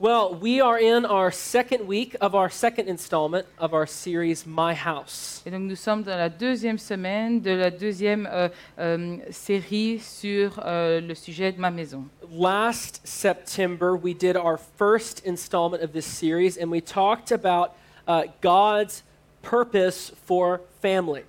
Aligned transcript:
Well, 0.00 0.36
we 0.36 0.60
are 0.60 0.78
in 0.78 1.04
our 1.04 1.32
second 1.32 1.88
week 1.88 2.14
of 2.20 2.36
our 2.36 2.48
second 2.48 2.86
installment 2.86 3.48
of 3.58 3.74
our 3.74 3.84
series, 3.84 4.46
My 4.46 4.72
House. 4.72 5.42
Et 5.44 5.50
donc 5.50 5.62
nous 5.62 5.74
sommes 5.74 6.04
dans 6.04 6.16
la 6.16 6.28
deuxième 6.28 6.78
semaine 6.78 7.40
de 7.40 7.50
la 7.50 7.72
deuxième 7.72 8.28
euh, 8.30 8.48
euh, 8.78 9.16
série 9.32 9.98
sur 9.98 10.60
euh, 10.64 11.00
le 11.00 11.16
sujet 11.16 11.50
de 11.50 11.58
ma 11.58 11.72
maison. 11.72 12.04
Last 12.30 13.00
September, 13.02 13.96
we 13.96 14.14
did 14.14 14.36
our 14.36 14.56
first 14.56 15.26
installment 15.26 15.82
of 15.82 15.90
this 15.90 16.06
series, 16.06 16.56
and 16.58 16.70
we 16.70 16.80
talked 16.80 17.32
about 17.32 17.72
uh, 18.06 18.22
God's 18.40 19.02
purpose 19.42 20.12
for 20.26 20.60
family. 20.80 21.24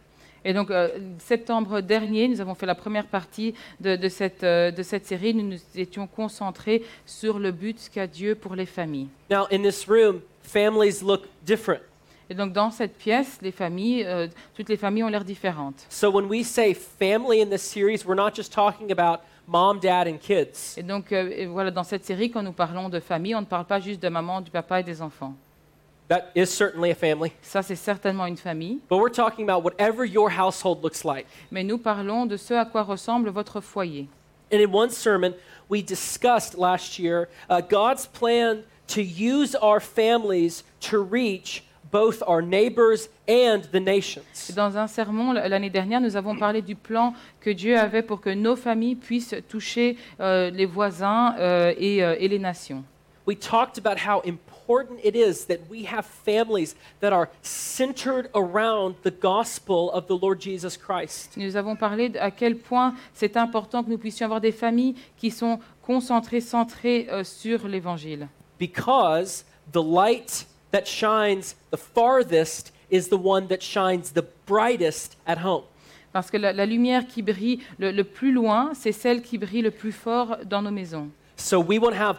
Et 0.45 0.53
donc, 0.53 0.71
euh, 0.71 0.89
septembre 1.19 1.81
dernier, 1.81 2.27
nous 2.27 2.41
avons 2.41 2.55
fait 2.55 2.65
la 2.65 2.75
première 2.75 3.07
partie 3.07 3.53
de, 3.79 3.95
de 3.95 4.09
cette, 4.09 4.43
euh, 4.43 4.71
de 4.71 4.83
cette 4.83 5.05
série. 5.05 5.33
Nous 5.33 5.43
nous 5.43 5.59
étions 5.75 6.07
concentrés 6.07 6.83
sur 7.05 7.39
le 7.39 7.51
but 7.51 7.89
qu'a 7.93 8.07
Dieu 8.07 8.35
pour 8.35 8.55
les 8.55 8.65
familles. 8.65 9.07
Now, 9.29 9.45
in 9.51 9.61
this 9.61 9.85
room, 9.87 10.21
families 10.41 11.01
look 11.01 11.23
different. 11.45 11.81
Et 12.29 12.35
donc, 12.35 12.53
dans 12.53 12.69
cette 12.69 12.95
pièce, 12.95 13.39
les 13.41 13.51
familles, 13.51 14.05
euh, 14.05 14.27
toutes 14.53 14.69
les 14.69 14.77
familles 14.77 15.03
ont 15.03 15.09
l'air 15.09 15.25
différentes. 15.25 15.85
So 15.89 16.11
when 16.11 16.25
we 16.25 16.45
say 16.45 16.73
family 16.75 17.41
in 17.41 17.49
this 17.49 17.63
series, 17.63 18.05
we're 18.05 18.15
not 18.15 18.35
just 18.35 18.53
talking 18.53 18.91
about 18.91 19.21
mom, 19.47 19.79
dad, 19.79 20.07
and 20.07 20.17
kids. 20.19 20.77
Et 20.77 20.83
donc, 20.83 21.11
et 21.11 21.47
voilà, 21.47 21.71
dans 21.71 21.83
cette 21.83 22.05
série, 22.05 22.29
quand 22.29 22.43
nous 22.43 22.53
parlons 22.53 22.87
de 22.87 22.99
famille, 22.99 23.33
on 23.33 23.41
ne 23.41 23.45
parle 23.47 23.65
pas 23.65 23.79
juste 23.79 24.01
de 24.01 24.09
maman, 24.09 24.41
du 24.41 24.51
papa 24.51 24.79
et 24.79 24.83
des 24.83 25.01
enfants. 25.01 25.33
That 26.09 26.31
is 26.35 26.47
certainly 26.47 26.89
a 26.89 26.95
family. 26.95 27.31
Ça, 27.43 27.61
c'est 27.61 27.75
certainement 27.75 28.25
une 28.25 28.35
famille. 28.35 28.79
But 28.89 28.97
we're 28.97 29.11
talking 29.11 29.47
about 29.47 29.63
whatever 29.63 30.03
your 30.03 30.31
household 30.31 30.83
looks 30.83 31.05
like. 31.05 31.27
Mais 31.51 31.63
nous 31.63 31.77
parlons 31.77 32.25
de 32.25 32.35
ce 32.35 32.55
à 32.55 32.65
quoi 32.65 32.81
ressemble 32.81 33.29
votre 33.29 33.61
foyer. 33.61 34.07
And 34.51 34.59
in 34.59 34.71
one 34.71 34.89
sermon, 34.89 35.35
we 35.69 35.83
discussed 35.83 36.57
last 36.57 36.97
year 36.97 37.29
uh, 37.47 37.61
God's 37.61 38.07
plan 38.07 38.63
to 38.87 39.03
use 39.03 39.55
our 39.55 39.79
families 39.79 40.63
to 40.89 40.97
reach 40.99 41.63
both 41.91 42.23
our 42.27 42.41
neighbors 42.41 43.09
and 43.27 43.61
the 43.71 43.79
nations. 43.79 44.51
Dans 44.55 44.77
un 44.77 44.87
sermon 44.87 45.33
l'année 45.33 45.69
dernière, 45.69 46.01
nous 46.01 46.15
avons 46.15 46.35
parlé 46.35 46.63
du 46.63 46.75
plan 46.75 47.13
que 47.39 47.51
Dieu 47.51 47.77
avait 47.77 48.01
pour 48.01 48.19
que 48.19 48.31
nos 48.31 48.55
familles 48.55 48.95
puissent 48.95 49.35
toucher 49.47 49.95
euh, 50.19 50.49
les 50.49 50.65
voisins 50.65 51.35
euh, 51.37 51.73
et, 51.77 52.03
euh, 52.03 52.15
et 52.19 52.27
les 52.27 52.39
nations. 52.39 52.83
We 53.27 53.37
talked 53.37 53.77
about 53.77 53.99
how 53.99 54.21
important 54.25 54.48
it 55.03 55.15
is 55.15 55.45
that 55.45 55.59
we 55.69 55.83
have 55.85 56.05
families 56.05 56.75
that 56.99 57.11
are 57.11 57.29
centered 57.41 58.29
around 58.35 58.95
the 59.03 59.11
gospel 59.11 59.91
of 59.91 60.07
the 60.07 60.15
Lord 60.15 60.39
Jesus 60.39 60.77
Christ. 60.77 61.35
Nous 61.37 61.55
avons 61.55 61.75
parlé 61.75 62.11
à 62.19 62.31
quel 62.31 62.55
point 62.55 62.93
c'est 63.13 63.35
important 63.35 63.83
que 63.83 63.89
nous 63.89 63.97
puissions 63.97 64.25
avoir 64.25 64.41
des 64.41 64.51
familles 64.51 64.95
qui 65.17 65.31
sont 65.31 65.59
concentrées, 65.81 66.41
centrées 66.41 67.07
euh, 67.09 67.23
sur 67.23 67.67
l'Évangile. 67.67 68.27
Because 68.59 69.43
the 69.71 69.81
light 69.81 70.45
that 70.71 70.85
shines 70.85 71.55
the 71.71 71.77
farthest 71.77 72.71
is 72.91 73.09
the 73.09 73.17
one 73.17 73.47
that 73.47 73.61
shines 73.61 74.11
the 74.13 74.25
brightest 74.45 75.17
at 75.25 75.37
home. 75.43 75.63
Parce 76.11 76.29
que 76.29 76.37
la, 76.37 76.53
la 76.53 76.65
lumière 76.65 77.07
qui 77.07 77.21
brille 77.21 77.59
le, 77.77 77.91
le 77.91 78.03
plus 78.03 78.31
loin, 78.31 78.71
c'est 78.73 78.91
celle 78.91 79.21
qui 79.21 79.37
brille 79.37 79.61
le 79.61 79.71
plus 79.71 79.91
fort 79.91 80.37
dans 80.45 80.61
nos 80.61 80.71
maisons. 80.71 81.09
So 81.37 81.59
we 81.59 81.79
want 81.79 81.91
to 81.91 82.01
have 82.01 82.17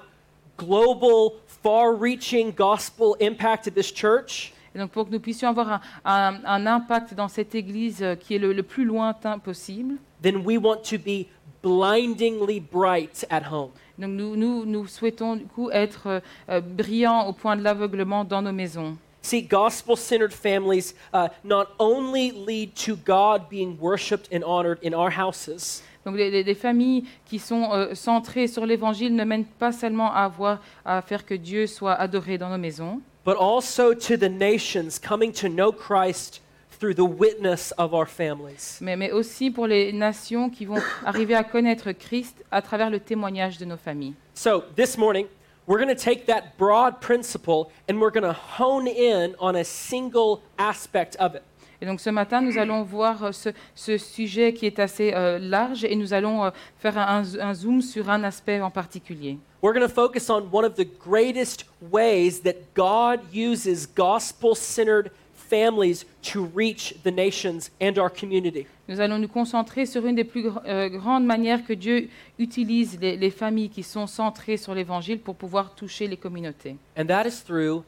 global, 0.65 1.33
far 1.63 1.95
reaching 1.95 2.53
gospel 2.55 3.17
impact 3.21 3.67
at 3.67 3.73
this 3.73 3.93
church. 3.93 4.53
Et 4.75 4.79
donc 4.79 4.91
pour 4.93 5.07
que 5.07 5.11
nous 5.11 5.19
puissions 5.21 5.49
avoir 5.49 5.69
un, 5.73 5.81
un- 6.05 6.41
un 6.45 6.67
impact 6.67 7.15
dans 7.15 7.29
cette 7.29 7.55
Église 7.55 8.03
euh, 8.03 8.15
qui 8.15 8.37
est 8.37 8.39
le, 8.39 8.53
le 8.53 8.63
plus 8.63 8.85
lointain 8.85 9.39
possible, 9.39 9.95
Then 10.23 10.45
we 10.45 10.59
want 10.59 10.83
to 10.91 10.99
be 10.99 11.27
blindingly 11.63 12.61
bright 12.61 13.27
at 13.31 13.43
home. 13.51 13.71
donc 13.99 14.11
nous, 14.13 14.37
nous, 14.37 14.65
nous 14.65 14.87
souhaitons 14.87 15.37
du 15.37 15.45
coup 15.47 15.71
être 15.71 16.07
euh, 16.07 16.21
euh, 16.49 16.61
brillants 16.61 17.27
au 17.27 17.33
point 17.33 17.57
de 17.57 17.63
l'aveuglement 17.63 18.25
dans 18.25 18.43
nos 18.43 18.53
maisons. 18.53 18.97
See, 19.23 19.43
gospel 19.43 19.97
centered 19.99 20.33
families 20.33 20.95
uh, 21.13 21.29
not 21.45 21.67
only 21.79 22.31
lead 22.33 22.75
to 22.87 22.97
God 22.97 23.51
being 23.51 23.77
worshiped 23.79 24.29
and 24.33 24.43
honored 24.45 24.79
in 24.83 24.95
our 24.95 25.11
houses, 25.11 25.83
Donc 26.11 26.19
les, 26.19 26.29
les- 26.31 26.43
les 26.43 26.55
familles 26.57 27.05
qui 27.25 27.39
sont 27.39 27.71
euh, 27.73 27.95
centrées 27.95 28.49
sur 28.49 28.67
l'Évangile 28.67 29.15
ne 29.15 29.23
mènent 29.25 29.45
pas 29.45 29.71
seulement 29.71 30.13
à, 30.13 30.25
avoir, 30.25 30.61
à 30.85 31.01
faire 31.03 31.25
que 31.25 31.35
Dieu 31.35 31.69
soit 31.69 31.95
adoré 31.95 32.37
dans 32.37 32.49
nos 32.51 32.59
maisons, 32.59 33.01
but 33.25 33.37
also 33.39 33.95
to 33.95 34.17
the 34.17 34.29
nations 34.29 34.99
coming 35.01 35.31
to 35.33 35.47
know 35.49 35.71
Christ 35.71 36.43
through 36.81 36.95
the 36.95 37.07
witness 37.21 37.73
of 37.79 37.93
our 37.95 38.07
families. 38.09 38.79
mais, 38.81 38.97
mais 38.97 39.13
aussi 39.13 39.53
pour 39.53 39.69
les 39.69 39.93
nations 39.93 40.51
qui 40.51 40.65
vont 40.65 40.83
arriver 41.07 41.35
à 41.37 41.45
connaître 41.45 41.93
Christ 41.93 42.45
à 42.51 42.61
travers 42.61 42.91
le 42.91 42.99
témoignage 42.99 43.57
de 43.59 43.65
nos 43.67 43.77
familles. 43.77 44.15
So 44.35 44.65
this 44.75 44.99
morning, 44.99 45.27
we're 45.69 45.79
going 45.79 45.95
to 45.95 46.03
take 46.03 46.27
that 46.27 46.57
broad 46.59 46.99
principle 47.01 47.69
and 47.89 47.99
we're 48.01 48.11
going 48.11 48.25
to 48.25 48.37
hone 48.59 48.89
in 48.89 49.35
on 49.39 49.55
a 49.55 49.63
single 49.63 50.41
aspect 50.59 51.15
of 51.21 51.37
it. 51.37 51.43
Et 51.83 51.87
donc 51.87 52.01
ce 52.01 52.11
matin, 52.11 52.41
nous 52.43 52.59
allons 52.59 52.83
voir 52.83 53.25
euh, 53.25 53.33
ce, 53.33 53.49
ce 53.75 53.97
sujet 53.97 54.53
qui 54.53 54.67
est 54.67 54.79
assez 54.79 55.13
euh, 55.15 55.39
large 55.39 55.85
et 55.85 55.97
nous 55.97 56.13
allons 56.13 56.45
euh, 56.45 56.51
faire 56.79 56.99
un, 56.99 57.23
un 57.41 57.55
zoom 57.55 57.81
sur 57.81 58.11
un 58.11 58.23
aspect 58.25 58.61
en 58.61 58.71
particulier. 58.71 59.39
We're 59.63 59.75
going 59.75 59.87
to 59.87 59.93
focus 59.93 60.29
on 60.31 60.49
one 60.53 60.65
of 60.65 60.75
the 60.75 60.87
greatest 61.05 61.67
ways 61.91 62.41
that 62.45 62.55
God 62.75 63.21
uses 63.33 63.87
gospel 63.87 64.55
centered 64.55 65.11
families 65.35 66.05
to 66.33 66.49
reach 66.55 66.95
the 67.03 67.11
nations 67.11 67.71
and 67.83 67.99
our 67.99 68.11
community. 68.11 68.67
Nous 68.89 69.01
allons 69.01 69.19
nous 69.19 69.29
concentrer 69.29 69.85
sur 69.87 70.07
une 70.07 70.15
des 70.17 70.25
plus 70.25 70.49
gr- 70.49 70.61
euh, 70.67 70.89
grandes 70.89 71.25
manières 71.25 71.65
que 71.65 71.73
Dieu 71.73 72.09
utilise 72.39 72.99
les, 73.01 73.17
les 73.17 73.31
familles 73.31 73.69
qui 73.71 73.83
sont 73.83 74.07
centrées 74.07 74.57
sur 74.57 74.75
l'Évangile 74.75 75.19
pour 75.19 75.35
pouvoir 75.35 75.75
toucher 75.75 76.07
les 76.07 76.17
communautés. 76.17 76.77
And 76.97 77.07
that 77.07 77.27
is 77.27 77.43
through 77.45 77.83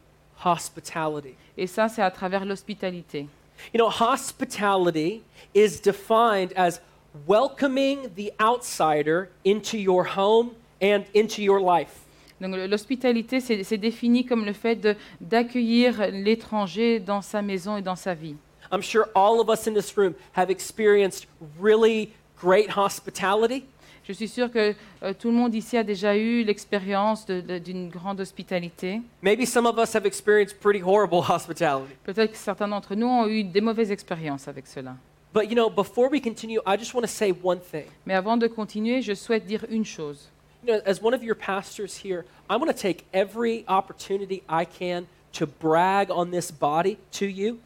hospitality. 0.45 1.35
Et 1.57 1.67
ça, 1.67 1.89
c'est 1.89 2.03
à 2.03 2.11
travers 2.11 2.45
l'hospitalité. 2.45 3.27
You 3.73 3.79
know, 3.79 3.89
hospitality 3.91 5.23
is 5.55 5.81
defined 5.81 6.53
as 6.57 6.81
welcoming 7.27 8.11
the 8.15 8.33
outsider 8.41 9.31
into 9.45 9.79
your 9.79 10.05
home 10.05 10.53
and 10.81 11.05
into 11.15 11.43
your 11.43 11.61
life. 11.61 12.07
Donc 12.41 12.57
l'hospitalité, 12.57 13.41
c'est 13.41 13.63
c'est 13.63 13.79
défini 13.79 14.25
comme 14.25 14.45
le 14.45 14.53
fait 14.53 14.75
de- 14.75 14.97
d'accueillir 15.21 16.11
l'étranger 16.11 16.99
dans 16.99 17.23
sa 17.23 17.41
maison 17.41 17.77
et 17.77 17.83
dans 17.83 17.97
sa 17.97 18.15
vie. 18.15 18.35
I'm 18.73 18.83
sure 18.83 19.09
all 19.15 19.41
of 19.41 19.49
us 19.49 19.67
in 19.69 19.75
this 19.75 19.97
room 19.97 20.15
have 20.33 20.51
experienced 20.51 21.27
really 21.61 22.13
great 22.37 22.71
hospitality. 22.77 23.65
Je 24.13 24.17
suis 24.19 24.29
sûre 24.29 24.53
que 24.53 24.75
euh, 25.03 25.15
tout 25.19 25.29
le 25.29 25.35
monde 25.35 25.55
ici 25.55 25.75
a 25.79 25.83
déjà 25.83 26.15
eu 26.15 26.45
l'expérience 26.45 27.25
d'une 27.27 27.89
grande 27.89 28.21
hospitalité. 28.21 29.01
Maybe 29.23 29.47
some 29.47 29.65
of 29.65 29.79
us 29.79 29.97
have 29.97 30.05
experienced 30.05 30.61
pretty 30.61 30.83
horrible 30.83 31.21
hospitality. 31.27 31.95
Peut-être 32.05 32.33
que 32.33 32.37
certains 32.37 32.69
d'entre 32.69 32.95
nous 32.95 33.07
ont 33.07 33.27
eu 33.27 33.43
des 33.43 33.63
mauvaises 33.63 33.91
expériences 33.91 34.49
avec 34.49 34.67
cela. 34.67 34.97
But 35.33 35.49
you 35.49 35.55
know, 35.55 35.71
before 35.71 36.11
we 36.11 36.21
continue, 36.21 36.61
I 36.67 36.77
just 36.77 36.93
want 36.93 37.05
to 37.05 37.09
say 37.11 37.33
one 37.33 37.59
thing. 37.59 37.87
Mais 38.05 38.13
avant 38.13 38.37
de 38.37 38.47
continuer, 38.49 39.01
je 39.01 39.15
souhaite 39.15 39.47
dire 39.47 39.65
une 39.71 39.87
chose. 39.87 40.29
You 40.63 40.75
know, 40.75 40.83
as 40.85 41.01
one 41.03 41.15
of 41.15 41.23
your 41.23 41.35
pastors 41.35 42.05
here, 42.05 42.27
I 42.51 42.57
want 42.57 42.67
to 42.67 42.75
take 42.75 43.07
every 43.15 43.65
opportunity 43.67 44.43
I 44.47 44.67
can 44.67 45.07
to 45.39 45.47
brag 45.47 46.11
on 46.11 46.31
this 46.31 46.51
body 46.53 46.99
to 47.13 47.25
you. 47.25 47.61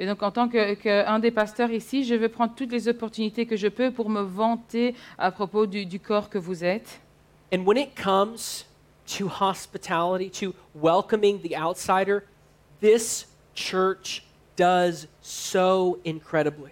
Et 0.00 0.06
donc, 0.06 0.22
en 0.22 0.30
tant 0.30 0.48
qu'un 0.48 0.74
que 0.76 1.20
des 1.20 1.30
pasteurs 1.30 1.70
ici, 1.72 2.04
je 2.04 2.14
veux 2.14 2.28
prendre 2.28 2.54
toutes 2.54 2.70
les 2.70 2.86
opportunités 2.88 3.46
que 3.46 3.56
je 3.56 3.68
peux 3.68 3.90
pour 3.90 4.08
me 4.10 4.20
vanter 4.20 4.94
à 5.18 5.30
propos 5.32 5.66
du, 5.66 5.86
du 5.86 5.98
corps 5.98 6.30
que 6.30 6.38
vous 6.38 6.62
êtes. 6.64 7.00
And 7.52 7.64
when 7.64 7.76
it 7.78 7.90
comes 8.00 8.64
to 9.18 9.26
hospitality, 9.28 10.30
to 10.30 10.54
welcoming 10.74 11.40
the 11.40 11.56
outsider, 11.56 12.20
this 12.80 13.26
church 13.54 14.22
does 14.56 15.08
so 15.20 15.98
incredibly. 16.06 16.70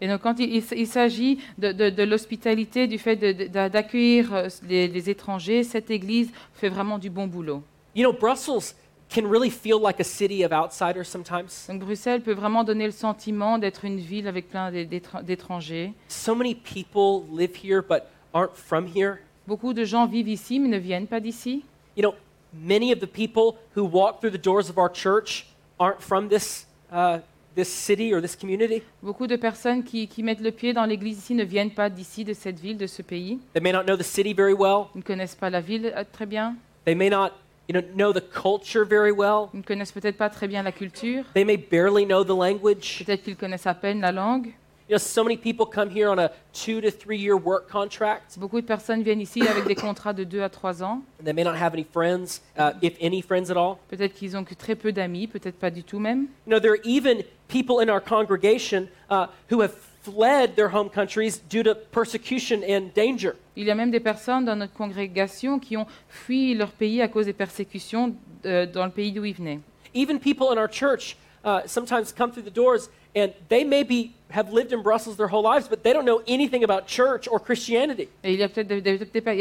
Et 0.00 0.08
donc, 0.08 0.22
quand 0.22 0.40
il, 0.40 0.52
il 0.56 0.64
il 0.76 0.86
s'agit 0.86 1.38
de, 1.56 1.70
de- 1.72 1.90
de 1.90 2.02
l'hospitalité, 2.02 2.86
du 2.88 2.98
fait 2.98 3.16
d'accueillir 3.16 4.34
euh, 4.34 4.48
les, 4.68 4.88
les 4.88 5.10
étrangers, 5.10 5.62
cette 5.62 5.90
Église 5.90 6.30
fait 6.54 6.68
vraiment 6.68 6.98
du 6.98 7.08
bon 7.10 7.26
boulot. 7.28 7.62
You 7.94 8.02
know, 8.02 8.12
Brussels 8.12 8.74
can 9.14 9.26
really 9.30 9.50
feel 9.50 9.78
like 9.80 10.00
a 10.00 10.04
city 10.04 10.44
of 10.44 10.52
outsiders 10.52 11.04
sometimes. 11.08 11.66
Donc, 11.68 11.80
Bruxelles 11.80 12.20
peut 12.22 12.34
vraiment 12.34 12.64
donner 12.64 12.86
le 12.86 12.92
sentiment 12.92 13.58
d'être 13.58 13.84
une 13.84 13.98
ville 13.98 14.26
avec 14.26 14.48
plein 14.50 14.70
d'é- 14.72 14.84
d'étra- 14.86 15.22
d'étrangers. 15.22 15.92
So 16.08 16.34
many 16.34 16.54
people 16.54 17.22
live 17.32 17.52
here 17.62 17.80
but 17.80 18.02
aren't 18.32 18.54
from 18.54 18.86
here. 18.86 19.18
Beaucoup 19.46 19.72
de 19.74 19.84
gens 19.84 20.06
vivent 20.06 20.28
ici, 20.28 20.58
mais 20.58 20.68
ne 20.68 20.78
viennent 20.78 21.06
pas 21.06 21.20
d'ici. 21.20 21.64
You 21.96 22.02
know, 22.02 22.14
many 22.52 22.92
of 22.92 22.98
the 23.00 23.06
people 23.06 23.56
who 23.76 23.84
walk 23.84 24.20
through 24.20 24.32
the 24.32 24.42
doors 24.42 24.68
of 24.70 24.78
our 24.78 24.90
church 24.90 25.46
aren't 25.78 26.00
from 26.00 26.28
this, 26.28 26.66
uh, 26.92 27.18
this 27.54 27.68
city 27.68 28.12
or 28.12 28.20
this 28.20 28.34
community. 28.34 28.82
Beaucoup 29.02 29.26
de 29.28 29.36
personnes 29.36 29.84
qui, 29.84 30.08
qui 30.08 30.22
mettent 30.22 30.40
le 30.40 30.50
pied 30.50 30.72
dans 30.72 30.86
l'église 30.86 31.18
ici 31.18 31.34
ne 31.34 31.44
viennent 31.44 31.70
pas 31.72 31.88
d'ici, 31.90 32.24
de 32.24 32.32
cette 32.32 32.58
ville, 32.58 32.78
de 32.78 32.86
ce 32.86 33.02
pays. 33.02 33.38
They 33.52 33.62
may 33.62 33.70
not 33.72 33.84
know 33.84 33.96
the 33.96 34.02
city 34.02 34.32
very 34.34 34.54
well. 34.54 34.86
Ils 34.94 34.98
ne 34.98 35.02
connaissent 35.04 35.36
pas 35.36 35.50
la 35.50 35.60
ville 35.60 35.92
euh, 35.94 36.04
très 36.10 36.26
bien. 36.26 36.56
They 36.84 36.94
may 36.94 37.10
not 37.10 37.30
you 37.68 37.72
know, 37.74 37.82
know 37.94 38.12
the 38.12 38.20
culture 38.20 38.84
very 38.84 39.12
well. 39.12 39.48
Ils 39.54 39.58
ne 39.58 39.62
connaissent 39.62 39.92
peut-être 39.92 40.16
pas 40.16 40.30
très 40.30 40.48
bien 40.48 40.62
la 40.62 40.72
culture. 40.72 41.24
They 41.34 41.44
may 41.44 41.56
barely 41.56 42.04
know 42.04 42.24
the 42.24 42.36
language. 42.36 43.02
Peut-être 43.04 43.22
qu'ils 43.22 43.36
connaissent 43.36 43.66
à 43.66 43.74
peine 43.74 44.00
la 44.00 44.12
langue. 44.12 44.54
You 44.86 44.96
know, 44.96 44.98
so 44.98 45.24
many 45.24 45.38
people 45.38 45.64
come 45.64 45.88
here 45.88 46.10
on 46.10 46.18
a 46.18 46.30
two 46.52 46.82
to 46.82 46.90
three 46.90 47.16
year 47.16 47.36
work 47.38 47.70
contract, 47.70 48.38
Beaucoup 48.38 48.60
de 48.60 48.66
personnes 48.66 49.02
viennent 49.02 49.22
ici 49.22 49.40
avec 49.40 49.66
des 49.66 49.74
contrats 49.74 50.12
de 50.12 50.24
2 50.24 50.42
à 50.42 50.50
3 50.50 50.82
ans. 50.82 51.00
they 51.24 51.32
may 51.32 51.42
not 51.42 51.54
have 51.56 51.72
any 51.72 51.86
friends, 51.90 52.42
uh, 52.58 52.72
if 52.82 52.94
any 53.00 53.22
friends 53.22 53.50
at 53.50 53.56
all. 53.56 53.78
Peut-être 53.88 54.12
qu'ils 54.12 54.36
ont 54.36 54.44
que 54.44 54.52
très 54.54 54.74
peu 54.74 54.92
d'amis, 54.92 55.26
peut-être 55.26 55.58
pas 55.58 55.70
du 55.70 55.84
tout 55.84 55.98
même. 55.98 56.26
You 56.46 56.50
know, 56.52 56.60
there 56.60 56.72
are 56.72 56.82
even 56.84 57.22
people 57.48 57.80
in 57.80 57.88
our 57.88 57.98
congregation 58.00 58.88
uh, 59.10 59.28
who 59.50 59.62
have 59.62 59.72
fled 60.04 60.54
their 60.54 60.68
home 60.68 60.90
countries 60.90 61.40
due 61.48 61.62
to 61.62 61.74
persecution 61.74 62.62
and 62.62 62.92
danger. 62.94 63.34
Il 63.56 63.64
y 63.64 63.70
a 63.70 63.74
même 63.74 63.90
des 63.90 64.00
personnes 64.00 64.44
dans 64.44 64.56
notre 64.56 64.74
congrégation 64.74 65.58
qui 65.58 65.76
ont 65.76 65.86
fui 66.08 66.54
leur 66.54 66.70
pays 66.70 67.00
à 67.00 67.08
cause 67.08 67.26
des 67.26 67.32
persécutions 67.32 68.14
euh, 68.44 68.66
dans 68.66 68.84
le 68.84 68.90
pays 68.90 69.12
d'où 69.12 69.24
ils 69.24 69.34
venaient. 69.34 69.60
Even 69.94 70.18
people 70.18 70.48
in 70.50 70.58
our 70.58 70.68
church 70.68 71.16
uh, 71.44 71.60
sometimes 71.66 72.12
come 72.12 72.30
through 72.30 72.44
the 72.44 72.54
doors 72.54 72.90
and 73.16 73.28
they 73.48 73.64
maybe 73.64 74.12
have 74.30 74.52
lived 74.52 74.72
in 74.72 74.82
Brussels 74.82 75.16
their 75.16 75.28
whole 75.28 75.42
lives, 75.44 75.68
but 75.68 75.82
they 75.84 75.92
don't 75.92 76.04
know 76.04 76.20
anything 76.26 76.64
about 76.64 76.86
church 76.88 77.28
or 77.30 77.38
Christianity. 77.40 78.08
Et 78.24 78.32
il 78.34 78.40
y 78.40 78.42
a 78.42 78.48
peut-être 78.48 78.66
des, 78.66 78.80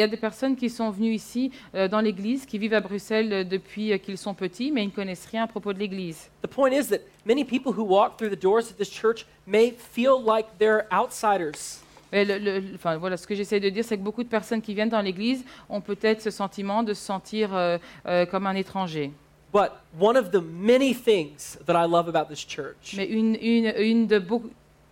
des- 0.08 0.18
personnes 0.18 0.56
qui 0.56 0.70
sont 0.70 0.92
venues 0.92 1.14
ici 1.16 1.52
euh, 1.74 1.88
dans 1.88 2.00
l'église, 2.00 2.46
qui 2.46 2.60
vivent 2.60 2.76
à 2.76 2.80
Bruxelles 2.82 3.34
euh, 3.34 3.44
depuis 3.44 3.92
euh, 3.92 3.98
qu'ils 3.98 4.18
sont 4.20 4.36
petits, 4.36 4.72
mais 4.72 4.84
ils 4.84 4.88
ne 4.88 4.92
connaissent 4.92 5.26
rien 5.32 5.44
à 5.46 5.48
propos 5.48 5.74
de 5.74 5.80
l'église. 5.80 6.30
The 6.44 6.48
point 6.48 6.72
is 6.72 6.90
that 6.90 7.00
many 7.26 7.44
people 7.44 7.72
who 7.74 7.84
walk 7.84 8.18
through 8.18 8.30
the 8.30 8.40
doors 8.40 8.70
of 8.70 8.78
this 8.78 8.90
church 8.92 9.26
may 9.48 9.72
feel 9.72 10.22
like 10.24 10.46
they're 10.60 10.86
outsiders. 10.92 11.80
Et 12.12 12.26
le- 12.26 12.38
le- 12.38 12.60
le- 12.60 12.76
enfin, 12.76 12.98
voilà, 12.98 13.18
ce 13.18 13.26
que 13.26 13.34
j'essaie 13.34 13.60
de 13.60 13.70
dire, 13.70 13.84
c'est 13.84 13.98
que 13.98 14.04
beaucoup 14.04 14.24
de 14.24 14.30
personnes 14.30 14.62
qui 14.62 14.76
viennent 14.76 14.90
dans 14.90 15.02
l'église 15.02 15.44
ont 15.68 15.82
peut-être 15.82 16.22
ce 16.22 16.30
sentiment 16.30 16.84
de 16.84 16.94
se 16.94 17.04
sentir 17.04 17.50
euh, 17.56 17.80
euh, 18.06 18.28
comme 18.28 18.46
un 18.46 18.54
étranger. 18.54 19.12
But 19.54 19.74
one 20.00 20.18
of 20.18 20.32
the 20.32 20.42
many 20.42 20.94
things 20.96 21.60
that 21.68 21.76
I 21.76 21.86
love 21.88 22.08
about 22.08 22.28
this 22.28 22.44
church, 22.46 22.96
Mais 22.98 23.06
une, 23.08 23.36
une, 23.40 23.72
une, 23.78 24.08
de 24.08 24.18
beaucoup, 24.20 24.50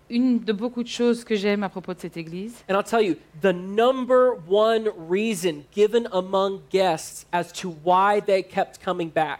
une 0.09 0.39
de 0.39 0.53
beaucoup 0.53 0.83
de 0.83 0.87
choses 0.87 1.23
que 1.23 1.35
j'aime 1.35 1.63
à 1.63 1.69
propos 1.69 1.95
de 1.95 1.99
cette 1.99 2.15
église, 2.15 2.63
and 2.69 2.75
I'll 2.75 2.83
tell 2.83 3.01
you, 3.01 3.15
the 3.41 3.51
number 3.53 4.33
one 4.47 4.89
reason 5.09 5.63
given 5.73 6.07
among 6.11 6.61
guests 6.71 7.25
as 7.31 7.51
to 7.53 7.75
why 7.83 8.21
they 8.21 8.43
kept 8.43 8.79
coming 8.83 9.09
back 9.09 9.39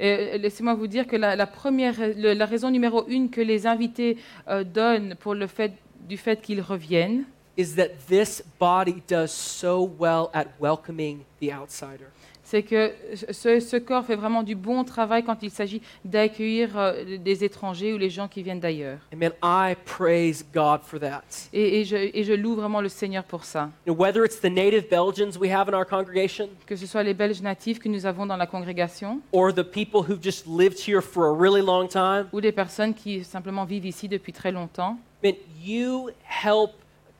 Et, 0.00 0.38
Laissez-moi 0.38 0.74
vous 0.74 0.86
dire 0.88 1.06
que 1.06 1.16
la, 1.16 1.34
la 1.36 1.46
première, 1.46 1.94
le- 2.16 2.32
la 2.32 2.46
raison 2.46 2.70
numéro 2.70 3.04
une 3.08 3.30
que 3.30 3.40
les 3.40 3.66
invités 3.66 4.16
euh, 4.48 4.62
donnent 4.64 5.14
pour 5.20 5.34
le 5.34 5.46
fait 5.46 5.72
du 6.08 6.16
fait 6.16 6.40
qu'ils 6.40 6.60
reviennent, 6.62 7.24
is 7.56 7.74
that 7.74 7.88
this 8.08 8.42
body 8.60 9.02
does 9.08 9.30
so 9.32 9.82
well 9.98 10.30
at 10.32 10.46
welcoming 10.60 11.20
the 11.40 11.52
outsider. 11.52 12.10
C'est 12.50 12.62
que 12.62 12.92
ce, 13.30 13.60
ce 13.60 13.76
corps 13.76 14.06
fait 14.06 14.16
vraiment 14.16 14.42
du 14.42 14.54
bon 14.54 14.82
travail 14.82 15.22
quand 15.22 15.42
il 15.42 15.50
s'agit 15.50 15.82
d'accueillir 16.02 16.78
euh, 16.78 17.18
des 17.18 17.44
étrangers 17.44 17.92
ou 17.92 17.98
les 17.98 18.08
gens 18.08 18.26
qui 18.26 18.42
viennent 18.42 18.58
d'ailleurs. 18.58 19.00
And 19.12 19.18
man, 19.18 19.32
I 19.42 19.76
praise 19.84 20.42
God 20.54 20.80
for 20.82 20.98
that. 21.00 21.24
Et, 21.52 21.80
et 21.80 21.84
je, 21.84 21.96
et 21.96 22.24
je 22.24 22.32
loue 22.32 22.54
vraiment 22.54 22.80
le 22.80 22.88
Seigneur 22.88 23.24
pour 23.24 23.44
ça. 23.44 23.68
Whether 23.86 24.24
it's 24.24 24.40
the 24.40 24.50
native 24.50 24.88
Belgians 24.88 25.38
we 25.38 25.52
have 25.52 25.68
in 25.68 25.74
our 25.74 25.86
congregation 25.86 26.48
Que 26.66 26.74
ce 26.74 26.86
soit 26.86 27.02
les 27.02 27.12
Belges 27.12 27.42
natifs 27.42 27.78
que 27.80 27.88
nous 27.90 28.06
avons 28.06 28.24
dans 28.24 28.38
la 28.38 28.46
congrégation 28.46 29.20
or 29.32 29.52
the 29.52 29.62
people 29.62 30.00
who've 30.00 30.22
just 30.22 30.46
lived 30.46 30.78
here 30.78 31.02
for 31.02 31.26
a 31.26 31.32
really 31.38 31.60
long 31.60 31.86
time, 31.86 32.28
ou 32.32 32.38
les 32.38 32.52
personnes 32.52 32.94
qui 32.94 33.24
simplement 33.24 33.66
vivent 33.66 33.84
ici 33.84 34.08
depuis 34.08 34.32
très 34.32 34.52
longtemps, 34.52 34.96
man, 35.22 35.34
you 35.62 36.08
help 36.24 36.70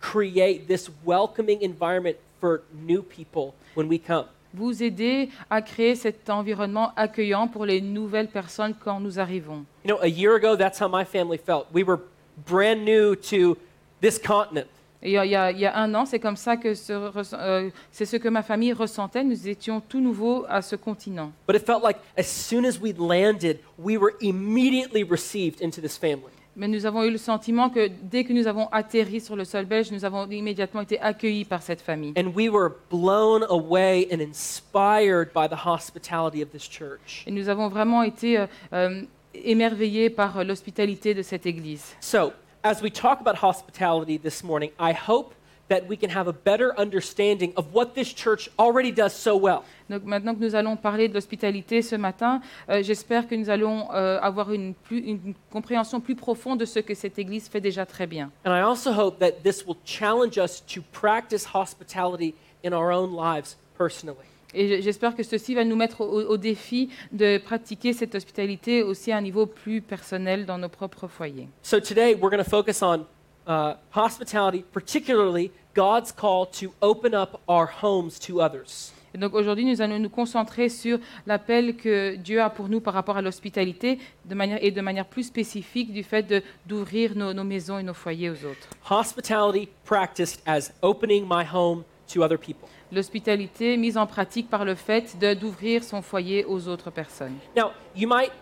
create 0.00 0.66
this 0.66 0.90
welcoming 1.04 1.60
environment 1.60 2.16
for 2.40 2.62
new 2.72 3.02
people 3.02 3.52
when 3.76 3.88
we 3.88 4.00
come. 4.00 4.24
Vous 4.54 4.82
aidez 4.82 5.28
à 5.50 5.62
créer 5.62 5.94
cet 5.94 6.30
environnement 6.30 6.92
accueillant 6.96 7.48
pour 7.48 7.66
les 7.66 7.80
nouvelles 7.80 8.28
personnes 8.28 8.74
quand 8.82 9.00
nous 9.00 9.18
arrivons. 9.18 9.64
You 9.84 9.94
know, 9.94 9.98
a 10.02 10.08
year 10.08 10.34
ago, 10.34 10.56
that's 10.56 10.80
how 10.80 10.88
my 10.88 11.04
family 11.04 11.38
felt. 11.38 11.66
We 11.72 11.84
were 11.84 12.00
brand 12.46 12.84
new 12.84 13.14
to 13.30 13.56
this 14.00 14.18
continent. 14.18 14.66
Il 15.00 15.10
y 15.10 15.16
a, 15.16 15.52
il 15.52 15.60
y 15.60 15.66
un 15.66 15.94
an, 15.94 16.06
c'est 16.06 16.18
comme 16.18 16.36
ça 16.36 16.56
que 16.56 16.74
ce 16.74 16.92
euh, 16.92 17.70
c'est 17.92 18.04
ce 18.04 18.16
que 18.16 18.28
ma 18.28 18.42
famille 18.42 18.72
ressentait. 18.72 19.22
Nous 19.22 19.48
étions 19.48 19.80
tout 19.80 20.00
nouveaux 20.00 20.44
à 20.48 20.60
ce 20.60 20.74
continent. 20.74 21.30
But 21.46 21.54
it 21.54 21.64
felt 21.64 21.84
like 21.84 21.98
as 22.16 22.24
soon 22.24 22.64
as 22.64 22.80
we 22.80 22.92
landed, 22.92 23.60
we 23.78 23.96
were 23.96 24.14
immediately 24.20 25.04
received 25.04 25.62
into 25.62 25.80
this 25.80 25.96
family. 25.96 26.32
Mais 26.58 26.66
nous 26.66 26.86
avons 26.86 27.04
eu 27.04 27.10
le 27.12 27.18
sentiment 27.18 27.70
que 27.70 27.88
dès 28.02 28.24
que 28.24 28.32
nous 28.32 28.48
avons 28.48 28.66
atterri 28.72 29.20
sur 29.20 29.36
le 29.36 29.44
sol 29.44 29.64
belge, 29.64 29.92
nous 29.92 30.04
avons 30.04 30.28
immédiatement 30.28 30.80
été 30.80 31.00
accueillis 31.00 31.44
par 31.44 31.62
cette 31.62 31.80
famille. 31.80 32.12
And 32.18 32.32
we 32.34 32.48
were 32.48 32.72
blown 32.90 33.44
away 33.48 34.08
and 34.10 34.20
inspired 34.20 35.32
by 35.32 35.46
the 35.48 35.66
hospitality 35.66 36.42
of 36.42 36.50
this 36.50 36.68
church. 36.68 37.22
Et 37.28 37.30
nous 37.30 37.48
avons 37.48 37.68
vraiment 37.68 38.02
été 38.02 38.38
euh, 38.38 38.46
euh, 38.72 39.02
émerveillés 39.34 40.10
par 40.10 40.42
l'hospitalité 40.42 41.14
de 41.14 41.22
cette 41.22 41.46
église. 41.46 41.94
So, 42.00 42.32
as 42.64 42.82
we 42.82 42.90
talk 42.90 43.20
about 43.20 43.36
hospitality 43.40 44.18
this 44.18 44.42
morning, 44.42 44.70
I 44.80 44.92
hope 44.92 45.34
that 45.68 45.82
we 45.88 45.96
can 45.96 46.10
have 46.10 46.28
a 46.28 46.32
better 46.32 46.72
understanding 46.78 47.52
of 47.56 47.66
what 47.74 47.94
this 47.94 48.14
church 48.14 48.50
already 48.58 48.90
does 48.92 49.12
so 49.12 49.36
well. 49.36 49.60
Donc 49.90 50.04
maintenant 50.04 50.34
que 50.34 50.40
nous 50.40 50.54
allons 50.54 50.76
parler 50.76 51.08
de 51.08 51.14
l'hospitalité 51.14 51.82
ce 51.82 51.96
matin, 51.96 52.40
euh, 52.68 52.82
j'espère 52.82 53.28
que 53.28 53.34
nous 53.34 53.50
allons 53.50 53.88
euh, 53.92 54.18
avoir 54.20 54.52
une, 54.52 54.74
plus- 54.74 55.00
une 55.00 55.34
compréhension 55.50 56.00
plus 56.00 56.14
profonde 56.14 56.60
de 56.60 56.64
ce 56.64 56.78
que 56.78 56.94
cette 56.94 57.18
église 57.18 57.48
fait 57.48 57.60
déjà 57.60 57.86
très 57.86 58.06
bien. 58.06 58.30
And 58.44 58.50
I 58.50 58.60
also 58.60 58.92
hope 58.92 59.18
that 59.20 59.42
this 59.42 59.66
will 59.66 59.76
challenge 59.84 60.38
us 60.38 60.62
to 60.74 60.80
practice 60.92 61.46
hospitality 61.54 62.34
in 62.64 62.72
our 62.72 62.90
own 62.92 63.14
lives 63.14 63.56
personally. 63.76 64.16
Et 64.54 64.80
j'espère 64.80 65.14
que 65.14 65.22
ceci 65.22 65.54
va 65.54 65.62
nous 65.62 65.76
mettre 65.76 66.00
au, 66.00 66.22
au 66.22 66.36
défi 66.38 66.88
de 67.12 67.36
pratiquer 67.36 67.92
cette 67.92 68.14
hospitalité 68.14 68.82
aussi 68.82 69.12
à 69.12 69.18
un 69.18 69.20
niveau 69.20 69.44
plus 69.44 69.82
personnel 69.82 70.46
dans 70.46 70.56
nos 70.56 70.70
propres 70.70 71.06
foyers. 71.06 71.48
So 71.62 71.78
today 71.80 72.14
we're 72.14 72.30
going 72.30 72.42
to 72.42 72.48
focus 72.48 72.82
on 72.82 73.04
uh, 73.48 73.72
hospitality, 73.94 74.62
particularly 74.72 75.50
God's 75.74 76.12
call 76.12 76.46
to 76.60 76.72
open 76.80 77.14
up 77.14 77.40
our 77.48 77.68
homes 77.82 78.18
to 78.20 78.40
others. 78.40 78.92
Et 79.14 79.18
donc 79.18 79.32
aujourd'hui, 79.34 79.64
nous 79.64 79.80
allons 79.80 79.98
nous 79.98 80.10
concentrer 80.10 80.68
sur 80.68 80.98
l'appel 81.26 81.76
que 81.76 82.16
Dieu 82.16 82.42
a 82.42 82.50
pour 82.50 82.68
nous 82.68 82.80
par 82.80 82.92
rapport 82.92 83.16
à 83.16 83.22
l'hospitalité 83.22 83.98
de 84.26 84.34
manière, 84.34 84.58
et 84.62 84.70
de 84.70 84.80
manière 84.82 85.06
plus 85.06 85.22
spécifique 85.22 85.92
du 85.94 86.02
fait 86.02 86.22
de- 86.24 86.42
d'ouvrir 86.66 87.16
nos, 87.16 87.32
nos 87.32 87.42
maisons 87.44 87.78
et 87.78 87.82
nos 87.82 87.94
foyers 87.94 88.28
aux 88.28 88.44
autres. 88.44 88.68
Hospitality 88.90 89.68
practiced 89.86 90.42
as 90.46 90.70
opening 90.82 91.24
my 91.26 91.42
home 91.42 91.84
to 92.12 92.22
other 92.22 92.38
people. 92.38 92.68
L'hospitalité 92.92 93.78
mise 93.78 93.96
en 93.96 94.06
pratique 94.06 94.50
par 94.50 94.64
le 94.66 94.74
fait 94.74 95.16
de- 95.18 95.32
d'ouvrir 95.32 95.82
son 95.82 96.02
foyer 96.02 96.44
aux 96.44 96.68
autres 96.68 96.90
personnes. 96.90 97.36
Now, 97.56 97.70
you 97.96 98.06
might 98.06 98.32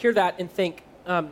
hear 0.00 0.14
that 0.14 0.34
and 0.40 0.46
think, 0.46 0.76
um, 1.08 1.28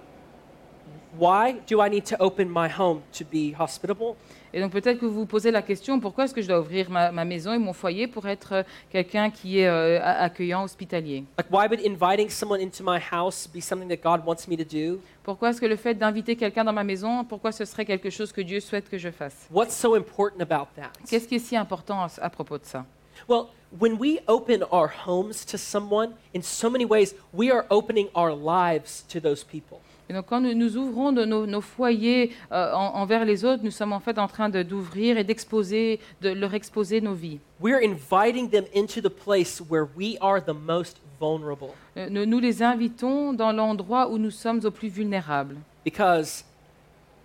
why 1.19 1.57
do 1.67 1.81
I 1.81 1.89
need 1.89 2.05
to 2.07 2.17
open 2.21 2.49
my 2.49 2.69
home 2.69 3.01
to 3.19 3.25
be 3.25 3.55
hospitable? 3.59 4.17
Et 4.55 4.61
donc 4.61 4.73
peut-être 4.73 4.99
que 4.99 5.07
vous 5.07 5.21
vous 5.21 5.27
posez 5.27 5.51
la 5.51 5.63
question, 5.63 5.99
pourquoi 5.99 6.25
est-ce 6.25 6.35
que 6.35 6.43
je 6.43 6.49
dois 6.49 6.61
ouvrir 6.61 6.91
ma, 6.91 7.11
ma 7.11 7.25
maison 7.25 7.55
et 7.55 7.59
mon 7.59 7.73
foyer 7.73 8.07
pour 8.07 8.29
être 8.29 8.53
euh, 8.53 8.63
quelqu'un 8.91 9.31
qui 9.31 9.61
est 9.61 9.67
euh, 9.67 9.99
accueillant, 10.03 10.63
hospitalier? 10.65 11.25
Like, 11.39 11.51
why 11.51 11.67
would 11.69 11.81
inviting 11.81 12.29
someone 12.29 12.61
into 12.61 12.85
my 12.85 12.99
house 12.99 13.47
be 13.47 13.61
something 13.63 13.89
that 13.89 14.03
God 14.03 14.27
wants 14.27 14.47
me 14.49 14.57
to 14.57 14.65
do? 14.65 15.01
Pourquoi 15.23 15.51
est-ce 15.51 15.61
que 15.61 15.67
le 15.67 15.77
fait 15.77 15.95
d'inviter 15.95 16.37
quelqu'un 16.37 16.65
dans 16.65 16.73
ma 16.73 16.85
maison, 16.85 17.25
pourquoi 17.25 17.51
ce 17.53 17.65
serait 17.65 17.87
quelque 17.87 18.11
chose 18.11 18.31
que 18.31 18.43
Dieu 18.43 18.61
souhaite 18.61 18.91
que 18.91 18.99
je 18.99 19.11
fasse? 19.11 19.49
What's 19.51 19.75
so 19.75 19.95
important 19.95 20.41
about 20.43 20.69
that? 20.77 20.91
Qu'est-ce 21.09 21.27
qui 21.27 21.37
est 21.37 21.39
si 21.39 21.57
important 21.57 22.03
à, 22.03 22.09
à 22.21 22.29
propos 22.29 22.59
de 22.59 22.65
ça? 22.65 22.85
Well, 23.29 23.47
when 23.79 23.97
we 23.99 24.21
open 24.27 24.65
our 24.71 24.91
homes 25.07 25.47
to 25.47 25.57
someone, 25.57 26.11
in 26.35 26.43
so 26.43 26.69
many 26.69 26.85
ways, 26.85 27.15
we 27.33 27.51
are 27.51 27.65
opening 27.71 28.09
our 28.15 28.35
lives 28.35 29.05
to 29.09 29.21
those 29.21 29.45
people. 29.45 29.81
Et 30.13 30.15
donc 30.15 30.27
quand 30.27 30.43
nous, 30.43 30.53
nous 30.53 30.77
ouvrons 30.77 31.11
de 31.11 31.25
nos, 31.25 31.47
nos 31.47 31.63
foyers 31.63 32.33
euh, 32.53 32.75
en- 32.75 32.97
envers 32.97 33.25
les 33.25 33.47
autres, 33.47 33.63
nous 33.65 33.71
sommes 33.71 33.95
en 33.95 33.99
fait 34.01 34.19
en 34.19 34.29
train 34.29 34.51
de- 34.51 34.63
d'ouvrir 34.63 35.17
et 35.17 35.25
d'exposer, 35.25 36.01
de 36.21 36.29
leur 36.29 36.53
exposer 36.53 37.01
nos 37.01 37.15
vies. 37.15 37.39
We're 37.63 37.81
inviting 37.83 38.51
them 38.51 38.65
into 38.77 39.01
the 39.01 39.09
place 39.09 39.63
where 39.71 39.87
we 39.97 40.19
are 40.21 40.45
the 40.45 40.53
most 40.53 40.99
vulnerable 41.19 41.71
Euh, 41.97 42.11
Nous, 42.11 42.27
nous 42.27 42.41
les 42.41 42.63
invitons 42.63 43.33
dans 43.33 43.53
l'endroit 43.53 44.11
où 44.11 44.19
nous 44.19 44.31
sommes 44.31 44.61
au 44.67 44.71
plus 44.71 44.89
vulnérables. 44.91 45.57
because 45.83 46.45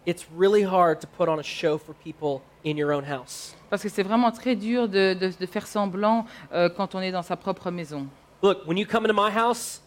it's 0.06 0.26
really 0.38 0.64
hard 0.64 1.02
to 1.02 1.08
put 1.18 1.28
on 1.28 1.40
a 1.40 1.44
show 1.44 1.78
for 1.78 1.94
people 1.94 2.40
in 2.66 2.78
your 2.78 2.94
own 2.94 3.04
house. 3.04 3.54
Parce 3.70 3.84
que 3.84 3.90
c'est 3.90 4.04
vraiment 4.04 4.32
très 4.32 4.56
dur 4.56 4.88
de, 4.88 5.14
de- 5.14 5.34
de 5.38 5.46
faire 5.46 5.68
semblant 5.68 6.26
euh, 6.54 6.70
quand 6.70 6.96
on 6.96 7.02
est 7.02 7.12
dans 7.12 7.22
sa 7.22 7.36
propre 7.36 7.70
maison. 7.70 8.08
Look, 8.42 8.60
when 8.66 8.78
you 8.78 8.86
come 8.90 9.04
into 9.06 9.14
my 9.14 9.30
house, 9.30 9.82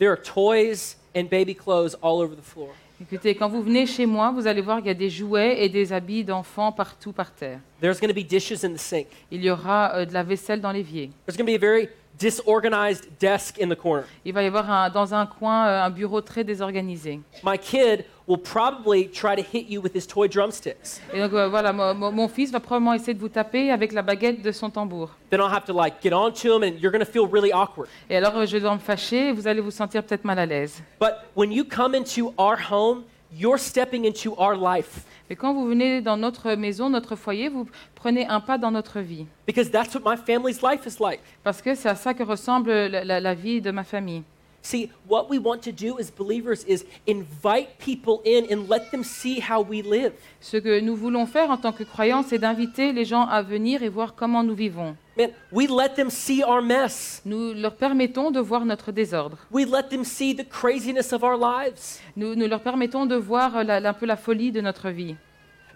there 0.00 0.10
are 0.10 0.20
toys 0.20 0.96
and 1.14 1.24
baby 1.24 1.54
clothes 1.54 1.96
all 2.02 2.20
over 2.20 2.34
the 2.34 2.42
floor. 2.42 2.68
Écoutez, 3.02 3.34
quand 3.34 3.48
vous 3.48 3.62
venez 3.62 3.86
chez 3.86 4.04
moi, 4.04 4.30
vous 4.30 4.46
allez 4.46 4.60
voir 4.60 4.78
qu'il 4.78 4.88
y 4.88 4.90
a 4.90 4.94
des 4.94 5.08
jouets 5.08 5.64
et 5.64 5.70
des 5.70 5.90
habits 5.92 6.22
d'enfants 6.22 6.70
partout 6.70 7.12
par 7.12 7.32
terre. 7.32 7.58
There's 7.80 7.98
going 7.98 8.12
to 8.12 8.14
be 8.14 8.26
dishes 8.26 8.62
in 8.62 8.74
the 8.74 8.78
sink. 8.78 9.06
Il 9.30 9.42
y 9.42 9.50
aura 9.50 9.94
euh, 9.94 10.04
de 10.04 10.12
la 10.12 10.22
vaisselle 10.22 10.60
dans 10.60 10.70
l'évier. 10.70 11.10
There's 11.26 11.38
going 11.38 11.46
to 11.46 11.52
be 11.52 11.56
a 11.56 11.58
very 11.58 11.88
disorganized 12.20 13.06
desk 13.18 13.58
in 13.60 13.68
the 13.68 13.76
corner. 13.76 14.04
Il 14.24 14.32
va 14.32 14.42
y 14.42 14.46
avoir 14.46 14.70
un- 14.70 14.90
dans 14.90 15.12
un 15.14 15.26
coin 15.26 15.66
euh, 15.66 15.82
un 15.84 15.90
bureau 15.90 16.20
très 16.20 16.44
désorganisé. 16.44 17.20
My 17.42 17.58
kid 17.58 18.04
will 18.28 18.38
probably 18.38 19.08
try 19.10 19.34
to 19.34 19.42
hit 19.42 19.68
you 19.70 19.80
with 19.80 19.94
his 19.94 20.06
toy 20.06 20.28
drumsticks. 20.28 21.00
Et 21.12 21.18
donc 21.20 21.32
euh, 21.32 21.48
voilà, 21.48 21.72
mo- 21.72 21.94
mo- 21.94 22.10
mon 22.12 22.28
fils 22.28 22.50
va 22.52 22.60
probablement 22.60 22.94
essayer 22.94 23.14
de 23.14 23.20
vous 23.20 23.28
taper 23.28 23.70
avec 23.72 23.92
la 23.92 24.02
baguette 24.02 24.42
de 24.42 24.52
son 24.52 24.70
tambour. 24.70 25.10
Then 25.30 25.40
I'll 25.40 25.52
have 25.52 25.64
to 25.64 25.72
like 25.72 25.96
get 26.02 26.12
onto 26.12 26.48
him 26.54 26.62
and 26.62 26.78
you're 26.80 26.92
going 26.92 27.04
to 27.04 27.10
feel 27.10 27.26
really 27.26 27.52
awkward. 27.52 27.88
Et 28.08 28.16
alors 28.16 28.36
euh, 28.36 28.46
je 28.46 28.58
dois 28.58 28.74
me 28.74 28.78
fâcher 28.80 29.28
et 29.28 29.32
vous 29.32 29.48
allez 29.48 29.60
vous 29.60 29.70
sentir 29.70 30.02
peut-être 30.04 30.24
mal 30.24 30.38
à 30.38 30.46
l'aise. 30.46 30.82
But 31.00 31.14
when 31.34 31.50
you 31.50 31.64
come 31.64 31.94
into 31.94 32.32
our 32.38 32.56
home, 32.70 33.04
you're 33.32 33.58
stepping 33.58 34.04
into 34.04 34.34
our 34.38 34.56
life 34.56 35.04
Mais 35.30 35.36
quand 35.36 35.54
vous 35.54 35.64
venez 35.64 36.00
dans 36.02 36.16
notre 36.16 36.54
maison, 36.56 36.90
notre 36.90 37.14
foyer, 37.14 37.48
vous 37.48 37.66
prenez 37.94 38.26
un 38.26 38.40
pas 38.40 38.58
dans 38.58 38.72
notre 38.72 38.98
vie. 39.00 39.26
because 39.46 39.70
that's 39.70 39.94
what 39.94 40.02
my 40.04 40.16
family's 40.16 40.60
life 40.60 40.84
is 40.86 41.00
like. 41.00 41.20
Parce 41.44 41.62
que 41.62 41.74
c'est 41.76 41.88
à 41.88 41.94
ça 41.94 42.12
que 42.14 42.24
ressemble 42.24 42.70
la, 42.72 43.04
la- 43.04 43.20
la 43.20 43.34
vie 43.34 43.60
de 43.60 43.70
ma 43.70 43.84
famille. 43.84 44.24
See, 44.62 44.90
what 45.08 45.28
we 45.30 45.38
want 45.38 45.62
to 45.62 45.72
do 45.72 45.98
as 45.98 46.10
believers 46.10 46.64
is 46.68 46.84
invite 47.06 47.78
people 47.78 48.20
in 48.26 48.44
and 48.52 48.68
let 48.68 48.90
them 48.90 49.02
see 49.02 49.40
how 49.40 49.62
we 49.62 49.82
live. 49.82 50.12
Ce 50.40 50.58
que 50.58 50.80
nous 50.80 50.94
voulons 50.96 51.24
faire 51.26 51.50
en 51.50 51.56
tant 51.56 51.72
que 51.72 51.82
croyants, 51.82 52.22
c'est 52.22 52.38
d'inviter 52.38 52.92
les 52.92 53.06
gens 53.06 53.26
à 53.26 53.40
venir 53.42 53.82
et 53.82 53.88
voir 53.88 54.14
comment 54.14 54.42
nous 54.42 54.54
vivons. 54.54 54.96
Man, 55.16 55.30
we 55.50 55.66
let 55.68 55.94
them 55.96 56.10
see 56.10 56.42
our 56.44 56.60
mess. 56.62 57.22
Nous 57.24 57.54
leur 57.54 57.74
permettons 57.74 58.30
de 58.30 58.38
voir 58.40 58.64
notre 58.66 58.92
désordre. 58.92 59.38
We 59.50 59.64
let 59.66 59.84
them 59.88 60.04
see 60.04 60.34
the 60.34 60.46
craziness 60.46 61.12
of 61.12 61.22
our 61.22 61.38
lives. 61.38 61.98
Nous, 62.14 62.34
nous 62.34 62.46
leur 62.46 62.60
permettons 62.60 63.06
de 63.06 63.16
voir 63.16 63.64
la- 63.64 63.76
un 63.88 63.92
peu 63.94 64.04
la 64.06 64.16
folie 64.16 64.52
de 64.52 64.60
notre 64.60 64.90
vie. 64.90 65.16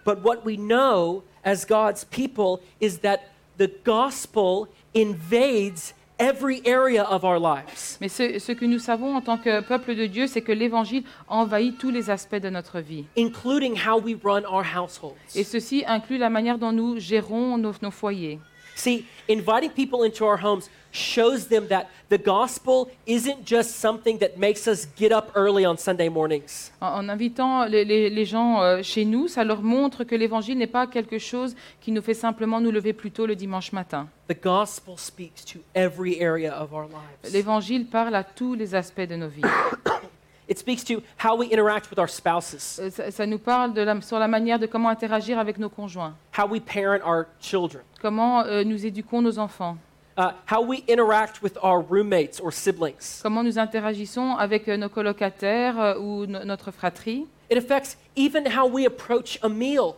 But 0.05 0.23
what 0.23 0.45
we 0.45 0.57
know 0.57 1.23
as 1.43 1.65
God's 1.65 2.05
people 2.05 2.59
is 2.79 2.99
that 2.99 3.21
the 3.57 3.67
gospel 3.83 4.67
invades 4.93 5.93
every 6.19 6.61
area 6.65 7.03
of 7.03 7.23
our 7.23 7.39
lives. 7.39 7.97
Mais 8.01 8.09
ce, 8.09 8.39
ce 8.39 8.51
que 8.51 8.65
nous 8.65 8.79
savons 8.79 9.15
en 9.15 9.21
tant 9.21 9.37
que 9.37 9.61
peuple 9.61 9.95
de 9.95 10.05
Dieu, 10.05 10.27
c'est 10.27 10.41
que 10.41 10.51
l'Évangile 10.51 11.03
envahit 11.27 11.77
tous 11.77 11.91
les 11.91 12.09
aspects 12.09 12.35
de 12.35 12.49
notre 12.49 12.79
vie. 12.79 13.05
including 13.17 13.75
how 13.75 13.99
we 13.99 14.15
run 14.23 14.43
our 14.45 14.63
households. 14.63 15.15
Et 15.35 15.43
ceci 15.43 15.83
inclut 15.87 16.17
la 16.17 16.29
manière 16.29 16.57
dont 16.57 16.71
nous 16.71 16.99
gérons 16.99 17.57
nos, 17.57 17.73
nos 17.81 17.91
foyers. 17.91 18.39
See, 18.75 19.05
inviting 19.27 19.71
people 19.71 20.03
into 20.03 20.25
our 20.25 20.37
homes 20.37 20.69
shows 20.91 21.47
them 21.47 21.67
that 21.67 21.87
the 22.09 22.17
gospel 22.17 22.89
isn't 23.07 23.45
just 23.45 23.75
something 23.81 24.17
that 24.19 24.37
makes 24.37 24.67
us 24.67 24.87
get 24.97 25.11
up 25.11 25.31
early 25.35 25.65
on 25.65 25.77
Sunday 25.77 26.07
mornings. 26.09 26.71
En, 26.81 27.09
invitant 27.09 27.65
les, 27.65 27.83
les- 27.85 28.09
les 28.09 28.25
gens 28.25 28.61
euh, 28.61 28.81
chez 28.83 29.03
nous, 29.05 29.27
ça 29.27 29.43
leur 29.43 29.61
montre 29.61 30.03
que 30.05 30.15
l'Évangile 30.15 30.57
n'est 30.57 30.67
pas 30.71 30.87
quelque 30.87 31.17
chose 31.19 31.55
qui 31.81 31.91
nous 31.91 32.01
fait 32.01 32.13
simplement 32.13 32.61
nous 32.61 32.71
lever 32.71 32.93
plus 32.93 33.11
tôt 33.11 33.25
le 33.25 33.35
dimanche 33.35 33.71
matin. 33.73 34.07
The 34.29 34.41
gospel 34.41 34.95
speaks 34.97 35.43
to 35.45 35.59
every 35.73 36.21
area 36.21 36.53
of 36.53 36.73
our 36.73 36.83
lives. 36.87 37.33
L'Évangile 37.33 37.85
parle 37.87 38.15
à 38.15 38.23
tous 38.23 38.55
les 38.55 38.73
aspects 38.75 39.07
de 39.07 39.15
nos 39.15 39.27
vies. 39.29 39.41
It 40.47 40.59
speaks 40.59 40.83
to 40.85 41.01
how 41.17 41.35
we 41.37 41.47
interact 41.51 41.89
with 41.89 41.97
our 41.97 42.07
spouses, 42.09 42.79
Euh, 42.79 42.89
Ça, 42.89 43.09
ça 43.11 43.25
nous 43.25 43.39
parle 43.39 43.73
de 43.73 43.81
la- 43.81 43.99
sur 44.01 44.19
la 44.19 44.27
manière 44.27 44.59
de 44.59 44.67
comment 44.67 44.89
interagir 44.89 45.39
avec 45.39 45.57
nos 45.57 45.69
conjoints, 45.69 46.13
how 46.37 46.47
we 46.47 46.59
parent 46.61 46.99
our 47.05 47.25
children, 47.39 47.81
comment 48.01 48.41
euh, 48.43 48.63
nous 48.63 48.85
éduquons 48.85 49.21
nos 49.23 49.39
enfants, 49.39 49.77
uh, 50.19 50.31
how 50.51 50.61
we 50.63 50.83
interact 50.89 51.41
with 51.41 51.57
our 51.63 51.81
roommates 51.81 52.39
or 52.41 52.53
siblings. 52.53 53.21
comment 53.23 53.41
nous 53.43 53.57
interagissons 53.57 54.35
avec 54.37 54.67
euh, 54.69 54.77
nos 54.77 54.89
colocataires 54.89 55.79
euh, 55.79 55.97
ou 55.99 56.25
no- 56.27 56.43
notre 56.45 56.69
fratrie. 56.71 57.25
It 57.49 57.57
affects 57.57 57.97
even 58.15 58.45
how 58.47 58.67
we 58.67 58.85
approach 58.85 59.39
a 59.43 59.49
meal. 59.49 59.95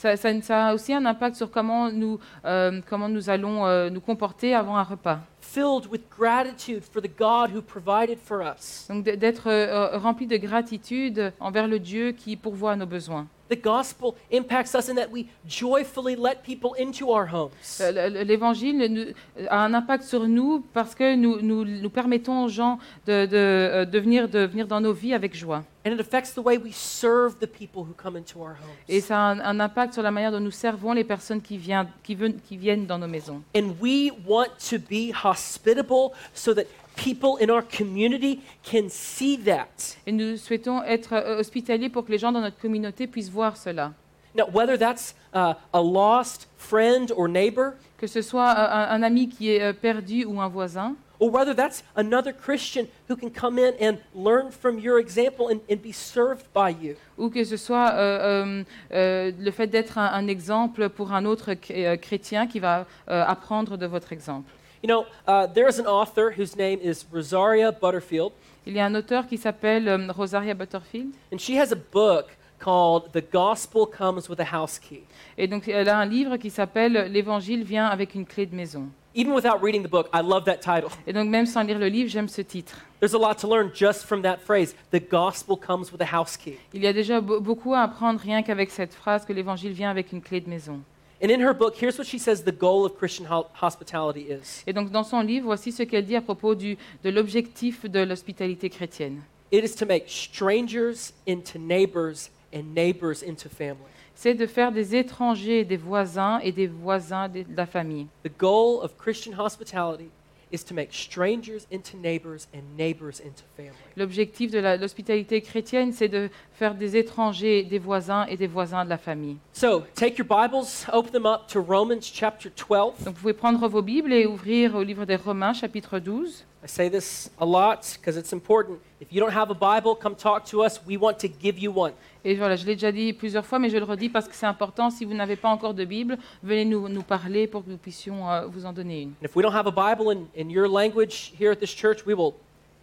Ça, 0.00 0.16
ça- 0.16 0.40
ça 0.40 0.66
a 0.68 0.74
aussi 0.74 0.94
un 0.94 1.04
impact 1.04 1.36
sur 1.36 1.50
comment 1.50 1.92
nous, 1.92 2.18
euh, 2.46 2.80
comment 2.88 3.06
nous 3.10 3.28
allons 3.28 3.66
euh, 3.66 3.90
nous 3.90 4.00
comporter 4.00 4.54
avant 4.54 4.78
un 4.78 4.82
repas. 4.82 5.18
Filled 5.42 5.86
with 5.90 6.00
gratitude 6.18 6.82
for 6.90 7.02
the 7.02 7.10
God 7.18 7.50
who 7.54 7.60
provided 7.60 8.16
for 8.18 8.40
us. 8.40 8.86
Donc 8.88 9.04
d'être 9.04 9.48
euh, 9.50 9.98
rempli 9.98 10.26
de 10.26 10.38
gratitude 10.38 11.34
envers 11.38 11.68
le 11.68 11.78
Dieu 11.78 12.12
qui 12.12 12.36
pourvoit 12.36 12.72
à 12.72 12.76
nos 12.76 12.86
besoins. 12.86 13.26
The 13.50 13.60
gospel 13.60 14.14
impacts 14.30 14.74
us 14.76 14.88
in 14.88 14.94
that 14.94 15.08
we 15.12 15.26
joyfully 15.46 16.14
let 16.16 16.36
people 16.44 16.70
into 16.78 17.10
our 17.10 17.26
homes. 17.32 17.50
Euh, 17.80 18.08
le- 18.08 18.22
L'Évangile 18.22 18.78
nous- 18.88 19.46
a 19.48 19.64
un 19.64 19.74
impact 19.74 20.04
sur 20.04 20.26
nous 20.28 20.64
parce 20.72 20.94
que 20.94 21.16
nous, 21.16 21.40
nous, 21.42 21.64
nous 21.64 21.90
permettons 21.90 22.44
aux 22.44 22.48
gens 22.48 22.78
de, 23.06 23.26
de, 23.26 23.36
euh, 23.36 23.84
de 23.84 23.98
venir, 23.98 24.28
de 24.28 24.40
venir 24.46 24.66
dans 24.68 24.80
nos 24.80 24.92
vies 24.92 25.14
avec 25.14 25.34
joie. 25.36 25.64
And 25.84 25.92
it 25.92 26.00
affects 26.00 26.34
the 26.34 26.38
way 26.44 26.58
we 26.58 26.72
serve 26.74 27.38
the 27.40 27.46
people 27.46 27.80
who 27.82 27.94
come 27.96 28.14
into 28.14 28.38
our 28.40 28.54
Et 28.86 28.98
homes. 28.98 29.02
ça 29.02 29.16
a 29.16 29.30
un, 29.32 29.40
un 29.40 29.60
impact 29.60 29.94
sur 29.94 30.02
la 30.02 30.10
manière 30.10 30.30
dont 30.30 30.38
nous 30.38 30.50
servons 30.50 30.92
les 30.92 31.04
personnes 31.04 31.40
qui 31.40 31.56
viennent, 31.56 31.88
qui 32.04 32.14
veulent- 32.14 32.36
qui 32.46 32.56
viennent 32.58 32.84
dans 32.86 32.98
nos 32.98 33.06
maisons. 33.08 33.40
And 33.56 33.70
we 33.80 34.12
want 34.26 34.48
to 34.68 34.76
be 34.78 35.10
hospitable 35.24 36.10
so 36.34 36.52
that 36.54 36.64
people 37.02 37.38
in 37.40 37.50
our 37.50 37.62
community 37.62 38.40
can 38.62 38.88
see 38.88 39.36
that. 39.44 39.96
Et 40.06 40.12
nous 40.12 40.36
souhaitons 40.36 40.82
être 40.84 41.14
euh, 41.14 41.38
hospitaliers 41.40 41.88
pour 41.88 42.04
que 42.04 42.12
les 42.12 42.18
gens 42.18 42.32
dans 42.32 42.40
notre 42.40 42.58
communauté 42.60 43.06
puissent 43.06 43.30
voir 43.30 43.56
cela. 43.56 43.92
Now, 44.34 44.44
whether 44.52 44.76
that's 44.78 45.14
uh, 45.34 45.54
a 45.72 45.80
lost 45.80 46.48
friend 46.58 47.10
or 47.16 47.28
neighbor, 47.28 47.72
Que 47.98 48.06
ce 48.06 48.22
soit 48.22 48.50
euh, 48.50 48.66
un, 48.70 48.88
un 48.96 49.02
ami 49.02 49.28
qui 49.28 49.50
est 49.50 49.62
euh, 49.62 49.72
perdu 49.74 50.24
ou 50.24 50.40
un 50.40 50.48
voisin, 50.48 50.94
or 51.18 51.30
whether 51.30 51.54
that's 51.54 51.82
another 51.96 52.32
Christian 52.32 52.86
who 53.10 53.16
can 53.16 53.28
come 53.28 53.58
in 53.58 53.72
and 53.80 53.98
learn 54.14 54.50
from 54.50 54.78
your 54.78 54.98
example 54.98 55.48
and, 55.50 55.60
and 55.70 55.82
be 55.82 55.92
served 55.92 56.44
by 56.54 56.70
you. 56.70 56.94
ou 57.18 57.28
que 57.28 57.44
ce 57.44 57.56
soit 57.58 57.90
euh, 57.92 58.44
euh, 58.46 58.64
euh, 58.92 59.32
le 59.38 59.50
fait 59.50 59.66
d'être 59.66 59.98
un, 59.98 60.06
un 60.14 60.26
exemple 60.28 60.88
pour 60.88 61.12
un 61.12 61.24
autre 61.26 61.52
ch- 61.54 61.72
euh, 61.76 61.96
chrétien 61.98 62.46
qui 62.46 62.58
va 62.60 62.86
euh, 63.10 63.22
apprendre 63.26 63.76
de 63.76 63.84
votre 63.86 64.12
exemple. 64.14 64.50
You 64.82 64.88
know, 64.88 65.04
uh, 65.26 65.46
there's 65.46 65.78
an 65.78 65.86
author 65.86 66.30
whose 66.36 66.56
name 66.56 66.78
is 66.82 67.04
Rosaria 67.12 67.70
Butterfield, 67.72 68.32
Il 68.66 68.74
y 68.74 68.80
a 68.80 68.86
un 68.86 68.94
auteur 68.94 69.26
qui 69.26 69.36
s'appelle 69.36 69.88
euh, 69.88 70.06
Rosaria 70.12 70.54
Butterfield. 70.54 71.12
and 71.32 71.38
she 71.38 71.58
has 71.58 71.70
a 71.72 71.76
book 71.76 72.26
called 72.58 73.10
The 73.12 73.22
Gospel 73.32 73.86
Comes 73.86 74.28
with 74.28 74.40
a 74.40 74.44
House 74.54 74.78
Key. 74.78 75.02
Et 75.38 75.46
donc, 75.48 75.68
elle 75.68 75.88
a 75.88 75.98
un 75.98 76.06
livre 76.06 76.36
qui 76.36 76.50
s'appelle 76.50 77.10
L'Évangile 77.10 77.62
vient 77.64 77.86
avec 77.86 78.14
une 78.14 78.24
clé 78.26 78.46
de 78.46 78.54
maison. 78.54 78.88
Even 79.14 79.32
without 79.34 79.60
reading 79.60 79.82
the 79.82 79.90
book, 79.90 80.08
I 80.14 80.22
love 80.22 80.44
that 80.44 80.58
title. 80.58 80.88
Et 81.06 81.12
donc, 81.12 81.28
même 81.28 81.44
sans 81.46 81.62
lire 81.62 81.78
le 81.78 81.88
livre, 81.88 82.08
j'aime 82.08 82.28
ce 82.28 82.42
titre. 82.42 82.76
There's 83.00 83.14
a 83.14 83.18
lot 83.18 83.34
to 83.40 83.48
learn 83.48 83.70
just 83.74 84.04
from 84.04 84.22
that 84.22 84.38
phrase. 84.46 84.74
The 84.92 85.00
gospel 85.00 85.56
comes 85.58 85.90
with 85.90 86.00
a 86.00 86.06
house 86.16 86.36
key. 86.36 86.58
Il 86.72 86.82
y 86.82 86.86
a 86.86 86.92
déjà 86.92 87.20
be- 87.20 87.40
beaucoup 87.40 87.74
à 87.74 87.80
apprendre 87.80 88.20
rien 88.20 88.42
qu'avec 88.42 88.70
cette 88.70 88.94
phrase 88.94 89.24
que 89.24 89.32
l'Évangile 89.32 89.72
vient 89.72 89.90
avec 89.90 90.12
une 90.12 90.20
clé 90.22 90.40
de 90.40 90.48
maison. 90.48 90.80
And 91.22 91.30
in 91.30 91.40
her 91.40 91.52
book, 91.52 91.76
here's 91.76 91.98
what 91.98 92.06
she 92.06 92.18
says 92.18 92.42
the 92.44 92.52
goal 92.52 92.84
of 92.86 92.96
Christian 92.96 93.26
ho- 93.26 93.46
hospitality 93.52 94.22
is 94.30 94.62
Et 94.66 94.72
donc, 94.72 94.90
dans 94.90 95.04
son 95.04 95.20
livre, 95.20 95.44
voici 95.46 95.70
ce 95.70 95.82
qu'elle 95.82 96.06
dit 96.06 96.16
à 96.16 96.22
propos 96.22 96.54
du, 96.54 96.78
de 97.04 97.10
l'objectif 97.10 97.84
de 97.84 98.00
l'hospitalité 98.00 98.70
chrétienne. 98.70 99.22
it 99.52 99.62
is 99.64 99.74
to 99.74 99.84
make 99.84 100.04
strangers 100.08 101.12
into 101.26 101.58
neighbors 101.58 102.30
and 102.54 102.72
neighbors 102.74 103.22
into 103.22 103.48
family. 103.48 103.84
C'est 104.14 104.34
de 104.34 104.46
faire 104.46 104.70
des 104.72 104.94
étrangers 104.96 105.64
des 105.64 105.76
voisins 105.76 106.38
et 106.42 106.52
des 106.52 106.66
voisins 106.66 107.28
de 107.28 107.42
de 107.42 107.56
la 107.56 107.66
famille. 107.66 108.06
The 108.22 108.30
goal 108.38 108.80
of 108.82 108.96
Christian 108.98 109.34
hospitality 109.38 110.10
is 110.52 110.64
to 110.64 110.74
make 110.74 110.92
strangers 110.92 111.66
into 111.70 111.96
neighbors 111.96 112.48
and 112.54 112.62
neighbors 112.76 113.20
into 113.20 113.42
family. 113.56 113.74
L'objectif 113.96 114.50
de 114.50 114.58
l'hospitalité 114.58 115.40
chrétienne, 115.40 115.92
c'est 115.92 116.08
de 116.08 116.28
faire 116.52 116.74
des 116.74 116.96
étrangers 116.96 117.64
des 117.64 117.78
voisins 117.78 118.26
et 118.26 118.36
des 118.36 118.46
voisins 118.46 118.84
de 118.84 118.90
la 118.90 118.98
famille. 118.98 119.38
So 119.52 119.84
take 119.94 120.18
your 120.18 120.26
Bibles, 120.26 120.86
open 120.92 121.12
them 121.12 121.26
up 121.26 121.46
to 121.48 121.60
Romans 121.60 122.02
chapter 122.02 122.50
12. 122.50 123.04
Donc 123.04 123.14
vous 123.14 123.20
pouvez 123.20 123.34
prendre 123.34 123.66
vos 123.68 123.82
Bibles 123.82 124.12
et 124.12 124.26
ouvrir 124.26 124.74
au 124.74 124.82
livre 124.82 125.04
des 125.04 125.16
Romains, 125.16 125.52
chapitre 125.52 125.98
12. 125.98 126.44
I 126.62 126.68
say 126.68 126.90
this 126.90 127.30
a 127.38 127.46
lot 127.46 127.96
because 127.98 128.18
it's 128.18 128.32
important. 128.32 128.78
If 129.00 129.08
you 129.12 129.20
don't 129.20 129.32
have 129.34 129.50
a 129.50 129.54
Bible, 129.54 129.94
come 129.94 130.14
talk 130.14 130.44
to 130.50 130.62
us. 130.62 130.78
We 130.86 130.98
want 130.98 131.14
to 131.20 131.28
give 131.28 131.58
you 131.58 131.72
one. 131.74 131.92
Et 132.22 132.34
voilà, 132.34 132.54
je 132.56 132.66
l'ai 132.66 132.74
déjà 132.74 132.92
dit 132.92 133.14
plusieurs 133.14 133.46
fois, 133.46 133.58
mais 133.58 133.70
je 133.70 133.78
le 133.78 133.84
redis 133.84 134.10
parce 134.10 134.28
que 134.28 134.34
c'est 134.34 134.44
important. 134.46 134.90
Si 134.90 135.06
vous 135.06 135.14
n'avez 135.14 135.36
pas 135.36 135.48
encore 135.48 135.72
de 135.72 135.86
Bible, 135.86 136.18
venez 136.42 136.66
nous, 136.66 136.86
nous 136.88 137.02
parler 137.02 137.46
pour 137.46 137.64
que 137.64 137.70
nous 137.70 137.78
puissions 137.78 138.30
euh, 138.30 138.46
vous 138.46 138.66
en 138.66 138.74
donner 138.74 139.00
une. 139.02 139.08
And 139.22 139.24
if 139.24 139.34
we 139.34 139.42
don't 139.42 139.54
have 139.54 139.66
a 139.66 139.70
Bible 139.70 140.10
in, 140.12 140.26
in 140.38 140.50
your 140.50 140.68
language 140.68 141.32
here 141.40 141.50
at 141.50 141.56
this 141.56 141.74
church, 141.74 142.04
we 142.06 142.14
will 142.14 142.34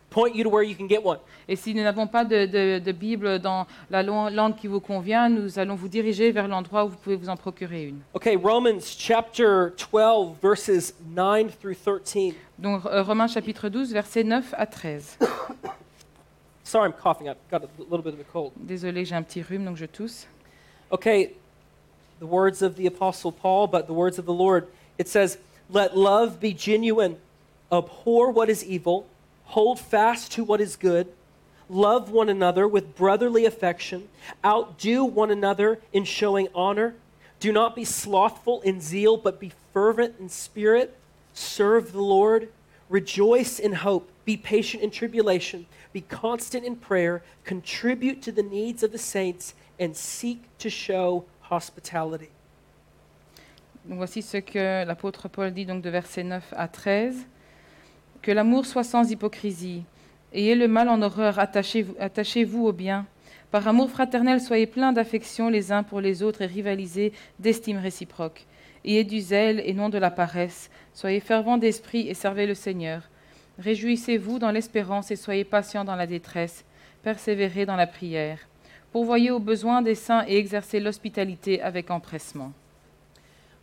point 0.09 0.33
you 0.33 0.43
to 0.43 0.49
where 0.49 0.63
you 0.63 0.75
can 0.75 0.87
get 0.89 1.05
one. 1.05 1.19
Et 1.47 1.55
si 1.55 1.75
nous 1.75 1.83
n'avons 1.83 2.07
pas 2.07 2.25
de, 2.25 2.47
de- 2.47 2.79
de 2.79 2.91
Bible 2.93 3.37
dans 3.37 3.67
la 3.91 4.01
lo- 4.01 4.29
langue 4.31 4.55
qui 4.55 4.65
vous 4.65 4.79
convient, 4.79 5.29
nous 5.29 5.59
allons 5.59 5.75
vous 5.75 5.87
diriger 5.89 6.31
vers 6.31 6.47
l'endroit 6.47 6.85
où 6.85 6.87
vous 6.89 6.97
pouvez 6.97 7.15
vous 7.15 7.29
en 7.29 7.35
procurer 7.37 7.83
une. 7.83 7.99
Okay, 8.15 8.35
Romans 8.35 8.79
chapter 8.81 9.67
12, 9.91 10.29
verses 10.41 10.95
9 11.15 11.59
through 11.59 11.75
13. 12.03 12.33
Donc 12.57 12.85
euh, 12.87 13.03
Romains 13.03 13.27
chapitre 13.27 13.69
12, 13.69 13.93
versets 13.93 14.23
9 14.23 14.55
à 14.57 14.65
13. 14.65 15.19
Sorry, 16.67 16.83
I'm 16.83 16.91
coughing. 16.91 17.29
I've 17.29 17.37
got 17.49 17.63
a 17.63 17.69
little 17.77 18.01
bit 18.01 18.13
of 18.13 18.19
a 18.19 18.25
cold. 18.25 18.51
Désolé, 18.61 19.05
j'ai 19.05 19.15
un 19.15 19.23
petit 19.23 19.41
rhume, 19.41 19.63
donc 19.63 19.77
je 19.77 19.85
tousse. 19.85 20.25
Okay, 20.91 21.31
the 22.19 22.25
words 22.25 22.61
of 22.61 22.75
the 22.75 22.85
Apostle 22.87 23.31
Paul, 23.31 23.67
but 23.67 23.87
the 23.87 23.93
words 23.93 24.19
of 24.19 24.25
the 24.25 24.33
Lord. 24.33 24.67
It 24.97 25.07
says, 25.07 25.37
Let 25.69 25.95
love 25.95 26.41
be 26.41 26.51
genuine, 26.51 27.19
abhor 27.71 28.31
what 28.31 28.49
is 28.49 28.65
evil, 28.65 29.07
hold 29.45 29.79
fast 29.79 30.33
to 30.33 30.43
what 30.43 30.59
is 30.59 30.75
good, 30.75 31.07
love 31.69 32.11
one 32.11 32.27
another 32.27 32.67
with 32.67 32.97
brotherly 32.97 33.45
affection, 33.45 34.09
outdo 34.43 35.05
one 35.05 35.31
another 35.31 35.79
in 35.93 36.03
showing 36.03 36.49
honor. 36.53 36.95
Do 37.39 37.53
not 37.53 37.77
be 37.77 37.85
slothful 37.85 38.59
in 38.59 38.81
zeal, 38.81 39.15
but 39.15 39.39
be 39.39 39.53
fervent 39.71 40.15
in 40.19 40.27
spirit. 40.27 40.97
Serve 41.33 41.93
the 41.93 42.01
Lord. 42.01 42.49
Rejoice 42.89 43.57
in 43.57 43.71
hope. 43.71 44.09
Be 44.25 44.35
patient 44.35 44.83
in 44.83 44.91
tribulation. 44.91 45.65
Be 45.93 46.01
constant 46.01 46.63
in 46.65 46.75
prayer. 46.75 47.21
Contribute 47.45 48.21
to 48.21 48.31
the 48.31 48.43
needs 48.43 48.83
of 48.83 48.91
the 48.91 48.97
saints 48.97 49.55
and 49.79 49.93
seek 49.93 50.41
to 50.59 50.69
show 50.69 51.25
hospitality. 51.49 52.29
Voici 53.89 54.21
ce 54.21 54.37
que 54.37 54.85
l'apôtre 54.85 55.29
Paul 55.29 55.53
dit 55.53 55.65
donc 55.65 55.81
de 55.81 55.89
versets 55.89 56.23
9 56.23 56.53
à 56.57 56.67
13. 56.67 57.25
Que 58.21 58.31
l'amour 58.31 58.65
soit 58.65 58.83
sans 58.83 59.09
hypocrisie. 59.09 59.83
Ayez 60.33 60.55
le 60.55 60.67
mal 60.67 60.89
en 60.89 61.01
horreur, 61.01 61.39
attachez-vous 61.39 61.95
attachez-vous 61.97 62.65
au 62.65 62.73
bien. 62.73 63.05
Par 63.49 63.65
amour 63.65 63.89
fraternel, 63.89 64.41
soyez 64.41 64.67
pleins 64.67 64.91
d'affection 64.91 65.47
les 65.47 65.71
uns 65.71 65.83
pour 65.83 66.01
les 66.01 66.21
autres 66.21 66.41
et 66.41 66.47
rivalisez 66.47 67.13
d'estime 67.39 67.77
réciproque. 67.77 68.45
Ayez 68.83 69.05
du 69.05 69.21
zèle 69.21 69.61
et 69.65 69.73
non 69.73 69.87
de 69.87 69.97
la 69.97 70.11
paresse. 70.11 70.69
Soyez 70.93 71.21
fervents 71.21 71.57
d'esprit 71.57 72.09
et 72.09 72.13
servez 72.13 72.45
le 72.45 72.55
Seigneur. 72.55 73.03
Réjouissez-vous 73.59 74.39
dans 74.39 74.51
l'espérance 74.51 75.09
et 75.11 75.15
soyez 75.15 75.43
patients 75.43 75.83
dans 75.83 75.95
la 75.95 76.07
détresse. 76.07 76.63
Persévérez 77.03 77.65
dans 77.65 77.75
la 77.75 77.87
prière. 77.87 78.39
Pourvoyez 78.91 79.31
aux 79.31 79.39
besoins 79.39 79.81
des 79.81 79.95
saints 79.95 80.25
et 80.27 80.37
exercez 80.37 80.79
l'hospitalité 80.79 81.61
avec 81.61 81.89
empressement. 81.91 82.53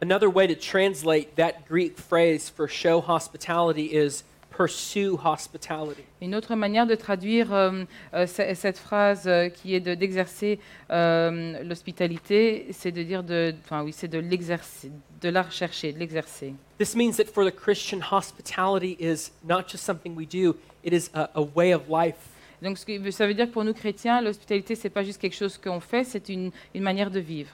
Another 0.02 0.28
way 0.28 0.46
to 0.46 0.54
translate 0.54 1.36
that 1.36 1.66
Greek 1.68 1.96
phrase 1.96 2.50
for 2.50 2.68
show 2.68 3.00
hospitality 3.00 3.86
is 3.86 4.24
pursue 4.56 5.08
hospitality. 5.24 6.02
Une 6.22 6.34
autre 6.34 6.54
manière 6.54 6.86
de 6.86 6.94
traduire 6.94 7.52
euh, 7.52 7.84
euh, 8.14 8.26
ce- 8.26 8.54
cette 8.54 8.78
phrase 8.78 9.24
euh, 9.26 9.48
qui 9.48 9.74
est 9.74 9.80
de- 9.80 9.94
d'exercer 9.94 10.58
euh, 10.90 11.62
l'hospitalité, 11.64 12.66
c'est 12.72 12.92
de 12.92 13.02
dire 13.02 13.22
de, 13.22 13.54
enfin 13.64 13.82
oui, 13.82 13.92
c'est 13.92 14.08
de 14.08 14.18
l'exercer, 14.18 14.90
de 15.20 15.28
la 15.28 15.42
rechercher, 15.42 15.92
de 15.92 15.98
l'exercer. 15.98 16.54
This 16.78 16.94
means 16.94 17.12
that 17.16 17.26
for 17.26 17.44
the 17.44 17.54
Christian, 17.54 18.00
hospitality 18.10 18.96
is 19.00 19.30
not 19.44 19.64
just 19.68 19.84
something 19.84 20.14
we 20.16 20.26
do, 20.26 20.56
it 20.84 20.92
is 20.92 21.10
a, 21.14 21.28
a 21.34 21.42
way 21.54 21.74
of 21.74 21.82
life. 21.88 22.16
Donc 22.62 22.78
ça 22.78 23.26
veut 23.26 23.34
dire 23.34 23.46
que 23.46 23.52
pour 23.52 23.64
nous 23.64 23.74
chrétiens, 23.74 24.20
l'hospitalité 24.22 24.74
c'est 24.74 24.88
pas 24.90 25.02
juste 25.02 25.20
quelque 25.20 25.36
chose 25.36 25.58
qu'on 25.58 25.80
fait, 25.80 26.04
c'est 26.04 26.28
une, 26.28 26.50
une 26.74 26.82
manière 26.82 27.10
de 27.10 27.20
vivre. 27.20 27.50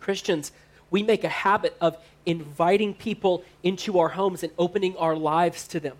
Christians, 0.00 0.52
we 0.92 1.02
make 1.02 1.24
a 1.24 1.30
habit 1.44 1.72
of 1.80 1.94
inviting 2.28 2.94
people 2.94 3.42
into 3.64 3.98
our 3.98 4.10
homes 4.16 4.44
and 4.44 4.50
opening 4.58 4.94
our 4.98 5.16
lives 5.16 5.66
to 5.68 5.80
them. 5.80 5.94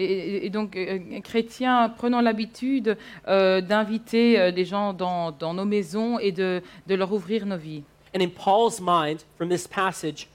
Et, 0.00 0.50
donc 0.50 0.76
euh, 0.76 1.20
chrétiens, 1.22 1.88
prenons 1.96 2.20
l'habitude 2.20 2.96
euh, 3.26 3.60
d'inviter 3.60 4.38
euh, 4.38 4.50
les 4.52 4.64
gens 4.64 4.92
dans, 4.92 5.32
dans 5.32 5.54
nos 5.54 5.64
maisons 5.64 6.18
et 6.20 6.30
de, 6.30 6.62
de 6.86 6.94
leur 6.94 7.12
ouvrir 7.12 7.44
nos 7.46 7.56
vies. 7.56 7.82
And 8.14 8.20
in 8.22 8.28
Paul's 8.28 8.80
mind, 8.80 9.24
from 9.36 9.48
this 9.48 9.66
passage, 9.66 10.28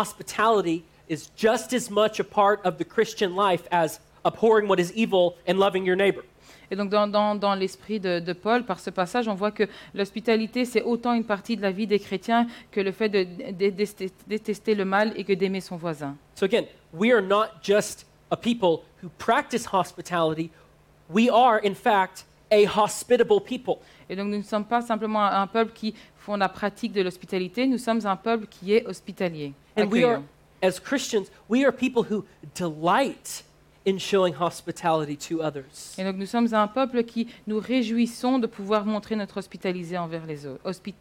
hospitality 0.00 0.84
is 1.08 1.28
just 1.36 1.72
as 1.74 1.90
much 1.90 2.20
a 2.20 2.24
part 2.24 2.60
of 2.64 2.78
the 2.78 2.84
Christian 2.84 3.34
life 3.34 3.62
as 3.70 4.00
abhorring 4.24 4.68
what 4.68 4.78
is 4.78 4.92
evil 4.94 5.34
and 5.48 5.54
loving 5.58 5.84
your 5.84 5.96
neighbor. 5.96 6.22
Et 6.70 6.76
donc 6.76 6.88
dans, 6.90 7.08
dans- 7.08 7.34
dans 7.34 7.56
l'esprit 7.56 7.98
de, 7.98 8.20
de 8.20 8.32
Paul, 8.32 8.62
par 8.64 8.78
ce 8.78 8.90
passage, 8.90 9.26
on 9.26 9.34
voit 9.34 9.50
que 9.50 9.64
l'hospitalité, 9.92 10.64
c'est 10.64 10.82
autant 10.82 11.14
une 11.14 11.24
partie 11.24 11.56
de 11.56 11.62
la 11.62 11.72
vie 11.72 11.88
des 11.88 11.98
chrétiens 11.98 12.46
que 12.70 12.80
le 12.80 12.92
fait 12.92 13.08
de, 13.08 13.24
de- 13.24 13.70
de- 13.70 14.10
détester 14.28 14.76
le 14.76 14.84
mal 14.84 15.12
et 15.16 15.24
que 15.24 15.32
d'aimer 15.32 15.60
son 15.60 15.76
voisin. 15.76 16.14
So 16.36 16.44
again, 16.46 16.66
we 16.94 17.10
are 17.12 17.20
not 17.22 17.46
just 17.60 18.06
a 18.30 18.36
people 18.36 18.82
who 19.02 19.08
practice 19.18 19.66
hospitality, 19.72 20.50
we 21.08 21.28
are, 21.30 21.58
in 21.58 21.74
fact, 21.74 22.24
a 22.50 22.66
hospitable 22.66 23.40
people. 23.40 23.78
Et 24.08 24.16
donc 24.16 24.28
nous 24.28 24.38
ne 24.38 24.42
sommes 24.42 24.64
pas 24.64 24.82
simplement 24.82 25.24
un, 25.24 25.46
peuple 25.46 25.72
qui 25.72 25.94
font 26.18 26.36
la 26.36 26.48
pratique 26.48 26.92
de 26.92 27.02
l'hospitalité, 27.02 27.66
nous 27.66 27.78
sommes 27.78 28.04
un 28.06 28.16
peuple 28.16 28.46
qui 28.46 28.74
est 28.74 28.86
hospitalier. 28.86 29.52
And 29.76 29.84
we 29.86 30.04
are, 30.04 30.22
as 30.62 30.80
Christians, 30.80 31.26
we 31.48 31.64
are 31.64 31.72
people 31.72 32.02
who 32.02 32.24
delight 32.54 33.44
in 33.86 33.98
showing 33.98 34.34
hospitality 34.34 35.16
to 35.16 35.42
others. 35.42 35.94
Et 35.96 36.04
donc 36.04 36.16
nous 36.16 36.26
sommes 36.26 36.52
un 36.52 36.66
peuple 36.66 37.04
qui 37.04 37.28
nous 37.46 37.60
réjouissons 37.60 38.38
de 38.38 38.46
pouvoir 38.46 38.84
montrer 38.84 39.16
notre 39.16 39.38
hospitalité 39.38 39.96
envers 39.96 40.26
les 40.26 40.46
autres. 40.46 40.62
hospi- 40.64 40.94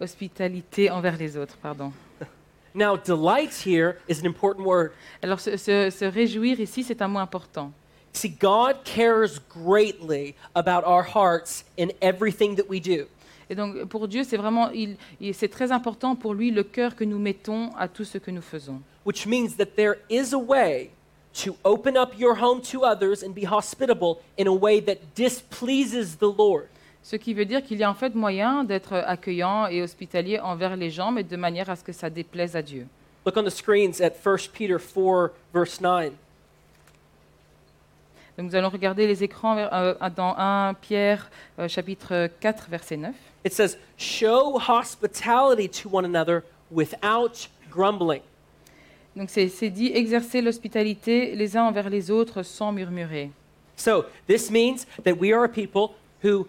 hospitalité 0.00 0.90
envers 0.90 1.16
les 1.16 1.36
autres, 1.36 1.56
pardon. 1.58 1.92
Now, 2.74 2.96
delight 2.96 3.52
here 3.64 3.96
is 4.08 4.20
an 4.20 4.26
important 4.26 4.66
word. 4.66 4.92
Alors 5.22 5.40
se, 5.40 5.56
se- 5.56 5.90
se 5.90 6.04
réjouir 6.04 6.60
ici, 6.60 6.82
c'est 6.84 7.00
un 7.02 7.08
mot 7.08 7.20
important. 7.20 7.72
See, 8.12 8.28
God 8.28 8.84
cares 8.84 9.38
greatly 9.48 10.34
about 10.54 10.84
our 10.84 11.02
hearts 11.02 11.64
in 11.78 11.90
everything 12.00 12.56
that 12.56 12.68
we 12.68 12.80
do. 12.80 13.06
Et 13.50 13.54
donc 13.54 13.86
pour 13.88 14.06
Dieu, 14.08 14.24
c'est 14.24 14.36
vraiment, 14.36 14.70
il, 14.70 14.96
il- 15.20 15.34
c'est 15.34 15.48
très 15.48 15.72
important 15.72 16.14
pour 16.16 16.34
lui 16.34 16.50
le 16.50 16.62
cœur 16.62 16.94
que 16.94 17.04
nous 17.04 17.18
mettons 17.18 17.70
à 17.78 17.88
tout 17.88 18.04
ce 18.04 18.18
que 18.18 18.30
nous 18.30 18.42
faisons. 18.42 18.80
which 19.04 19.26
means 19.26 19.56
that 19.56 19.74
there 19.76 19.96
is 20.10 20.34
a 20.34 20.38
way 20.38 20.90
to 21.32 21.56
open 21.64 21.96
up 21.96 22.12
your 22.18 22.34
home 22.34 22.60
to 22.60 22.82
others 22.84 23.22
and 23.22 23.32
be 23.34 23.44
hospitable 23.44 24.18
in 24.36 24.46
a 24.46 24.52
way 24.52 24.80
that 24.80 24.98
displeases 25.14 26.16
the 26.16 26.26
Lord. 26.28 26.68
Ce 27.08 27.16
qui 27.16 27.32
veut 27.32 27.46
dire 27.46 27.62
qu'il 27.62 27.78
y 27.78 27.84
a 27.84 27.90
en 27.90 27.94
fait 27.94 28.14
moyen 28.14 28.64
d'être 28.64 28.92
accueillant 28.92 29.66
et 29.66 29.80
hospitalier 29.80 30.40
envers 30.40 30.76
les 30.76 30.90
gens, 30.90 31.10
mais 31.10 31.22
de 31.22 31.36
manière 31.38 31.70
à 31.70 31.74
ce 31.74 31.82
que 31.82 31.90
ça 31.90 32.10
déplaise 32.10 32.54
à 32.54 32.60
Dieu. 32.60 32.86
Look 33.24 33.34
on 33.34 33.44
the 33.44 33.48
screens 33.48 34.02
at 34.02 34.12
1 34.22 34.36
Peter 34.52 34.76
4, 34.76 35.30
verse 35.54 35.80
9. 35.80 36.12
Donc 38.36 38.50
nous 38.50 38.54
allons 38.54 38.68
regarder 38.68 39.06
les 39.06 39.24
écrans 39.24 39.56
euh, 39.56 39.94
dans 40.14 40.34
1 40.36 40.74
Pierre 40.74 41.30
euh, 41.58 41.66
chapitre 41.66 42.28
4 42.40 42.68
verset 42.68 42.98
9. 42.98 43.14
It 43.46 43.54
says, 43.54 43.78
Show 43.96 44.58
hospitality 44.58 45.66
to 45.82 45.88
one 45.90 46.04
another 46.04 46.42
without 46.70 47.48
grumbling. 47.70 48.20
Donc 49.16 49.30
c'est 49.30 49.48
c'est 49.48 49.70
dit 49.70 49.92
exercer 49.94 50.42
l'hospitalité 50.42 51.34
les 51.34 51.56
uns 51.56 51.64
envers 51.64 51.88
les 51.88 52.10
autres 52.10 52.42
sans 52.42 52.70
murmurer. 52.70 53.30
So, 53.76 54.04
this 54.26 54.50
means 54.50 54.84
that 55.04 55.14
we 55.18 55.32
are 55.32 55.44
a 55.44 55.48
people 55.48 55.94
who 56.22 56.46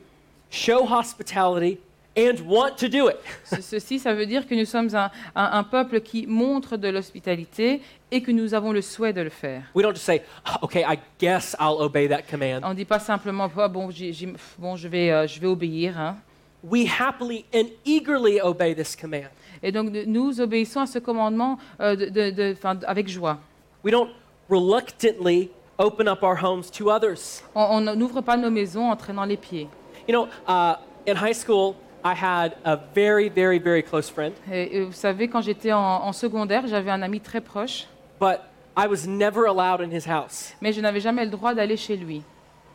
show 0.50 0.86
hospitality 0.90 1.80
and 2.18 2.42
want 2.48 2.76
to 2.78 2.88
do 2.88 3.08
it. 3.10 3.16
Ce- 3.46 3.62
Ceci, 3.62 4.00
ça 4.00 4.14
veut 4.14 4.26
dire 4.26 4.48
que 4.48 4.56
nous 4.56 4.66
sommes 4.66 4.90
un, 4.96 5.10
un- 5.36 5.52
un 5.60 5.64
peuple 5.64 6.02
qui 6.02 6.26
montre 6.28 6.76
de 6.78 6.88
l'hospitalité 6.90 7.82
et 8.12 8.22
que 8.22 8.32
nous 8.32 8.54
avons 8.54 8.72
le 8.72 8.82
souhait 8.82 9.14
de 9.14 9.22
le 9.22 9.30
faire. 9.30 9.64
We 9.76 9.84
don't 9.84 9.94
just 9.94 10.06
say, 10.06 10.22
"Oh, 10.48 10.66
okay, 10.66 10.82
I 10.88 10.98
guess 11.20 11.56
I'll 11.60 11.78
obey 11.82 12.08
that 12.10 12.24
command. 12.24 12.62
On 12.64 12.70
ne 12.70 12.74
dit 12.76 12.86
pas 12.86 13.00
simplement 13.00 13.50
Ah, 13.58 13.68
bon, 13.68 13.90
j'ai- 13.92 14.12
j'ai- 14.12 14.34
bon, 14.58 14.76
je 14.76 14.88
vais, 14.88 15.12
euh, 15.12 15.28
je 15.28 15.40
vais 15.40 15.48
obéir. 15.48 16.00
hein. 16.00 16.18
We 16.64 16.90
happily 17.00 17.46
and 17.54 17.68
eagerly 17.86 18.42
obey 18.42 18.76
this 18.76 18.96
command. 18.96 19.30
Et 19.64 19.72
donc 19.72 19.90
nous 19.92 20.42
obéissons 20.42 20.82
à 20.82 20.88
ce 20.88 21.00
commandement 21.00 21.58
euh, 21.80 21.96
de- 21.96 22.06
de- 22.10 22.32
de- 22.32 22.86
avec 22.86 23.08
joie. 23.08 23.38
We 23.84 23.92
don't 23.94 24.10
reluctantly 24.50 25.50
open 25.78 26.08
up 26.10 26.22
our 26.24 26.36
homes 26.44 26.64
to 26.78 26.90
others. 26.92 27.42
On 27.56 27.80
n'ouvre 27.96 28.22
pas 28.22 28.36
nos 28.38 28.50
maisons 28.52 28.90
en 28.92 28.96
traînant 28.96 29.26
les 29.26 29.38
pieds. 29.38 29.68
You 30.10 30.14
know, 30.14 30.28
uh, 30.48 30.78
in 31.06 31.16
high 31.16 31.34
school, 31.36 31.76
I 32.04 32.16
had 32.16 32.56
a 32.66 32.76
very, 32.96 33.30
very, 33.30 33.60
very 33.60 33.84
close 33.84 34.10
friend, 34.10 34.34
Et, 34.52 34.78
et 34.78 34.82
vous 34.82 34.92
savez, 34.92 35.28
quand 35.28 35.42
j'étais 35.42 35.72
en, 35.72 35.80
en 35.80 36.14
secondaire, 36.14 36.66
j'avais 36.66 36.90
un 36.90 37.04
ami 37.04 37.22
très 37.22 37.42
proche, 37.42 37.86
but 38.20 38.40
I 38.76 38.88
was 38.88 39.06
never 39.06 39.46
allowed 39.46 39.82
in 39.82 39.92
his 39.92 40.08
house. 40.08 40.56
mais 40.62 40.74
je 40.74 40.82
n'avais 40.82 41.00
jamais 41.00 41.24
le 41.26 41.30
droit 41.30 41.54
d'aller 41.54 41.78
chez 41.78 41.96
lui. 41.96 42.24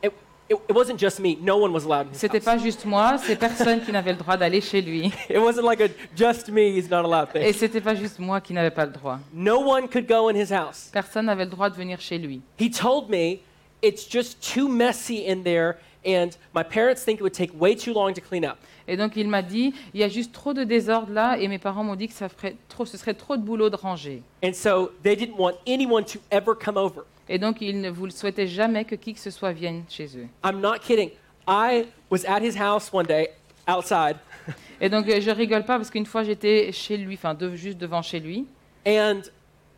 It, 0.00 0.12
it, 0.48 0.76
wasn't 0.76 0.96
just 0.96 1.18
me, 1.18 1.36
no 1.40 1.56
one 1.56 1.72
was 1.72 1.84
allowed 1.84 2.06
in 2.06 2.12
his 2.12 2.18
C'était 2.20 2.38
house. 2.38 2.44
pas 2.44 2.58
juste 2.58 2.84
moi, 2.84 3.16
c'est 3.18 3.34
personne 3.34 3.80
qui 3.80 3.90
n'avait 3.90 4.12
le 4.12 4.18
droit 4.18 4.36
d'aller 4.36 4.60
chez 4.60 4.80
lui. 4.80 5.06
It 5.28 5.38
wasn't 5.40 5.64
like 5.64 5.80
a 5.80 5.88
just 6.14 6.48
me, 6.50 6.70
he's 6.76 6.88
not 6.88 7.04
allowed 7.04 7.30
Et 7.34 7.50
thing. 7.50 7.52
c'était 7.54 7.80
pas 7.80 7.96
juste 7.96 8.20
moi 8.20 8.40
qui 8.40 8.52
n'avais 8.52 8.70
pas 8.70 8.86
le 8.86 8.92
droit. 8.92 9.18
No 9.32 9.58
one 9.58 9.88
could 9.88 10.06
go 10.06 10.28
in 10.28 10.36
his 10.36 10.52
house. 10.52 10.88
Personne 10.92 11.26
n'avait 11.26 11.46
le 11.46 11.50
droit 11.50 11.68
de 11.68 11.74
venir 11.74 12.00
chez 12.00 12.16
lui. 12.16 12.42
He 12.60 12.70
told 12.70 13.10
me 13.10 13.40
it's 13.82 14.08
just 14.08 14.40
too 14.40 14.68
messy 14.68 15.24
in 15.28 15.42
there, 15.42 15.78
and 16.06 16.30
my 16.54 16.62
parents 16.62 17.04
think 17.04 17.18
it 17.18 17.22
would 17.22 17.32
take 17.32 17.52
way 17.58 17.74
too 17.74 17.92
long 17.92 18.12
to 18.12 18.20
clean 18.20 18.44
up. 18.44 18.56
Et 18.86 18.96
donc 18.96 19.16
il 19.16 19.28
m'a 19.28 19.42
dit, 19.42 19.72
il 19.94 20.00
y 20.00 20.04
a 20.04 20.08
juste 20.08 20.32
trop 20.32 20.52
de 20.52 20.64
désordre 20.64 21.12
là, 21.12 21.36
et 21.38 21.48
mes 21.48 21.58
parents 21.58 21.84
m'ont 21.84 21.96
dit 21.96 22.08
que 22.08 22.14
ça 22.14 22.28
ferait 22.28 22.56
trop, 22.68 22.84
ce 22.84 22.96
serait 22.98 23.14
trop 23.14 23.36
de 23.36 23.42
boulot 23.42 23.70
de 23.70 23.76
ranger. 23.76 24.22
And 24.44 24.52
so 24.52 24.92
they 25.02 25.16
didn't 25.16 25.38
want 25.38 25.54
anyone 25.66 26.04
to 26.04 26.18
ever 26.30 26.52
come 26.62 26.76
over. 26.76 27.00
Et 27.28 27.38
donc 27.38 27.60
ils 27.60 27.80
ne 27.80 27.88
vous 27.90 28.04
le 28.04 28.10
souhaitaient 28.10 28.46
jamais 28.46 28.84
que 28.84 28.94
qui 28.94 29.14
que 29.14 29.20
ce 29.20 29.30
soit 29.30 29.52
vienne 29.52 29.84
chez 29.88 30.06
eux. 30.18 30.26
I'm 30.44 30.60
not 30.60 30.78
kidding. 30.82 31.10
I 31.48 31.86
was 32.10 32.24
at 32.26 32.40
his 32.42 32.56
house 32.58 32.90
one 32.92 33.06
day 33.06 33.30
outside, 33.66 34.16
Et 34.80 34.90
donc 34.90 35.06
je 35.08 35.30
rigole 35.30 35.64
pas 35.64 35.78
parce 35.78 35.88
qu'une 35.90 36.04
fois 36.04 36.22
j'étais 36.22 36.70
chez 36.72 36.98
lui, 36.98 37.14
enfin 37.14 37.32
de- 37.32 37.54
juste 37.56 37.78
devant 37.78 38.02
chez 38.02 38.20
lui, 38.20 38.44
and 38.86 39.22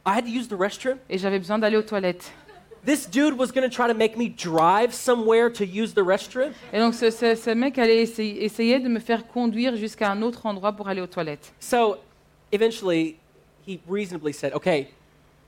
I 0.05 0.11
had 0.19 0.25
to 0.25 0.31
use 0.31 0.49
the 0.49 0.55
restroom. 0.59 0.97
et 1.09 1.19
j'avais 1.19 1.39
besoin 1.39 1.59
d'aller 1.59 1.77
aux 1.77 1.83
toilettes. 1.83 2.33
This 2.87 3.11
dude 3.11 3.37
was 3.37 3.49
going 3.53 3.69
to 3.69 3.75
try 3.75 3.89
to 3.89 3.95
make 3.95 4.17
me 4.17 4.29
drive 4.29 4.95
somewhere 4.95 5.51
to 5.51 5.65
use 5.65 5.93
the 5.93 6.05
restroom. 6.07 6.53
Et 6.73 6.79
donc 6.79 6.95
ce, 6.95 7.11
ce- 7.11 7.35
ce 7.35 7.51
mec 7.51 7.79
allait 7.79 8.03
essayer, 8.03 8.45
essayait 8.45 8.79
de 8.79 8.89
me 8.89 9.01
faire 9.01 9.27
conduire 9.27 9.75
jusqu'à 9.77 10.09
un 10.11 10.23
autre 10.23 10.47
endroit 10.47 10.73
pour 10.73 10.89
aller 10.89 11.01
aux 11.01 11.09
toilettes. 11.09 11.53
So 11.59 11.97
eventually, 12.53 13.17
he 13.67 13.81
reasonably 13.89 14.33
said, 14.33 14.53
okay, 14.55 14.89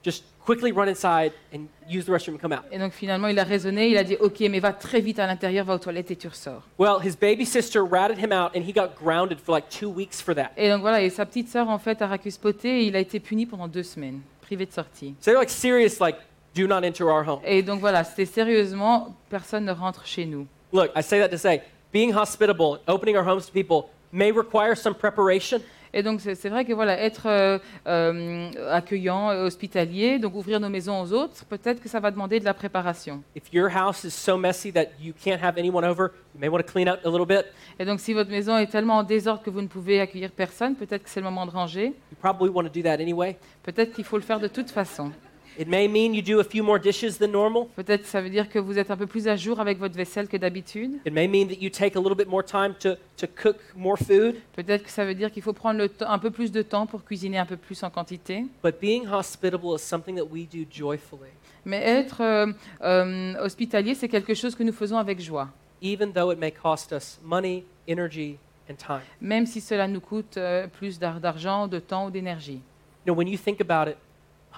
just 0.05 0.25
quickly 0.45 0.73
run 0.73 0.89
inside 0.89 1.33
and 1.55 1.69
use 1.89 2.07
the 2.07 2.11
restroom 2.11 2.35
and 2.35 2.39
come 2.41 2.53
out. 2.53 2.65
Et 2.73 2.79
donc 2.79 2.93
finalement 2.93 3.29
il 3.29 3.39
a 3.39 3.45
raisonné, 3.45 3.89
il 3.91 3.97
a 3.99 4.03
dit 4.03 4.17
ok 4.19 4.41
mais 4.51 4.59
va 4.61 4.73
très 4.73 5.01
vite 5.01 5.19
à 5.21 5.27
l'intérieur, 5.27 5.65
va 5.65 5.75
aux 5.75 5.79
toilettes 5.79 6.11
et 6.11 6.17
tu 6.17 6.27
ressors. 6.27 6.63
Well, 6.79 6.99
his 7.05 7.15
baby 7.17 7.45
sister 7.45 7.83
ratted 7.85 8.19
him 8.19 8.33
out, 8.33 8.57
and 8.57 8.63
he 8.67 8.73
got 8.73 8.95
grounded 9.01 9.39
for 9.39 9.53
like 9.55 9.69
two 9.69 9.91
weeks 9.91 10.21
for 10.21 10.35
that. 10.35 10.51
Et 10.57 10.69
donc 10.71 10.81
voilà, 10.81 11.03
et 11.03 11.11
sa 11.11 11.25
petite 11.25 11.49
sœur 11.49 11.69
en 11.69 11.79
fait 11.79 12.03
a 12.03 12.07
racuspoté 12.09 12.81
et 12.81 12.87
il 12.87 12.97
a 12.97 12.99
été 13.01 13.21
puni 13.21 13.47
pendant 13.47 13.69
deux 13.69 13.83
semaines, 13.85 14.21
privé 14.41 14.67
de 14.67 14.73
sortie. 14.73 15.15
So 15.21 15.31
they're 15.31 15.39
like 15.39 15.51
serious, 15.51 16.01
like, 16.01 16.17
do 16.59 16.67
not 16.67 16.85
enter 16.85 17.05
our 17.05 17.25
home. 17.25 17.41
Et 17.45 17.63
donc 17.63 17.81
voilà, 17.81 18.05
c'était 18.05 18.27
sérieusement, 18.27 19.15
personne 19.31 19.65
ne 19.65 19.73
rentre 19.73 20.05
chez 20.05 20.27
nous. 20.27 20.47
Look, 20.73 20.91
I 20.97 21.03
say 21.03 21.21
that 21.21 21.29
to 21.29 21.39
say, 21.39 21.63
being 21.93 22.13
hospitable, 22.13 22.81
opening 22.87 23.17
our 23.17 23.27
homes 23.27 23.47
to 23.47 23.53
people 23.53 23.91
may 24.13 24.31
require 24.31 24.77
some 24.77 24.95
preparation. 24.95 25.61
Et 25.95 26.03
donc 26.03 26.21
c'est 26.21 26.49
vrai 26.51 26.67
que 26.67 26.75
voilà, 26.75 27.01
être 27.01 27.27
euh, 27.27 27.59
euh, 27.87 28.51
accueillant, 28.71 29.29
hospitalier, 29.29 30.19
donc 30.19 30.35
ouvrir 30.35 30.61
nos 30.61 30.69
maisons 30.69 31.01
aux 31.01 31.15
autres, 31.15 31.47
peut-être 31.47 31.81
que 31.81 31.89
ça 31.89 31.99
va 31.99 32.11
demander 32.11 32.41
de 32.41 32.45
la 32.45 32.53
préparation. 32.53 33.23
If 33.35 33.51
your 33.55 33.71
house 33.75 34.05
is 34.05 34.11
so 34.11 34.37
messy 34.37 34.71
that 34.73 34.89
you 35.01 35.15
can't 35.15 35.43
have 35.43 35.57
anyone 35.57 35.87
over, 35.87 36.11
you 36.35 36.41
may 36.41 36.49
want 36.49 36.59
to 36.59 36.71
clean 36.71 36.89
out 36.89 36.99
a 37.05 37.09
little 37.09 37.27
bit. 37.27 37.47
Et 37.79 37.87
donc 37.87 38.01
si 38.01 38.13
votre 38.13 38.31
maison 38.31 38.59
est 38.59 38.67
tellement 38.67 38.99
en 38.99 39.03
désordre 39.03 39.43
que 39.43 39.49
vous 39.49 39.63
ne 39.63 39.67
pouvez 39.67 39.99
accueillir 39.99 40.31
personne, 40.31 40.75
peut-être 40.75 41.05
que 41.05 41.11
c'est 41.11 41.21
le 41.21 41.25
moment 41.25 41.47
de 41.47 41.53
ranger. 41.53 41.87
You 41.87 42.19
probably 42.21 42.51
want 42.51 42.65
to 42.65 42.69
do 42.69 42.83
that 42.83 43.01
anyway. 43.01 43.39
Peut-être 43.63 43.95
qu'il 43.95 44.05
faut 44.05 44.19
le 44.19 44.23
faire 44.23 44.41
de 44.41 44.49
toute 44.49 44.71
façon. 44.71 45.11
It 45.59 45.67
may 45.67 45.89
mean 45.89 46.15
you 46.15 46.23
do 46.23 46.39
a 46.39 46.45
few 46.45 46.63
more 46.63 46.79
dishes 46.79 47.19
than 47.19 47.29
normal. 47.33 47.65
Peut-être 47.75 48.03
que 48.03 48.09
ça 48.09 48.21
veut 48.21 48.31
dire 48.31 48.49
que 48.49 48.61
vous 48.61 48.79
êtes 48.79 48.93
un 48.93 48.97
peu 48.97 49.07
plus 49.09 49.27
à 49.27 49.35
jour 49.35 49.59
avec 49.59 49.79
votre 49.79 49.97
vaisselle 49.97 50.29
que 50.29 50.37
d'habitude. 50.37 51.01
It 51.05 51.13
may 51.13 51.27
mean 51.27 51.49
that 51.49 51.57
you 51.61 51.69
take 51.69 51.97
a 51.97 52.01
little 52.01 52.15
bit 52.17 52.29
more 52.29 52.45
time 52.45 52.75
to, 52.81 52.95
to 53.17 53.27
cook 53.27 53.57
more 53.75 53.97
food. 53.99 54.37
Peut-être 54.55 54.85
que 54.85 54.91
ça 54.91 55.05
veut 55.05 55.15
dire 55.17 55.33
qu'il 55.33 55.43
faut 55.43 55.53
prendre 55.53 55.81
le 55.81 55.91
un 56.07 56.19
peu 56.21 56.31
plus 56.31 56.53
de 56.53 56.63
temps 56.63 56.87
pour 56.87 57.05
cuisiner 57.05 57.39
un 57.39 57.47
peu 57.47 57.57
plus 57.57 57.83
en 57.83 57.91
quantité. 57.91 58.45
But 58.63 58.81
being 58.81 59.07
hospitable 59.09 59.75
is 59.75 59.81
something 59.81 60.15
that 60.17 60.27
we 60.31 60.47
do 60.49 60.61
joyfully, 60.71 61.31
Mais 61.65 61.83
être 61.83 62.21
euh, 62.23 62.53
euh, 62.83 63.35
hospitalier, 63.45 63.97
c'est 63.97 64.09
quelque 64.09 64.35
chose 64.35 64.55
que 64.55 64.63
nous 64.63 64.73
faisons 64.73 64.97
avec 64.97 65.21
joie, 65.21 65.49
even 65.83 66.13
though 66.13 66.31
it 66.33 66.39
may 66.39 66.53
cost 66.53 66.93
us 66.93 67.19
money, 67.25 67.65
energy, 67.89 68.37
and 68.71 68.75
time. 68.77 69.01
même 69.21 69.45
si 69.45 69.61
cela 69.61 69.89
nous 69.89 70.01
coûte 70.01 70.37
euh, 70.37 70.69
plus 70.69 71.01
d'ar- 71.01 71.19
d'argent, 71.19 71.67
de 71.67 71.81
temps 71.81 72.07
ou 72.07 72.11
d'énergie. 72.13 72.61
You 73.05 73.13
know, 73.13 73.15
when 73.19 73.27
you 73.27 73.37
think 73.39 73.61
about 73.61 73.91
it, 73.91 73.97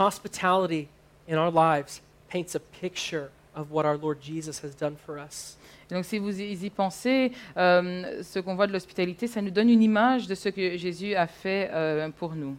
hospitality 0.00 0.88
in 1.28 1.36
our 1.36 1.50
lives 1.50 2.00
paints 2.28 2.54
a 2.54 2.60
picture 2.80 3.30
of 3.54 3.70
what 3.70 3.84
our 3.84 3.98
Lord 3.98 4.18
Jesus 4.22 4.60
has 4.60 4.74
done 4.74 4.96
for 4.96 5.18
us. 5.18 5.58
Et 5.90 5.94
donc 5.94 6.04
si 6.04 6.18
vous 6.18 6.40
y 6.40 6.54
y 6.54 6.70
pensez, 6.70 7.32
euh, 7.56 8.22
ce 8.22 8.38
qu'on 8.38 8.54
voit 8.54 8.66
de 8.66 8.72
l'hospitalité, 8.72 9.26
ça 9.26 9.42
nous 9.42 9.50
donne 9.50 9.68
une 9.68 9.82
image 9.82 10.26
de 10.26 10.34
ce 10.34 10.48
que 10.48 10.76
Jésus 10.76 11.14
a 11.14 11.26
fait 11.26 11.68
euh, 11.72 12.08
pour 12.10 12.34
nous. 12.34 12.56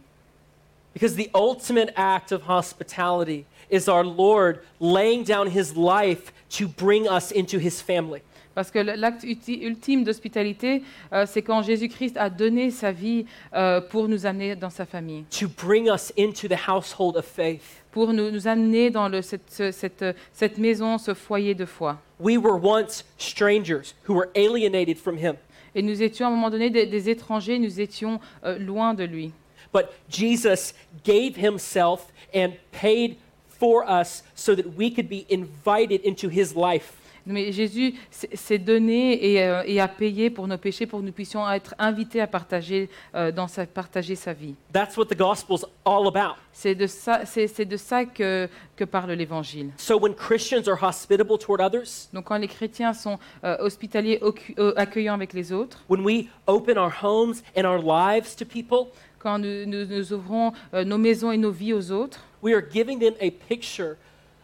Because 0.92 1.16
the 1.16 1.30
ultimate 1.34 1.90
act 1.96 2.32
of 2.32 2.42
hospitality 2.46 3.46
is 3.72 3.88
our 3.88 4.04
Lord 4.04 4.60
laying 4.80 5.24
down 5.24 5.48
his 5.48 5.74
life 5.76 6.32
to 6.58 6.68
bring 6.68 7.08
us 7.08 7.32
into 7.32 7.58
his 7.58 7.80
family. 7.82 8.20
Parce 8.54 8.70
que 8.70 8.78
l'acte 8.80 9.24
ultime 9.24 10.04
d'hospitalité, 10.04 10.82
euh, 11.10 11.24
c'est 11.26 11.40
quand 11.40 11.62
Jésus-Christ 11.62 12.18
a 12.18 12.28
donné 12.28 12.70
sa 12.70 12.92
vie 12.92 13.24
euh, 13.54 13.80
pour 13.80 14.08
nous 14.08 14.26
amener 14.26 14.54
dans 14.56 14.68
sa 14.68 14.84
famille, 14.84 15.24
to 15.30 15.48
bring 15.48 15.88
us 15.88 16.12
into 16.18 16.46
the 16.48 16.68
household 16.68 17.16
of 17.16 17.24
faith. 17.24 17.82
pour 17.92 18.12
nous, 18.12 18.30
nous 18.30 18.46
amener 18.46 18.90
dans 18.90 19.08
le- 19.08 19.22
cette, 19.22 19.72
cette, 19.72 20.04
cette 20.34 20.58
maison, 20.58 20.98
ce 20.98 21.14
foyer 21.14 21.54
de 21.54 21.64
foi. 21.64 21.98
We 22.20 22.36
were 22.36 22.58
once 22.62 23.04
strangers 23.16 23.94
who 24.06 24.12
were 24.14 24.28
alienated 24.36 24.98
from 24.98 25.16
him, 25.16 25.36
Et 25.74 25.80
nous 25.80 26.02
étions 26.02 26.26
à 26.26 26.28
un 26.28 26.32
moment 26.32 26.50
donné 26.50 26.68
des, 26.68 26.84
des 26.86 27.08
étrangers, 27.08 27.58
nous 27.58 27.80
étions 27.80 28.20
euh, 28.44 28.58
loin 28.58 28.92
de 28.92 29.04
lui. 29.04 29.32
but 29.72 29.86
Jesus 30.10 30.74
gave 31.04 31.34
himself 31.38 32.12
and 32.34 32.50
paid 32.70 33.16
for 33.62 33.88
us 33.88 34.24
so 34.34 34.56
that 34.56 34.76
we 34.76 34.90
could 34.90 35.08
be 35.08 35.24
invited 35.30 36.00
into 36.04 36.28
his 36.28 36.56
life. 36.56 36.98
Mais 37.24 37.52
Jésus 37.52 37.94
s'est 38.10 38.58
donné 38.58 39.34
et, 39.34 39.44
euh, 39.44 39.62
et 39.64 39.80
a 39.80 39.86
payé 39.86 40.28
pour 40.28 40.48
nos 40.48 40.58
péchés, 40.58 40.86
pour 40.86 40.98
que 40.98 41.04
nous 41.04 41.12
puissions 41.12 41.48
être 41.48 41.72
invités 41.78 42.20
à 42.20 42.26
partager, 42.26 42.90
euh, 43.14 43.30
dans 43.30 43.46
sa, 43.46 43.64
partager 43.64 44.16
sa 44.16 44.32
vie. 44.32 44.56
That's 44.72 44.96
what 44.96 45.06
the 45.06 45.16
gospel's 45.16 45.64
all 45.84 46.08
about. 46.08 46.34
C'est 46.52 46.74
de 46.74 46.88
ça, 46.88 47.20
c'est, 47.24 47.64
de 47.64 47.76
ça 47.76 48.04
que, 48.04 48.48
que 48.74 48.82
parle 48.82 49.12
l'Évangile. 49.12 49.70
So 49.76 49.96
when 49.96 50.14
Christians 50.14 50.66
are 50.66 50.82
hospitable 50.82 51.38
toward 51.38 51.60
others, 51.60 52.08
Donc 52.12 52.24
quand 52.24 52.38
les 52.38 52.48
chrétiens 52.48 52.92
sont 52.92 53.20
euh, 53.44 53.56
hospitaliers, 53.60 54.20
euh, 54.58 54.72
accueillants 54.76 55.14
avec 55.14 55.32
les 55.32 55.52
autres, 55.52 55.84
when 55.88 56.04
we 56.04 56.26
open 56.48 56.76
our 56.76 56.92
homes 57.02 57.42
and 57.56 57.64
our 57.64 57.80
lives 57.80 58.34
to 58.34 58.44
people, 58.44 58.88
quand 59.22 59.38
nous, 59.38 59.66
nous- 59.66 59.86
nous 59.86 60.12
ouvrons 60.12 60.52
euh, 60.74 60.84
nos 60.84 60.98
maisons 60.98 61.30
et 61.30 61.36
nos 61.38 61.50
vies 61.50 61.72
aux 61.74 61.90
autres, 61.92 62.20
we 62.42 62.52
are 62.54 62.62
giving 62.72 62.98
them 62.98 63.14
a 63.20 63.30
picture 63.48 63.96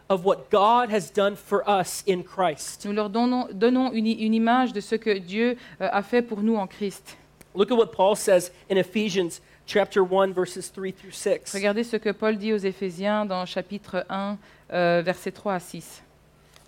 of 0.08 0.24
what 0.24 0.48
God 0.50 0.90
has 0.90 1.10
done 1.14 1.34
for 1.36 1.62
us 1.68 2.02
in 2.08 2.22
Christ. 2.22 2.84
nous 2.86 2.92
leur 2.92 3.10
donnons, 3.10 3.48
donnons 3.52 3.92
une, 3.92 4.06
une 4.06 4.34
image 4.34 4.72
de 4.72 4.80
ce 4.80 4.94
que 4.94 5.18
Dieu 5.18 5.56
euh, 5.80 5.88
a 5.92 6.02
fait 6.02 6.22
pour 6.22 6.40
nous 6.42 6.56
en 6.56 6.66
Christ. 6.66 7.16
Look 7.54 7.70
at 7.70 7.74
what 7.74 7.88
Paul 7.92 8.14
says 8.16 8.50
in 8.70 8.76
Ephesians 8.76 9.40
chapter 9.66 10.00
1 10.02 10.32
verses 10.32 10.70
3 10.70 10.92
through 10.92 11.12
6. 11.12 11.52
Regardez 11.54 11.82
ce 11.84 11.96
que 11.96 12.10
Paul 12.12 12.36
dit 12.38 12.52
aux 12.52 12.58
Éphésiens 12.58 13.26
dans 13.26 13.44
chapitre 13.46 14.06
1, 14.08 14.38
euh, 14.72 15.02
versets 15.04 15.32
3 15.32 15.54
à 15.54 15.60
6. 15.60 16.02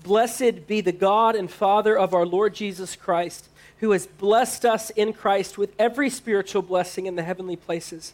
Blessed 0.04 0.66
be 0.66 0.82
the 0.82 0.92
God 0.98 1.36
and 1.36 1.48
Father 1.48 1.96
of 1.98 2.14
our 2.14 2.24
Lord 2.24 2.54
Jesus 2.54 2.96
Christ, 2.96 3.49
who 3.80 3.92
has 3.92 4.06
blessed 4.06 4.64
us 4.64 4.90
in 4.90 5.12
Christ 5.12 5.58
with 5.58 5.74
every 5.78 6.10
spiritual 6.10 6.62
blessing 6.62 7.06
in 7.06 7.16
the 7.16 7.22
heavenly 7.22 7.56
places, 7.56 8.12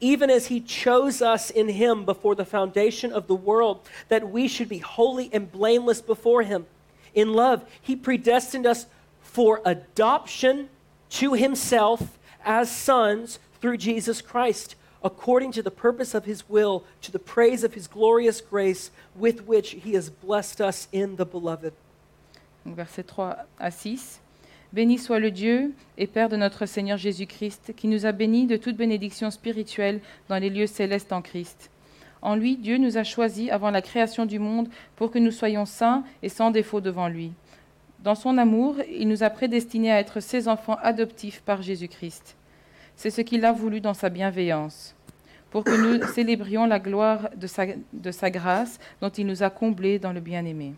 even 0.00 0.28
as 0.28 0.46
he 0.46 0.60
chose 0.60 1.22
us 1.22 1.50
in 1.50 1.68
him 1.68 2.04
before 2.04 2.34
the 2.34 2.44
foundation 2.44 3.12
of 3.12 3.28
the 3.28 3.34
world, 3.34 3.88
that 4.08 4.28
we 4.28 4.48
should 4.48 4.68
be 4.68 4.78
holy 4.78 5.30
and 5.32 5.50
blameless 5.50 6.02
before 6.02 6.42
him. 6.42 6.66
In 7.14 7.32
love, 7.32 7.64
he 7.80 7.94
predestined 7.94 8.66
us 8.66 8.86
for 9.22 9.60
adoption 9.64 10.68
to 11.10 11.34
himself 11.34 12.18
as 12.44 12.74
sons 12.74 13.38
through 13.60 13.76
Jesus 13.76 14.20
Christ, 14.20 14.74
according 15.02 15.52
to 15.52 15.62
the 15.62 15.70
purpose 15.70 16.12
of 16.12 16.24
his 16.24 16.48
will, 16.48 16.82
to 17.02 17.12
the 17.12 17.20
praise 17.20 17.62
of 17.62 17.74
his 17.74 17.86
glorious 17.86 18.40
grace 18.40 18.90
with 19.14 19.46
which 19.46 19.70
he 19.70 19.94
has 19.94 20.10
blessed 20.10 20.60
us 20.60 20.88
in 20.90 21.16
the 21.16 21.24
beloved. 21.24 21.72
Donc, 22.64 22.76
versets 22.76 23.06
3 23.06 23.46
à 23.60 23.72
6. 23.72 24.18
Béni 24.74 24.98
soit 24.98 25.20
le 25.20 25.30
Dieu 25.30 25.72
et 25.98 26.08
Père 26.08 26.28
de 26.28 26.34
notre 26.34 26.66
Seigneur 26.66 26.98
Jésus-Christ, 26.98 27.74
qui 27.76 27.86
nous 27.86 28.06
a 28.06 28.10
bénis 28.10 28.48
de 28.48 28.56
toute 28.56 28.76
bénédiction 28.76 29.30
spirituelle 29.30 30.00
dans 30.28 30.38
les 30.38 30.50
lieux 30.50 30.66
célestes 30.66 31.12
en 31.12 31.22
Christ. 31.22 31.70
En 32.22 32.34
lui, 32.34 32.56
Dieu 32.56 32.76
nous 32.78 32.98
a 32.98 33.04
choisis 33.04 33.52
avant 33.52 33.70
la 33.70 33.82
création 33.82 34.26
du 34.26 34.40
monde 34.40 34.68
pour 34.96 35.12
que 35.12 35.20
nous 35.20 35.30
soyons 35.30 35.64
saints 35.64 36.02
et 36.24 36.28
sans 36.28 36.50
défaut 36.50 36.80
devant 36.80 37.06
lui. 37.06 37.30
Dans 38.02 38.16
son 38.16 38.36
amour, 38.36 38.74
il 38.90 39.06
nous 39.06 39.22
a 39.22 39.30
prédestinés 39.30 39.92
à 39.92 40.00
être 40.00 40.18
ses 40.18 40.48
enfants 40.48 40.78
adoptifs 40.82 41.40
par 41.42 41.62
Jésus-Christ. 41.62 42.36
C'est 42.96 43.10
ce 43.10 43.20
qu'il 43.20 43.44
a 43.44 43.52
voulu 43.52 43.80
dans 43.80 43.94
sa 43.94 44.08
bienveillance, 44.08 44.96
pour 45.52 45.62
que 45.62 45.70
nous 45.70 46.04
célébrions 46.08 46.66
la 46.66 46.80
gloire 46.80 47.30
de 47.36 47.46
sa, 47.46 47.66
de 47.92 48.10
sa 48.10 48.28
grâce 48.28 48.80
dont 49.00 49.10
il 49.10 49.28
nous 49.28 49.44
a 49.44 49.50
comblés 49.50 50.00
dans 50.00 50.12
le 50.12 50.20
bien-aimé. 50.20 50.74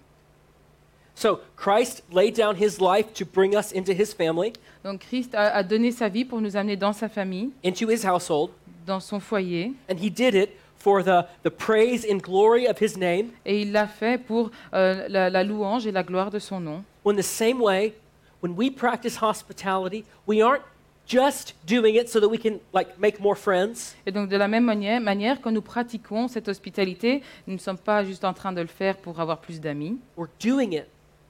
So 1.17 1.41
Christ 1.57 2.03
laid 2.13 2.35
down 2.37 2.57
his 2.57 2.79
life 2.79 3.15
to 3.15 3.25
bring 3.25 3.57
us 3.57 3.73
into 3.73 3.95
his 3.95 4.13
family, 4.13 4.53
Donc 4.85 5.01
Christ 5.01 5.35
a, 5.35 5.57
a 5.57 5.63
donné 5.63 5.91
sa 5.91 6.11
vie 6.11 6.27
pour 6.27 6.43
nous 6.43 6.57
amener 6.57 6.77
dans 6.77 6.93
sa 6.93 7.09
famille, 7.09 7.51
into 7.65 7.89
his 7.89 8.05
household, 8.05 8.51
dans 8.87 9.01
son 9.01 9.19
foyer, 9.19 9.73
and 9.89 9.97
he 9.99 10.11
did 10.11 10.35
it 10.35 10.51
for 10.77 11.03
the, 11.03 11.25
the 11.43 11.51
praise 11.51 12.05
and 12.05 12.19
glory 12.23 12.67
of 12.69 12.79
his 12.79 12.99
name. 12.99 13.31
et 13.47 13.63
il 13.63 13.73
l'a 13.73 13.87
fait 13.87 14.19
pour 14.19 14.51
euh, 14.75 15.07
la, 15.09 15.31
la 15.31 15.43
louange 15.43 15.87
et 15.87 15.91
la 15.91 16.03
gloire 16.03 16.31
de 16.31 16.39
son 16.39 16.61
nom. 16.61 16.85
When 17.03 17.17
the 17.17 17.23
same 17.25 17.63
way, 17.63 17.95
when 18.43 18.53
we 18.55 18.71
practice 18.71 19.17
hospitality, 19.23 20.05
we 20.29 20.43
aren't 20.43 20.63
just 21.09 21.55
doing 21.67 21.95
it 21.95 22.11
so 22.11 22.21
that 22.21 22.29
we 22.29 22.39
can 22.39 22.59
like 22.75 22.99
make 22.99 23.21
more 23.21 23.37
friends. 23.37 23.97
Et 24.05 24.13
donc 24.13 24.29
de 24.29 24.37
la 24.37 24.49
même 24.49 24.65
manière, 24.65 25.01
manière, 25.01 25.41
quand 25.41 25.51
nous 25.51 25.63
pratiquons 25.63 26.29
cette 26.29 26.49
hospitalité, 26.49 27.23
nous 27.47 27.55
ne 27.55 27.59
sommes 27.59 27.79
pas 27.79 28.05
juste 28.05 28.25
en 28.25 28.35
train 28.35 28.53
de 28.53 28.61
le 28.61 28.67
faire 28.67 28.99
pour 28.99 29.19
avoir 29.19 29.39
plus 29.39 29.61
d'amis, 29.61 29.97
We're 30.17 30.29
doing 30.39 30.73
it 30.75 30.85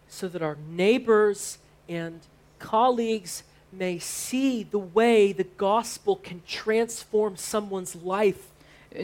so 0.08 0.28
that 0.28 0.42
our 0.42 0.56
neighbors 0.68 1.58
and 1.88 2.20
colleagues 2.58 3.42
may 3.72 3.98
see 3.98 4.62
the 4.62 4.78
way 4.78 5.32
the 5.32 5.46
gospel 5.58 6.16
can 6.16 6.40
transform 6.46 7.36
someone's 7.36 7.94
life. 7.96 8.52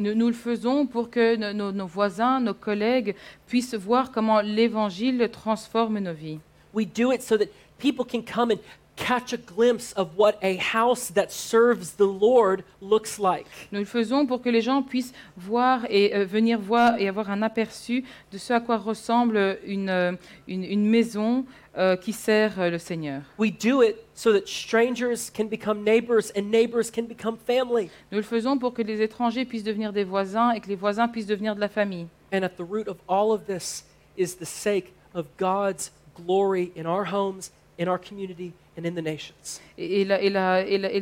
nous, 0.00 0.14
nous 0.14 0.28
le 0.28 0.32
faisons 0.32 0.86
pour 0.86 1.10
que 1.10 1.36
no- 1.36 1.52
nos- 1.52 1.72
nos 1.72 1.86
voisins, 1.86 2.40
nos 2.40 2.54
collègues 2.54 3.14
puissent 3.46 3.74
voir 3.74 4.10
comment 4.10 4.40
l'Évangile 4.40 5.28
transforme 5.30 5.98
nos 5.98 6.14
vies. 6.14 6.40
We 6.72 6.86
do 6.86 7.12
it 7.12 7.22
so 7.22 7.36
that 7.36 7.48
people 7.78 8.04
can 8.04 8.22
come 8.22 8.50
and 8.52 8.60
catch 8.96 9.32
a 9.32 9.36
glimpse 9.36 9.92
of 9.94 10.16
what 10.16 10.38
a 10.42 10.56
house 10.56 11.08
that 11.08 11.30
serves 11.30 11.92
the 11.92 12.06
Lord 12.06 12.64
looks 12.80 13.18
like. 13.18 13.46
Nous 13.72 13.80
le 13.80 13.86
faisons 13.86 14.26
pour 14.26 14.42
que 14.42 14.50
les 14.50 14.60
gens 14.60 14.82
puissent 14.82 15.12
voir 15.36 15.86
et 15.88 16.14
euh, 16.14 16.24
venir 16.24 16.58
voir 16.58 16.98
et 16.98 17.08
avoir 17.08 17.30
un 17.30 17.42
aperçu 17.42 18.04
de 18.30 18.38
ce 18.38 18.52
à 18.52 18.60
quoi 18.60 18.76
ressemble 18.76 19.58
une, 19.64 19.88
euh, 19.88 20.12
une, 20.46 20.64
une 20.64 20.86
maison 20.86 21.44
euh, 21.76 21.96
qui 21.96 22.12
sert 22.12 22.60
euh, 22.60 22.68
le 22.68 22.78
Seigneur. 22.78 23.22
We 23.38 23.50
do 23.50 23.82
it 23.82 23.96
so 24.14 24.32
that 24.32 24.46
strangers 24.46 25.30
can 25.30 25.46
become 25.46 25.82
neighbors 25.82 26.30
and 26.36 26.50
neighbors 26.50 26.90
can 26.90 27.04
become 27.04 27.38
family. 27.38 27.90
Nous 28.10 28.18
le 28.18 28.24
faisons 28.24 28.58
pour 28.58 28.74
que 28.74 28.82
les 28.82 29.00
étrangers 29.00 29.46
puissent 29.46 29.64
devenir 29.64 29.92
des 29.92 30.04
voisins 30.04 30.50
et 30.50 30.60
que 30.60 30.68
les 30.68 30.76
voisins 30.76 31.08
puissent 31.08 31.26
devenir 31.26 31.54
de 31.54 31.60
la 31.60 31.68
famille. 31.68 32.08
And 32.30 32.42
at 32.42 32.56
the 32.58 32.64
root 32.68 32.88
of 32.88 32.98
all 33.08 33.32
of 33.32 33.46
this 33.46 33.84
is 34.18 34.34
the 34.34 34.44
sake 34.44 34.92
of 35.14 35.26
God's 35.38 35.92
glory 36.14 36.72
in 36.76 36.84
our 36.84 37.04
homes, 37.04 37.50
in 37.78 37.88
our 37.88 37.98
community, 37.98 38.52
and 38.78 38.84
in 38.84 38.92
the 38.94 39.04
nations. 39.04 39.60
Et, 39.76 40.00
et 40.00 40.04
la- 40.04 40.20
et 40.20 40.30
la- 40.30 40.62
et 40.66 40.78
la- 40.78 40.90
et 40.92 41.00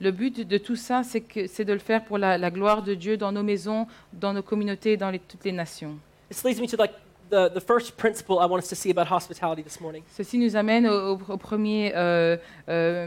le- 0.00 0.10
but 0.10 0.40
de 0.46 0.58
tout 0.58 0.76
ça, 0.76 1.02
c'est 1.04 1.64
de 1.64 1.72
le 1.72 1.78
faire 1.78 2.04
pour 2.04 2.18
la, 2.18 2.50
gloire 2.50 2.82
de 2.82 2.94
Dieu 2.94 3.16
dans 3.16 3.32
nos 3.32 3.42
maisons, 3.42 3.86
dans 4.12 4.32
nos 4.32 4.42
communautés, 4.42 4.96
dans 4.96 5.10
les- 5.10 5.18
toutes 5.18 5.44
les 5.44 5.52
nations. 5.52 5.96
This 6.30 6.44
leads 6.44 6.60
me 6.60 6.66
to 6.66 6.76
like 6.76 6.92
the, 7.30 7.50
the 7.54 7.60
first 7.60 7.92
principle 7.96 8.36
I 8.40 8.46
want 8.46 8.58
us 8.58 8.68
to 8.68 8.74
see 8.74 8.90
about 8.90 9.06
hospitality 9.10 9.62
this 9.62 9.80
morning. 9.80 10.02
Ceci 10.16 10.38
nous 10.38 10.56
amène 10.56 10.86
au, 10.88 11.16
premier 11.36 11.92
euh, 11.94 12.36
euh, 12.68 13.06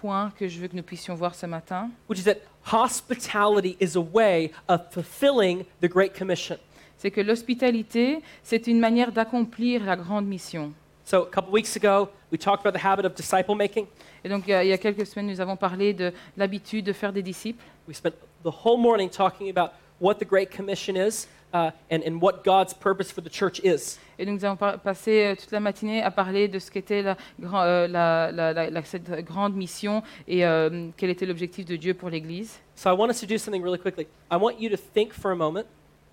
point 0.00 0.32
que 0.38 0.48
je 0.48 0.58
veux 0.60 0.68
que 0.68 0.76
nous 0.76 0.82
puissions 0.82 1.14
voir 1.14 1.34
ce 1.34 1.46
matin. 1.46 1.90
which 2.08 2.18
is 2.18 2.24
that 2.24 2.36
hospitality 2.72 3.76
is 3.80 3.96
a 3.96 4.00
way 4.00 4.50
of 4.68 4.80
fulfilling 4.90 5.64
the 5.82 5.88
Great 5.88 6.16
Commission. 6.18 6.56
C'est 6.98 7.10
que 7.10 7.20
l'hospitalité, 7.22 8.20
c'est 8.42 8.66
une 8.66 8.78
manière 8.78 9.10
d'accomplir 9.12 9.84
la 9.84 9.96
grande 9.96 10.26
mission. 10.26 10.72
So, 11.10 11.22
a 11.22 11.26
couple 11.26 11.50
weeks 11.50 11.74
ago, 11.74 12.08
we 12.30 12.38
talked 12.38 12.60
about 12.64 12.72
the 12.72 12.78
habit 12.86 13.04
of 13.04 13.16
disciple 13.16 13.56
making. 13.56 13.88
Et 14.24 14.28
donc, 14.28 14.44
il 14.46 14.52
y 14.68 14.72
a- 14.72 14.78
quelques 14.78 15.04
semaines, 15.04 15.26
nous 15.26 15.40
avons 15.40 15.56
parlé 15.56 15.92
de 15.92 16.12
l'habitude 16.36 16.84
de 16.84 16.92
faire 16.92 17.12
des 17.12 17.20
disciples. 17.20 17.64
We 17.88 17.96
spent 17.96 18.14
the 18.44 18.52
whole 18.64 18.78
morning 18.78 19.10
talking 19.10 19.50
about 19.50 19.72
what 20.00 20.20
the 20.20 20.24
Great 20.24 20.50
Commission 20.56 20.94
is 20.94 21.26
uh, 21.52 21.72
and, 21.90 22.02
and 22.06 22.20
what 22.22 22.44
God's 22.44 22.72
purpose 22.72 23.10
for 23.10 23.22
the 23.24 23.28
church 23.28 23.58
is. 23.64 23.98
Et 24.20 24.24
donc, 24.24 24.38
nous 24.40 24.44
avons 24.44 24.78
passé 24.78 25.24
euh, 25.24 25.34
toute 25.34 25.50
la 25.50 25.58
matinée 25.58 26.00
à 26.00 26.12
parler 26.12 26.46
de 26.46 26.60
ce 26.60 26.70
qu'était 26.70 27.02
la, 27.02 27.16
euh, 27.42 27.88
la- 27.88 28.30
la- 28.30 28.52
la- 28.52 28.70
la- 28.70 28.84
cette 28.84 29.10
grande 29.24 29.56
mission 29.56 30.04
et 30.28 30.46
euh, 30.46 30.90
quel 30.96 31.10
était 31.10 31.26
l'objectif 31.26 31.64
de 31.64 31.74
Dieu 31.74 31.92
pour 31.94 32.08
l'Église. 32.10 32.60
So, 32.76 32.88
I 32.88 32.92
want 32.96 33.08
us 33.10 33.18
to 33.18 33.26
do 33.26 33.36
something 33.36 33.64
really 33.64 33.80
quickly. 33.80 34.06
I 34.30 34.36
want 34.36 34.60
you 34.60 34.70
to 34.70 34.76
think 34.76 35.12
for 35.12 35.32
a 35.32 35.34
moment. 35.36 35.66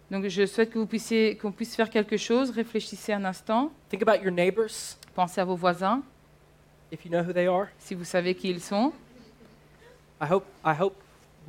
Donc, 0.09 0.25
je 0.27 0.45
souhaite 0.45 0.69
que 0.69 0.79
vous 0.79 0.85
puissiez, 0.85 1.35
qu'on 1.35 1.51
puisse 1.51 1.75
faire 1.75 1.89
quelque 1.89 2.15
chose. 2.17 2.51
Réfléchissez 2.51 3.11
un 3.13 3.25
instant. 3.25 3.71
Think 3.89 4.01
about 4.01 4.23
your 4.23 4.31
neighbors, 4.31 4.95
Pensez 5.15 5.41
à 5.41 5.45
vos 5.45 5.55
voisins, 5.55 6.01
if 6.91 7.03
you 7.03 7.11
know 7.11 7.21
who 7.23 7.33
they 7.33 7.47
are. 7.47 7.67
si 7.79 7.93
vous 7.95 8.03
savez 8.05 8.35
qui 8.35 8.49
ils 8.49 8.61
sont. 8.61 8.93
I 10.21 10.25
hope, 10.31 10.45
I 10.65 10.73
hope 10.79 10.95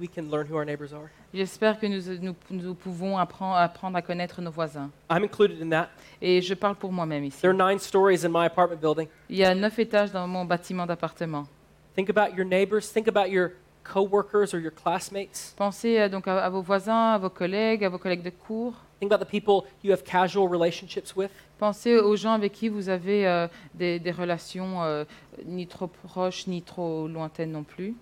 we 0.01 0.09
can 0.09 0.23
learn 0.31 0.47
who 0.51 0.57
our 0.57 0.65
neighbors 0.65 0.93
are. 0.93 1.09
J'espère 1.33 1.79
que 1.79 1.87
nous, 1.87 2.01
nous- 2.23 2.35
nous 2.51 2.75
pouvons 2.75 3.19
apprendre, 3.19 3.57
apprendre 3.57 3.97
à 3.97 4.03
connaître 4.03 4.41
nos 4.41 4.51
voisins. 4.51 4.91
I'm 5.11 5.23
included 5.25 5.63
in 5.63 5.69
that. 5.71 5.91
Et 6.23 6.41
je 6.41 6.55
parle 6.55 6.75
pour 6.77 6.91
moi-même 6.91 7.25
ici. 7.25 7.41
There 7.43 7.51
are 7.55 7.71
nine 7.71 7.79
stories 7.79 8.25
in 8.25 8.31
my 8.31 8.47
apartment 8.47 8.81
building. 8.81 9.07
Il 9.29 9.37
y 9.37 9.45
a 9.45 9.55
neuf 9.55 9.79
étages 9.79 10.11
dans 10.11 10.27
mon 10.27 10.45
bâtiment 10.47 10.87
d'appartement. 10.87 11.47
Think 11.95 12.09
about 12.11 12.35
your 12.35 12.47
neighbors. 12.47 12.91
Think 12.93 13.09
about 13.09 13.29
your 13.31 13.51
coworkers 13.93 14.55
or 14.55 14.61
your 14.61 14.73
classmates. 14.73 15.55
Pensez 15.57 15.99
euh, 15.99 16.09
donc 16.09 16.29
à, 16.29 16.45
à 16.45 16.51
vos 16.51 16.63
voisins, 16.63 17.15
à 17.15 17.19
vos 17.19 17.31
collègues, 17.31 17.85
à 17.85 17.89
vos 17.89 17.99
collègues 17.99 18.23
de 18.23 18.31
cours. 18.31 18.75
Think 19.01 19.13
about 19.13 19.25
the 19.25 19.29
people 19.29 19.65
you 19.83 19.93
have 19.93 20.03
casual 20.03 20.49
relationships 20.49 21.15
with. 21.17 21.31
Pensez 21.59 21.97
aux 21.97 22.17
gens 22.17 22.33
avec 22.33 22.53
qui 22.53 22.69
vous 22.69 22.89
avez 22.89 23.27
euh, 23.27 23.47
des, 23.75 23.99
des 23.99 24.11
relations 24.11 24.83
euh, 24.83 25.05
ni 25.45 25.67
trop 25.67 25.87
proches 25.87 26.47
ni 26.47 26.63
trop 26.63 27.09
lointaines 27.09 27.53
non 27.53 27.65
plus. 27.65 27.95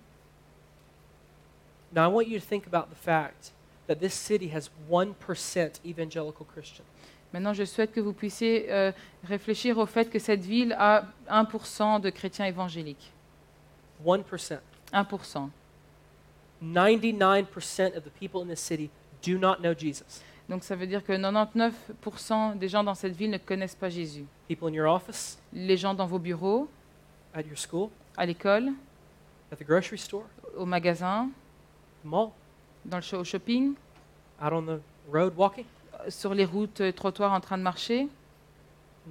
Now, 1.93 2.09
I 2.09 2.13
want 2.13 2.27
you 2.27 2.39
to 2.39 2.45
think 2.45 2.67
about 2.67 2.89
the 2.89 2.97
fact 2.97 3.53
that 3.87 3.95
this 3.95 4.13
city 4.13 4.49
has 4.53 4.69
1% 4.91 5.79
evangelical 5.85 6.45
Christian. 6.45 6.83
Maintenant, 7.33 7.53
je 7.53 7.65
souhaite 7.65 7.91
que 7.91 7.99
vous 7.99 8.13
puissiez 8.13 8.71
euh, 8.71 8.91
réfléchir 9.23 9.77
au 9.77 9.85
fait 9.85 10.09
que 10.09 10.19
cette 10.19 10.41
ville 10.41 10.75
a 10.77 11.05
1% 11.29 11.99
de 12.01 12.09
chrétiens 12.09 12.45
évangéliques. 12.45 13.11
1%. 14.05 14.59
1%. 14.93 15.49
99% 16.63 17.95
of 17.97 18.03
the 18.03 18.09
people 18.19 18.41
in 18.41 18.47
this 18.47 18.59
city 18.59 18.89
do 19.23 19.37
not 19.37 19.57
know 19.57 19.73
Jesus. 19.77 20.21
Donc 20.49 20.63
ça 20.63 20.75
veut 20.75 20.87
dire 20.87 21.03
que 21.03 21.11
99% 21.11 22.57
des 22.57 22.69
gens 22.69 22.83
dans 22.83 22.95
cette 22.95 23.15
ville 23.15 23.29
ne 23.31 23.37
connaissent 23.37 23.75
pas 23.75 23.89
Jésus. 23.89 24.25
People 24.47 24.69
in 24.69 24.73
your 24.73 24.91
office, 24.93 25.37
Les 25.53 25.75
gens 25.77 25.93
dans 25.93 26.05
vos 26.07 26.19
bureaux, 26.19 26.69
at 27.33 27.41
your 27.41 27.57
school, 27.57 27.89
à 28.15 28.25
l'école, 28.25 28.69
at 29.51 29.57
the 29.57 29.63
grocery 29.65 29.97
store, 29.97 30.23
au 30.55 30.65
magasin, 30.65 31.29
mall, 32.03 32.29
dans 32.85 32.97
le 32.97 33.03
sho- 33.03 33.19
au 33.19 33.23
shopping, 33.25 33.73
out 34.41 34.53
on 34.53 34.63
the 34.63 34.79
road 35.11 35.33
walking. 35.37 35.65
euh, 36.05 36.09
sur 36.09 36.33
les 36.33 36.45
routes, 36.45 36.79
euh, 36.81 36.91
trottoirs 36.93 37.33
en 37.33 37.41
train 37.41 37.57
de 37.57 37.63
marcher, 37.63 38.07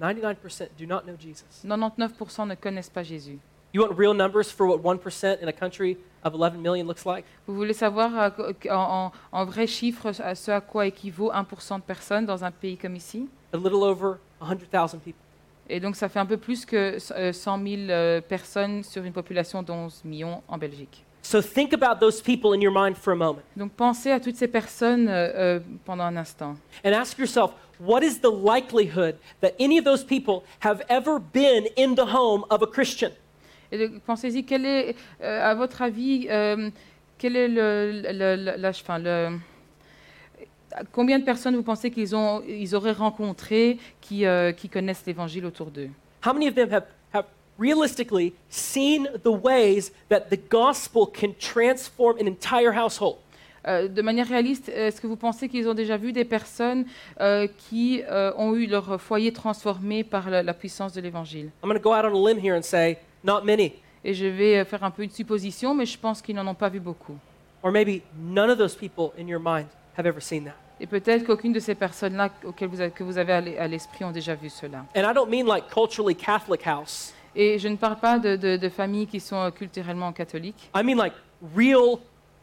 99% 0.00 0.68
do 0.78 0.86
not 0.86 1.02
know 1.02 1.14
Jesus. 1.18 1.44
99% 1.64 2.46
ne 2.46 2.54
connaissent 2.54 2.90
pas 2.90 3.02
Jésus. 3.02 3.38
You 3.76 3.82
want 3.82 3.98
real 3.98 4.14
numbers 4.14 4.50
for 4.50 4.66
what 4.66 4.82
1% 4.82 5.42
in 5.42 5.48
a 5.48 5.52
country 5.52 5.98
of 6.24 6.32
11 6.32 6.62
million 6.62 6.86
looks 6.86 7.04
like? 7.04 7.26
Vous 7.46 7.54
voulez 7.54 7.74
savoir 7.74 8.32
euh, 8.40 8.70
en, 8.70 9.44
vrais 9.44 9.66
chiffres 9.66 10.18
à 10.18 10.34
ce 10.34 10.50
à 10.50 10.62
quoi 10.62 10.86
équivaut 10.86 11.30
1% 11.30 11.76
de 11.76 11.82
personnes 11.82 12.24
dans 12.24 12.42
un 12.42 12.50
pays 12.50 12.78
comme 12.78 12.96
ici? 12.96 13.28
A 13.52 13.58
little 13.58 13.82
over 13.82 14.14
100,000 14.40 15.00
people. 15.04 15.20
Et 15.68 15.78
donc 15.78 15.94
ça 15.94 16.08
fait 16.08 16.18
un 16.18 16.24
peu 16.24 16.38
plus 16.38 16.64
que 16.64 16.96
euh, 17.12 17.32
100 17.34 17.62
000 17.62 17.76
euh, 17.90 18.22
personnes 18.22 18.82
sur 18.82 19.04
une 19.04 19.12
population 19.12 19.62
de 19.62 19.70
11 19.70 20.06
millions 20.06 20.42
en 20.48 20.56
Belgique. 20.56 21.04
So 21.20 21.42
think 21.42 21.74
about 21.74 22.00
those 22.00 22.22
people 22.22 22.54
in 22.54 22.62
your 22.62 22.72
mind 22.72 22.96
for 22.96 23.12
a 23.12 23.16
moment 23.16 23.42
Donc 23.58 23.72
pensez 23.72 24.10
à 24.10 24.20
toutes 24.20 24.36
ces 24.36 24.48
personnes 24.48 25.06
euh, 25.06 25.58
euh, 25.58 25.60
pendant 25.84 26.04
un 26.04 26.16
instant. 26.16 26.56
and 26.82 26.92
ask 26.92 27.18
yourself 27.18 27.52
what 27.78 28.00
is 28.02 28.20
the 28.20 28.30
likelihood 28.30 29.16
that 29.42 29.50
any 29.60 29.78
of 29.78 29.84
those 29.84 30.02
people 30.02 30.44
have 30.60 30.82
ever 30.88 31.18
been 31.18 31.66
in 31.76 31.94
the 31.94 32.14
home 32.14 32.46
of 32.48 32.62
a 32.62 32.66
Christian? 32.66 33.10
Et 33.72 33.88
pensez-y, 34.06 34.44
quel 34.44 34.64
est, 34.66 34.94
euh, 35.22 35.50
à 35.50 35.54
votre 35.54 35.82
avis, 35.82 36.26
euh, 36.30 36.70
quel 37.18 37.36
est 37.36 37.48
le, 37.48 38.02
le- 38.12 38.56
le- 38.60 38.68
enfin, 38.68 38.98
le- 38.98 39.38
combien 40.92 41.18
de 41.18 41.24
personnes 41.24 41.56
vous 41.56 41.62
pensez 41.62 41.90
qu'ils 41.90 42.14
ont, 42.14 42.42
ils 42.46 42.74
auraient 42.74 42.92
rencontré 42.92 43.78
qui, 44.00 44.26
euh, 44.26 44.52
qui 44.52 44.68
connaissent 44.68 45.04
l'Évangile 45.06 45.46
autour 45.46 45.70
d'eux? 45.70 45.90
How 46.24 46.32
many 46.32 46.48
of 46.48 46.54
them 46.54 46.70
have, 46.72 46.84
have 47.12 47.26
realistically 47.58 48.34
seen 48.50 49.08
the 49.24 49.28
ways 49.28 49.92
that 50.08 50.22
the 50.30 50.38
gospel 50.50 51.06
can 51.06 51.32
transform 51.38 52.16
an 52.20 52.26
entire 52.26 52.72
household? 52.76 53.16
Euh, 53.66 53.88
De 53.88 54.02
manière 54.02 54.28
réaliste, 54.28 54.68
est-ce 54.68 55.00
que 55.00 55.06
vous 55.08 55.16
pensez 55.16 55.48
qu'ils 55.48 55.68
ont 55.68 55.74
déjà 55.74 55.96
vu 55.96 56.12
des 56.12 56.24
personnes 56.24 56.84
euh, 57.20 57.48
qui 57.68 58.02
euh, 58.08 58.32
ont 58.36 58.54
eu 58.54 58.66
leur 58.66 59.00
foyer 59.00 59.32
transformé 59.32 60.04
par 60.04 60.30
la, 60.30 60.42
la 60.42 60.54
puissance 60.54 60.92
de 60.92 61.00
l'Évangile? 61.00 61.50
I'm 61.64 61.68
going 61.70 61.74
to 61.76 61.80
go 61.82 61.92
out 61.92 62.04
on 62.04 62.14
a 62.14 62.28
limb 62.32 62.38
here 62.38 62.54
and 62.56 62.62
say, 62.62 62.98
not 63.24 63.42
many. 63.44 63.72
Et 64.04 64.14
je 64.14 64.26
vais 64.26 64.58
euh, 64.58 64.64
faire 64.64 64.84
un 64.84 64.90
peu 64.90 65.02
une 65.02 65.10
supposition, 65.10 65.74
mais 65.74 65.86
je 65.86 65.98
pense 65.98 66.22
qu'ils 66.22 66.36
n'en 66.36 66.46
ont 66.46 66.54
pas 66.54 66.68
vu 66.68 66.80
beaucoup. 66.80 67.16
Or 67.62 67.72
maybe 67.72 68.02
none 68.18 68.50
of 68.50 68.58
those 68.58 68.74
people 68.76 69.10
in 69.18 69.26
your 69.26 69.40
mind 69.42 69.66
have 69.96 70.06
ever 70.06 70.20
seen 70.20 70.44
that. 70.44 70.54
Et 70.78 70.86
peut-être 70.86 71.24
qu'aucune 71.24 71.52
de 71.54 71.58
ces 71.60 71.74
personnes-là 71.74 72.28
auxquelles 72.44 72.68
vous 72.68 72.80
avez- 72.80 72.90
que 72.90 73.02
vous 73.02 73.16
avez 73.18 73.32
à 73.32 73.40
l'e- 73.40 73.58
à 73.58 73.66
l'esprit 73.66 74.04
ont 74.04 74.10
déjà 74.12 74.34
vu 74.34 74.50
cela. 74.50 74.84
And 74.94 75.00
I 75.10 75.14
don't 75.14 75.28
mean 75.30 75.46
like 75.46 75.68
culturally 75.72 76.14
Catholic 76.14 76.66
house. 76.66 77.14
Et 77.34 77.58
je 77.58 77.66
ne 77.68 77.76
parle 77.76 77.96
pas 77.96 78.18
de, 78.18 78.36
de- 78.36 78.56
de 78.58 78.68
familles 78.68 79.06
qui 79.06 79.18
sont 79.20 79.36
euh, 79.36 79.50
culturellement 79.50 80.12
catholiques. 80.12 80.70
I 80.76 80.82
mean 80.84 80.96
like 80.96 81.14
real, 81.56 81.96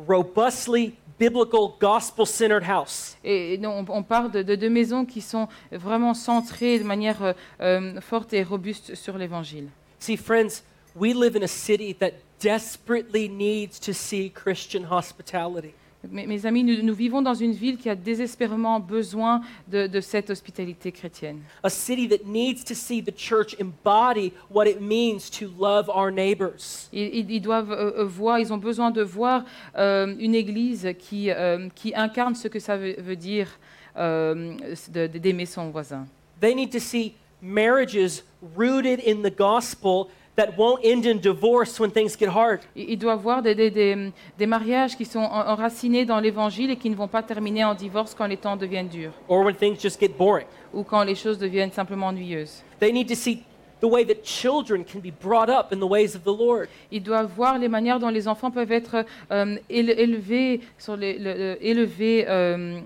robustly 0.07 0.93
biblical, 1.19 1.69
gospel 1.79 2.25
centered 2.25 2.63
house. 2.67 3.17
Et 3.23 3.57
non, 3.59 3.85
on, 3.87 3.97
on 3.97 4.03
parle 4.03 4.31
de, 4.31 4.41
de 4.41 4.67
maisons 4.67 5.05
qui 5.05 5.21
sont 5.21 5.47
vraiment 5.71 6.13
centrées 6.13 6.79
de 6.79 6.83
manière 6.83 7.35
euh, 7.61 8.01
forte 8.01 8.33
et 8.33 8.43
robuste 8.43 8.95
sur 8.95 9.17
l'Évangile. 9.17 9.67
See, 10.03 10.17
friends, 10.17 10.63
we 10.95 11.13
live 11.13 11.37
in 11.37 11.43
a 11.43 11.47
city 11.47 11.93
that 11.99 12.15
desperately 12.37 13.29
needs 13.29 13.79
to 13.79 13.93
see 13.93 14.29
Christian 14.29 14.83
hospitality. 14.83 15.73
Mes, 16.11 16.27
mes 16.27 16.45
amis, 16.45 16.61
nous, 16.61 16.83
nous 16.83 16.93
vivons 16.93 17.21
dans 17.21 17.33
une 17.33 17.53
ville 17.53 17.77
qui 17.77 17.89
a 17.89 17.95
désespérément 17.95 18.81
besoin 18.81 19.39
de, 19.65 19.87
de 19.87 20.01
cette 20.01 20.29
hospitalité 20.29 20.91
chrétienne. 20.91 21.39
A 21.63 21.69
city 21.69 22.09
that 22.09 22.25
needs 22.25 22.65
to 22.65 22.75
see 22.75 23.01
the 23.01 23.15
church 23.15 23.55
embody 23.61 24.33
what 24.49 24.67
it 24.67 24.81
means 24.81 25.29
to 25.29 25.49
love 25.57 25.87
our 25.87 26.11
neighbors. 26.11 26.89
Ils, 26.91 27.39
doivent 27.39 27.71
euh, 27.71 27.99
euh, 27.99 28.03
voir, 28.03 28.39
ils 28.39 28.51
ont 28.51 28.57
besoin 28.57 28.91
de 28.91 29.03
voir 29.03 29.45
euh, 29.77 30.13
une 30.19 30.35
Église 30.35 30.89
qui, 30.99 31.31
euh, 31.31 31.69
qui 31.75 31.95
incarne 31.95 32.35
ce 32.35 32.49
que 32.49 32.59
ça 32.59 32.75
veut, 32.75 32.97
veut 32.99 33.15
dire 33.15 33.47
euh, 33.95 34.57
d'aimer 34.89 35.45
son 35.45 35.69
voisin. 35.69 36.05
They 36.41 36.53
need 36.53 36.73
to 36.73 36.79
see 36.79 37.13
marriages 37.43 38.23
rooted 38.55 38.99
in 39.05 39.21
the 39.21 39.29
gospel 39.35 40.07
that 40.35 40.57
won't 40.57 40.79
end 40.83 41.05
in 41.05 41.19
divorce 41.19 41.79
when 41.79 41.91
things 41.91 42.15
get 42.17 42.29
hard. 42.29 42.61
Ils 42.75 42.91
ils 42.93 42.97
doivent 42.97 43.21
voir 43.21 43.43
des, 43.43 43.53
des- 43.53 43.69
des- 43.69 44.11
des 44.39 44.47
mariages 44.47 44.95
qui 44.97 45.05
sont 45.05 45.19
en- 45.19 45.47
enracinés 45.51 46.05
dans 46.05 46.19
l'Évangile 46.19 46.71
et 46.71 46.75
qui 46.75 46.89
ne 46.89 46.95
vont 46.95 47.07
pas 47.07 47.21
terminer 47.21 47.63
en 47.63 47.75
divorce 47.75 48.15
quand 48.15 48.25
les 48.25 48.37
temps 48.37 48.55
deviennent 48.57 48.87
durs 48.87 49.11
or 49.27 49.43
when 49.45 49.53
things 49.55 49.79
just 49.79 49.99
get 49.99 50.09
boring. 50.17 50.47
ou 50.73 50.81
quand 50.83 51.03
les 51.03 51.13
choses 51.15 51.37
deviennent 51.37 51.71
simplement 51.71 52.07
ennuyeuses. 52.07 52.63
They 52.79 52.91
need 52.91 53.07
to 53.09 53.15
see 53.15 53.43
the 53.79 53.85
way 53.85 54.03
that 54.05 54.23
children 54.23 54.83
can 54.83 54.99
be 54.99 55.11
brought 55.11 55.49
up 55.49 55.71
in 55.71 55.77
the 55.79 55.87
ways 55.87 56.15
of 56.15 56.23
the 56.23 56.35
Lord. 56.35 56.67
Ils 56.91 57.03
doivent 57.03 57.29
voir 57.35 57.59
les 57.59 57.67
manières 57.67 57.99
dont 57.99 58.09
les 58.09 58.27
enfants 58.27 58.49
peuvent 58.49 58.71
être 58.71 59.05
euh, 59.29 59.57
éle- 59.69 59.93
élevés, 59.99 60.61
sur 60.79 60.95
les, 60.97 61.19
le- 61.19 61.33
le- 61.33 61.57
élevés 61.63 62.25
euh, 62.27 62.79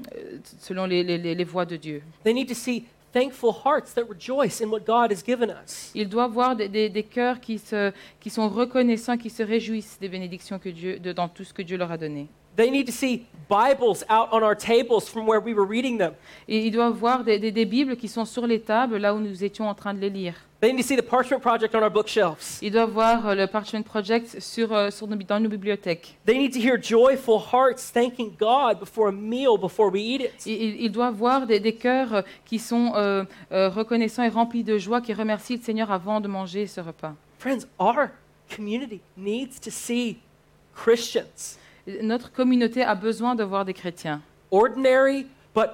selon 0.59 0.85
les, 0.85 1.01
les- 1.03 1.17
les- 1.17 1.35
les 1.35 1.43
voies 1.45 1.65
de 1.65 1.77
Dieu. 1.77 2.01
They 2.25 2.33
need 2.33 2.49
to 2.49 2.55
see 2.55 2.83
thankful 3.17 3.51
hearts 3.65 3.93
that 3.95 4.03
rejoice 4.09 4.61
in 4.61 4.67
what 4.69 4.81
God 4.85 5.11
has 5.11 5.23
given 5.25 5.49
us. 5.49 5.91
Ils 5.95 6.07
doivent 6.07 6.31
voir 6.31 6.55
des, 6.55 6.67
des- 6.69 6.89
des 6.89 7.03
cœurs 7.03 7.39
qui, 7.39 7.57
se, 7.57 7.91
qui 8.19 8.29
sont 8.29 8.47
reconnaissants, 8.49 9.17
qui 9.17 9.29
se 9.29 9.41
réjouissent 9.43 9.97
des 9.99 10.09
bénédictions 10.09 10.59
que 10.59 10.69
Dieu, 10.69 10.99
de, 10.99 11.11
dans 11.13 11.27
tout 11.27 11.43
ce 11.43 11.53
que 11.53 11.61
Dieu 11.63 11.77
leur 11.77 11.91
a 11.91 11.97
donné. 11.97 12.27
They 12.55 12.71
need 12.71 12.87
to 12.87 12.91
see 12.91 13.23
Bibles 13.49 14.03
out 14.09 14.29
on 14.31 14.41
our 14.43 14.55
tables 14.55 15.07
from 15.07 15.27
where 15.27 15.39
we 15.39 15.53
were 15.53 15.67
reading 15.67 15.97
them. 15.97 16.13
Et 16.47 16.65
ils 16.65 16.71
doivent 16.71 16.93
voir 16.95 17.23
des, 17.23 17.37
des- 17.39 17.51
des 17.51 17.65
Bibles 17.65 17.95
qui 17.97 18.07
sont 18.07 18.25
sur 18.25 18.45
les 18.47 18.59
tables, 18.61 18.97
là 18.97 19.13
où 19.15 19.19
nous 19.19 19.43
étions 19.43 19.67
en 19.69 19.75
train 19.75 19.93
de 19.93 19.99
les 19.99 20.09
lire. 20.09 20.35
They 20.59 20.73
need 20.73 20.81
to 20.81 20.87
see 20.87 20.95
the 20.97 21.03
Parchment 21.03 21.39
Project 21.41 21.75
on 21.75 21.83
our 21.83 21.91
bookshelves. 21.91 22.57
Ils 22.63 22.71
doivent 22.71 22.89
voir 22.89 23.27
euh, 23.27 23.35
le 23.35 23.45
Parchment 23.45 23.83
Project 23.83 24.39
sur, 24.41 24.73
euh, 24.73 24.89
sur 24.89 25.05
nos, 25.07 25.15
dans 25.15 25.39
nos 25.39 25.49
bibliothèques. 25.49 26.17
They 26.25 26.35
need 26.39 26.51
to 26.53 26.59
hear 26.59 26.81
joyful 26.81 27.39
hearts 27.53 27.91
thanking 27.93 28.31
God 28.39 28.79
before 28.79 29.09
a 29.09 29.11
meal 29.11 29.57
before 29.61 29.91
we 29.91 30.01
eat 30.01 30.21
it. 30.21 30.45
Ils, 30.47 30.81
ils- 30.85 30.91
doivent 30.91 31.13
voir 31.13 31.45
des, 31.45 31.59
des 31.59 31.75
cœurs 31.75 32.11
euh, 32.15 32.21
qui 32.45 32.57
sont 32.57 32.93
euh, 32.95 33.23
euh, 33.51 33.69
reconnaissants 33.69 34.23
et 34.23 34.29
remplis 34.29 34.63
de 34.63 34.79
joie, 34.79 34.99
qui 34.99 35.13
remercient 35.13 35.57
le 35.57 35.61
Seigneur 35.63 35.91
avant 35.91 36.21
de 36.21 36.27
manger 36.27 36.65
ce 36.65 36.81
repas. 36.81 37.13
Friends, 37.37 37.67
our 37.79 38.07
community 38.55 38.99
needs 39.15 39.59
to 39.61 39.69
see 39.69 40.17
Christians, 40.75 41.57
Notre 42.01 42.31
communauté 42.31 42.81
a 42.81 42.95
besoin 42.95 43.35
de 43.35 43.43
voir 43.43 43.63
des 43.63 43.73
chrétiens. 43.75 44.21
ordinary 44.49 45.27
but 45.53 45.69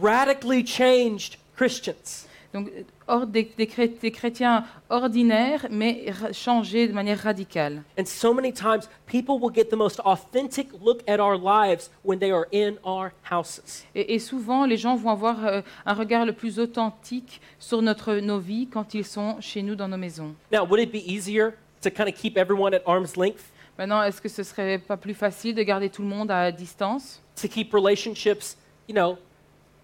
radically 0.00 0.64
changed 0.64 1.38
Christians. 1.56 2.26
Donc, 2.52 2.70
hors 3.06 3.26
des, 3.26 3.50
des 3.56 3.66
chré- 3.66 3.88
des 3.88 4.10
chrétiens 4.10 4.64
ordinaires, 4.90 5.66
mais 5.70 6.12
changés 6.32 6.86
de 6.86 6.92
manière 6.92 7.18
radicale. 7.18 7.82
And 7.98 8.04
so 8.04 8.34
many 8.34 8.52
times, 8.52 8.88
people 9.06 9.36
will 9.40 9.52
get 9.54 9.66
the 9.70 9.76
most 9.76 10.00
authentic 10.04 10.68
look 10.84 11.00
at 11.08 11.18
our 11.18 11.38
lives 11.38 11.90
when 12.04 12.18
they 12.18 12.30
are 12.30 12.46
in 12.52 12.74
our 12.84 13.10
houses. 13.30 13.84
Et, 13.94 14.14
et 14.14 14.18
souvent, 14.18 14.66
les 14.66 14.76
gens 14.76 14.96
vont 14.96 15.10
avoir 15.10 15.46
euh, 15.46 15.62
un 15.86 15.94
regard 15.94 16.26
le 16.26 16.32
plus 16.32 16.58
authentique 16.58 17.40
sur 17.58 17.80
notre, 17.80 18.14
nos 18.16 18.38
vies 18.38 18.66
quand 18.66 18.92
ils 18.94 19.04
sont 19.04 19.36
chez 19.40 19.62
nous 19.62 19.74
dans 19.74 19.88
nos 19.88 19.96
maisons. 19.96 20.34
Now, 20.52 20.66
would 20.66 20.80
it 20.80 20.92
be 20.92 21.02
easier 21.06 21.52
to 21.82 21.90
kind 21.90 22.08
of 22.08 22.14
keep 22.14 22.36
everyone 22.36 22.74
at 22.74 22.82
arm's 22.86 23.16
length, 23.16 23.44
Maintenant, 23.78 24.02
est-ce 24.02 24.20
que 24.20 24.28
ce 24.28 24.42
serait 24.42 24.78
pas 24.78 24.98
plus 24.98 25.14
facile 25.14 25.54
de 25.54 25.62
garder 25.62 25.88
tout 25.88 26.02
le 26.02 26.08
monde 26.08 26.30
à 26.30 26.52
distance, 26.52 27.22
to 27.40 27.48
keep 27.48 27.72
relationships, 27.72 28.54
you 28.86 28.94
know, 28.94 29.16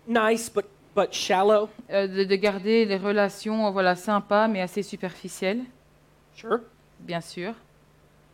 nice 0.07 0.51
but, 0.51 0.67
but 0.99 1.13
shallow? 1.13 1.69
Euh, 1.91 2.07
de, 2.09 2.25
de 2.25 2.35
garder 2.37 2.85
les 2.85 2.97
relations 2.97 3.67
euh, 3.67 3.71
voilà, 3.71 3.95
sympas 3.95 4.49
mais 4.49 4.61
assez 4.61 4.83
superficielles, 4.83 5.61
Sure. 6.35 6.61
bien 7.01 7.21
sûr. 7.21 7.53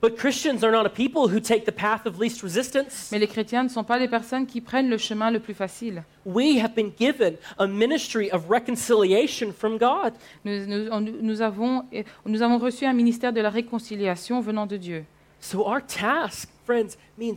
But 0.00 0.16
Christians 0.16 0.62
are 0.62 0.70
not 0.70 0.84
a 0.84 0.90
people 0.90 1.22
who 1.34 1.40
take 1.40 1.64
the 1.64 1.70
path 1.74 2.06
of 2.06 2.18
least 2.20 2.42
resistance. 2.42 3.08
Mais 3.10 3.18
les 3.18 3.26
chrétiens 3.26 3.62
ne 3.64 3.68
sont 3.70 3.84
pas 3.84 3.98
des 3.98 4.08
personnes 4.08 4.46
qui 4.46 4.60
prennent 4.60 4.90
le 4.90 4.98
chemin 4.98 5.30
le 5.30 5.40
plus 5.40 5.54
facile. 5.54 6.02
We 6.26 6.58
have 6.62 6.74
been 6.74 6.92
given 6.98 7.36
a 7.58 7.66
ministry 7.66 8.30
of 8.30 8.48
reconciliation 8.50 9.50
from 9.52 9.78
God. 9.78 10.12
Nous, 10.44 10.66
nous- 10.66 10.88
on- 10.90 11.00
nous 11.00 11.40
avons, 11.40 11.84
euh, 11.94 12.02
nous 12.26 12.42
avons 12.42 12.58
reçu 12.58 12.84
un 12.84 12.92
ministère 12.92 13.32
de 13.32 13.40
la 13.40 13.48
réconciliation 13.50 14.40
venant 14.42 14.66
de 14.66 14.76
Dieu. 14.76 15.04
So 15.40 15.66
our 15.66 15.80
task, 15.86 16.50
friends, 16.66 16.96
means 17.18 17.36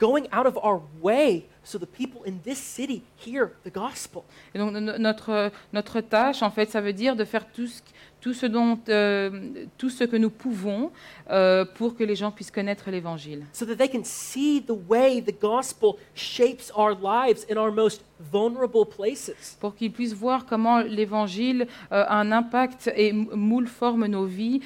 going 0.00 0.26
out 0.32 0.46
of 0.46 0.56
our 0.62 0.80
way 1.02 1.44
so 1.64 1.78
the 1.78 1.86
people 1.86 2.22
in 2.26 2.38
this 2.44 2.58
city 2.58 3.02
hear 3.18 3.50
the 3.64 3.72
gospel. 3.72 4.22
Et 4.54 4.58
donc 4.58 4.72
no- 4.72 4.96
notre, 4.98 5.50
notre 5.72 6.00
tâche, 6.00 6.42
en 6.42 6.50
fait, 6.50 6.70
ça 6.70 6.80
veut 6.80 6.92
dire 6.94 7.14
de 7.16 7.24
faire 7.24 7.46
tout 7.52 7.66
ce, 7.66 7.82
tout 8.20 8.32
ce, 8.32 8.46
dont, 8.46 8.78
euh, 8.88 9.66
tout 9.76 9.90
ce 9.90 10.04
que 10.04 10.16
nous 10.16 10.30
pouvons 10.30 10.90
euh, 11.30 11.64
pour 11.66 11.94
que 11.94 12.04
les 12.04 12.16
gens 12.16 12.30
puissent 12.30 12.50
connaître 12.50 12.90
l'Évangile. 12.90 13.44
so 13.52 13.66
that 13.66 13.76
they 13.76 13.88
can 13.88 14.02
see 14.02 14.62
the 14.62 14.72
way 14.88 15.20
the 15.20 15.38
gospel 15.40 15.96
shapes 16.14 16.72
our 16.76 16.94
lives 16.94 17.44
in 17.50 17.56
our 17.58 17.70
most 17.70 18.02
vulnerable 18.32 18.86
places. 18.86 19.56
Pour 19.60 19.74
qu'ils 19.74 19.92
puissent 19.92 20.14
voir 20.14 20.46
comment 20.46 20.80
l'Évangile 20.80 21.66
euh, 21.92 22.04
a 22.08 22.18
un 22.18 22.32
impact 22.32 22.90
et 22.96 23.12
moule 23.12 23.66
forme 23.68 24.06
nos 24.06 24.24
vies 24.24 24.60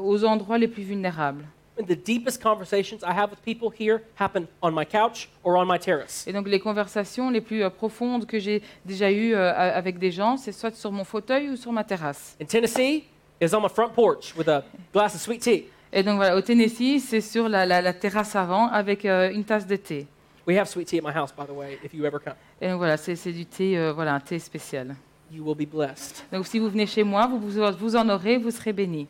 aux 0.00 0.24
endroits 0.24 0.56
les 0.58 0.68
plus 0.68 0.82
vulnérables. 0.84 1.44
The 1.86 1.94
deepest 1.94 2.42
conversations 2.42 3.02
I 3.04 3.12
have 3.12 3.30
with 3.30 3.40
people 3.44 3.70
here 3.70 4.02
happen 4.18 4.46
on 4.62 4.72
my 4.72 4.84
couch 4.84 5.28
or 5.44 5.56
on 5.56 5.64
my 5.66 5.78
terrace. 5.78 6.26
Et 6.26 6.32
donc 6.32 6.48
les 6.48 6.58
conversations 6.58 7.30
les 7.30 7.40
plus 7.40 7.62
euh, 7.62 7.70
profondes 7.70 8.26
que 8.26 8.38
j'ai 8.40 8.62
déjà 8.84 9.10
eues 9.12 9.32
euh, 9.34 9.52
avec 9.54 9.98
des 9.98 10.10
gens, 10.10 10.36
c'est 10.36 10.50
soit 10.52 10.74
sur 10.74 10.90
mon 10.90 11.04
fauteuil 11.04 11.50
ou 11.50 11.56
sur 11.56 11.70
ma 11.72 11.84
terrasse. 11.84 12.36
In 12.42 12.46
Tennessee, 12.46 13.04
is 13.40 13.54
on 13.54 13.60
my 13.60 13.68
front 13.68 13.90
porch 13.94 14.34
with 14.36 14.48
a 14.48 14.64
glass 14.92 15.14
of 15.14 15.20
sweet 15.20 15.40
tea. 15.40 15.66
Et 15.92 16.02
donc 16.02 16.16
voilà, 16.16 16.36
au 16.36 16.40
Tennessee, 16.40 16.98
c'est 17.00 17.20
sur 17.20 17.48
la, 17.48 17.64
la- 17.64 17.80
la 17.80 17.92
terrasse 17.92 18.34
avant 18.34 18.66
avec 18.68 19.04
euh, 19.04 19.30
une 19.30 19.44
tasse 19.44 19.66
de 19.66 19.76
thé. 19.76 20.06
We 20.46 20.58
have 20.58 20.66
sweet 20.66 20.88
tea 20.88 20.98
at 20.98 21.02
my 21.02 21.12
house, 21.14 21.30
by 21.32 21.46
the 21.46 21.56
way, 21.56 21.78
if 21.84 21.94
you 21.94 22.04
ever 22.04 22.18
come. 22.18 22.34
Et 22.60 22.68
donc 22.68 22.78
voilà, 22.78 22.96
c'est 22.96 23.14
c'est 23.14 23.32
du 23.32 23.46
thé, 23.46 23.78
euh, 23.78 23.92
voilà, 23.92 24.14
un 24.14 24.20
thé 24.20 24.38
spécial. 24.40 24.96
You 25.30 25.44
will 25.44 25.54
be 25.54 25.70
blessed. 25.70 26.24
Donc 26.32 26.46
si 26.46 26.58
vous 26.58 26.68
venez 26.70 26.86
chez 26.86 27.04
moi, 27.04 27.26
vous, 27.26 27.38
vous, 27.38 27.60
vous 27.78 27.96
en 27.96 28.08
aurez, 28.08 28.36
vous 28.38 28.50
serez 28.50 28.72
bénis. 28.72 29.06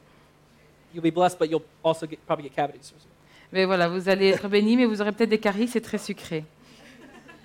You'll 0.93 1.03
be 1.03 1.11
blessed, 1.11 1.39
but 1.39 1.51
you'll 1.51 1.65
also 1.83 2.07
get, 2.07 2.19
probably 2.27 2.45
get 2.45 2.55
cavities. 2.55 2.93
Mais 3.53 3.65
voilà, 3.65 3.89
vous 3.89 4.09
allez 4.09 4.29
être 4.29 4.49
bénis, 4.49 4.77
mais 4.77 4.85
vous 4.85 5.01
aurez 5.01 5.13
peut-être 5.13 5.31
des 5.31 5.39
caries, 5.39 5.69
c'est 5.69 5.81
très 5.81 5.99
sucré. 5.99 6.45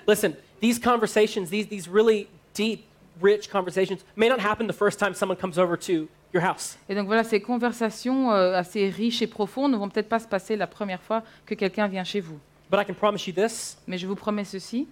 Listen, 0.07 0.33
these 0.61 0.79
conversations, 0.79 1.49
these, 1.49 1.67
these 1.67 1.87
really 1.87 2.27
deep, 2.53 2.85
rich 3.21 3.49
conversations, 3.49 4.03
may 4.15 4.27
not 4.27 4.39
happen 4.39 4.67
the 4.67 4.73
first 4.73 4.99
time 4.99 5.13
someone 5.13 5.37
comes 5.37 5.57
over 5.57 5.77
to 5.77 6.07
your 6.33 6.43
house. 6.43 6.77
Et 6.89 6.95
donc 6.95 7.05
voilà, 7.07 7.23
ces 7.23 7.39
conversations 7.39 8.31
euh, 8.31 8.57
assez 8.57 8.89
riches 8.89 9.21
et 9.21 9.27
profondes 9.27 9.71
ne 9.71 9.77
vont 9.77 9.89
peut-être 9.89 10.09
pas 10.09 10.19
se 10.19 10.27
passer 10.27 10.57
la 10.57 10.67
première 10.67 11.01
fois 11.01 11.23
que 11.45 11.55
quelqu'un 11.55 11.87
vient 11.87 12.03
chez 12.03 12.19
vous. 12.19 12.39
But 12.69 12.81
I 12.81 12.85
can 12.85 12.95
promise 12.95 13.25
you 13.27 13.33
this 13.33 13.77
Mais 13.87 13.97
je 13.97 14.07
vous 14.07 14.15
promets 14.15 14.45
ceci, 14.45 14.87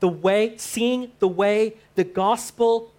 the 0.00 0.04
way, 0.04 0.54
seeing 0.56 1.08
the 1.20 1.24
way 1.24 1.74
the 1.96 2.04
gospel 2.04 2.90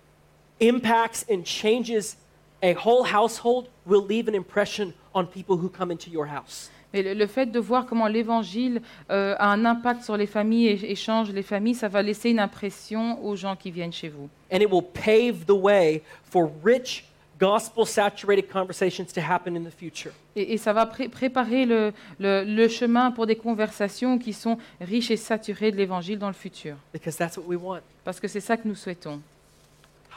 impacts 0.62 1.25
and 1.32 1.43
changes 1.45 2.15
a 2.63 2.74
whole 2.74 3.04
household 3.06 3.67
will 3.86 4.06
leave 4.08 4.28
an 4.30 4.36
impression 4.36 4.93
on 5.13 5.26
people 5.26 5.56
who 5.58 5.69
come 5.69 5.91
into 5.91 6.10
your 6.10 6.26
house. 6.28 6.69
mais 6.93 7.04
le, 7.04 7.13
le 7.13 7.28
fait 7.28 7.45
de 7.45 7.60
voir 7.60 7.86
comment 7.86 8.08
l'Évangile 8.08 8.82
euh, 9.12 9.36
a 9.38 9.52
un 9.52 9.63
impact 9.65 10.04
sur 10.04 10.17
les 10.17 10.26
familles 10.26 10.67
et, 10.67 10.91
et 10.91 10.95
change 10.95 11.32
les 11.32 11.43
familles, 11.43 11.76
ça 11.76 11.88
va 11.88 12.02
laisser 12.02 12.32
une 12.32 12.39
impression 12.39 13.24
aux 13.24 13.36
gens 13.36 13.56
qui 13.56 13.69
viennent 13.72 13.93
chez 13.93 14.10
vous. 14.10 14.28
And 14.52 14.58
it 14.58 14.67
will 14.72 14.82
pave 14.84 15.45
the 15.45 15.52
way 15.52 16.02
for 16.24 16.50
rich, 16.63 17.06
gospel 17.39 17.86
saturated 17.86 18.50
conversations 18.52 19.06
to 19.13 19.22
happen 19.22 19.56
in 19.56 19.63
the 19.63 19.72
future. 19.72 20.12
Et, 20.36 20.54
et 20.54 20.58
ça 20.58 20.74
va 20.74 20.86
pré- 20.88 21.08
préparer 21.10 21.65
le, 21.67 21.93
le- 22.19 22.43
le 22.43 22.67
chemin 22.67 23.12
pour 23.12 23.28
des 23.28 23.36
conversations 23.36 24.17
qui 24.17 24.34
sont 24.34 24.58
riches 24.82 25.12
et 25.12 25.17
saturées 25.17 25.72
de 25.72 25.78
l'Évangile 25.78 26.17
dans 26.17 26.28
le 26.28 26.34
futur. 26.34 26.76
Because 26.91 27.15
that's 27.15 27.38
what 27.38 27.43
we 27.48 27.58
want. 27.62 27.82
Parce 28.04 28.19
que 28.19 28.28
c'est 28.28 28.41
ça 28.41 28.58
que 28.58 28.67
nous 28.67 28.76
souhaitons. 28.76 29.22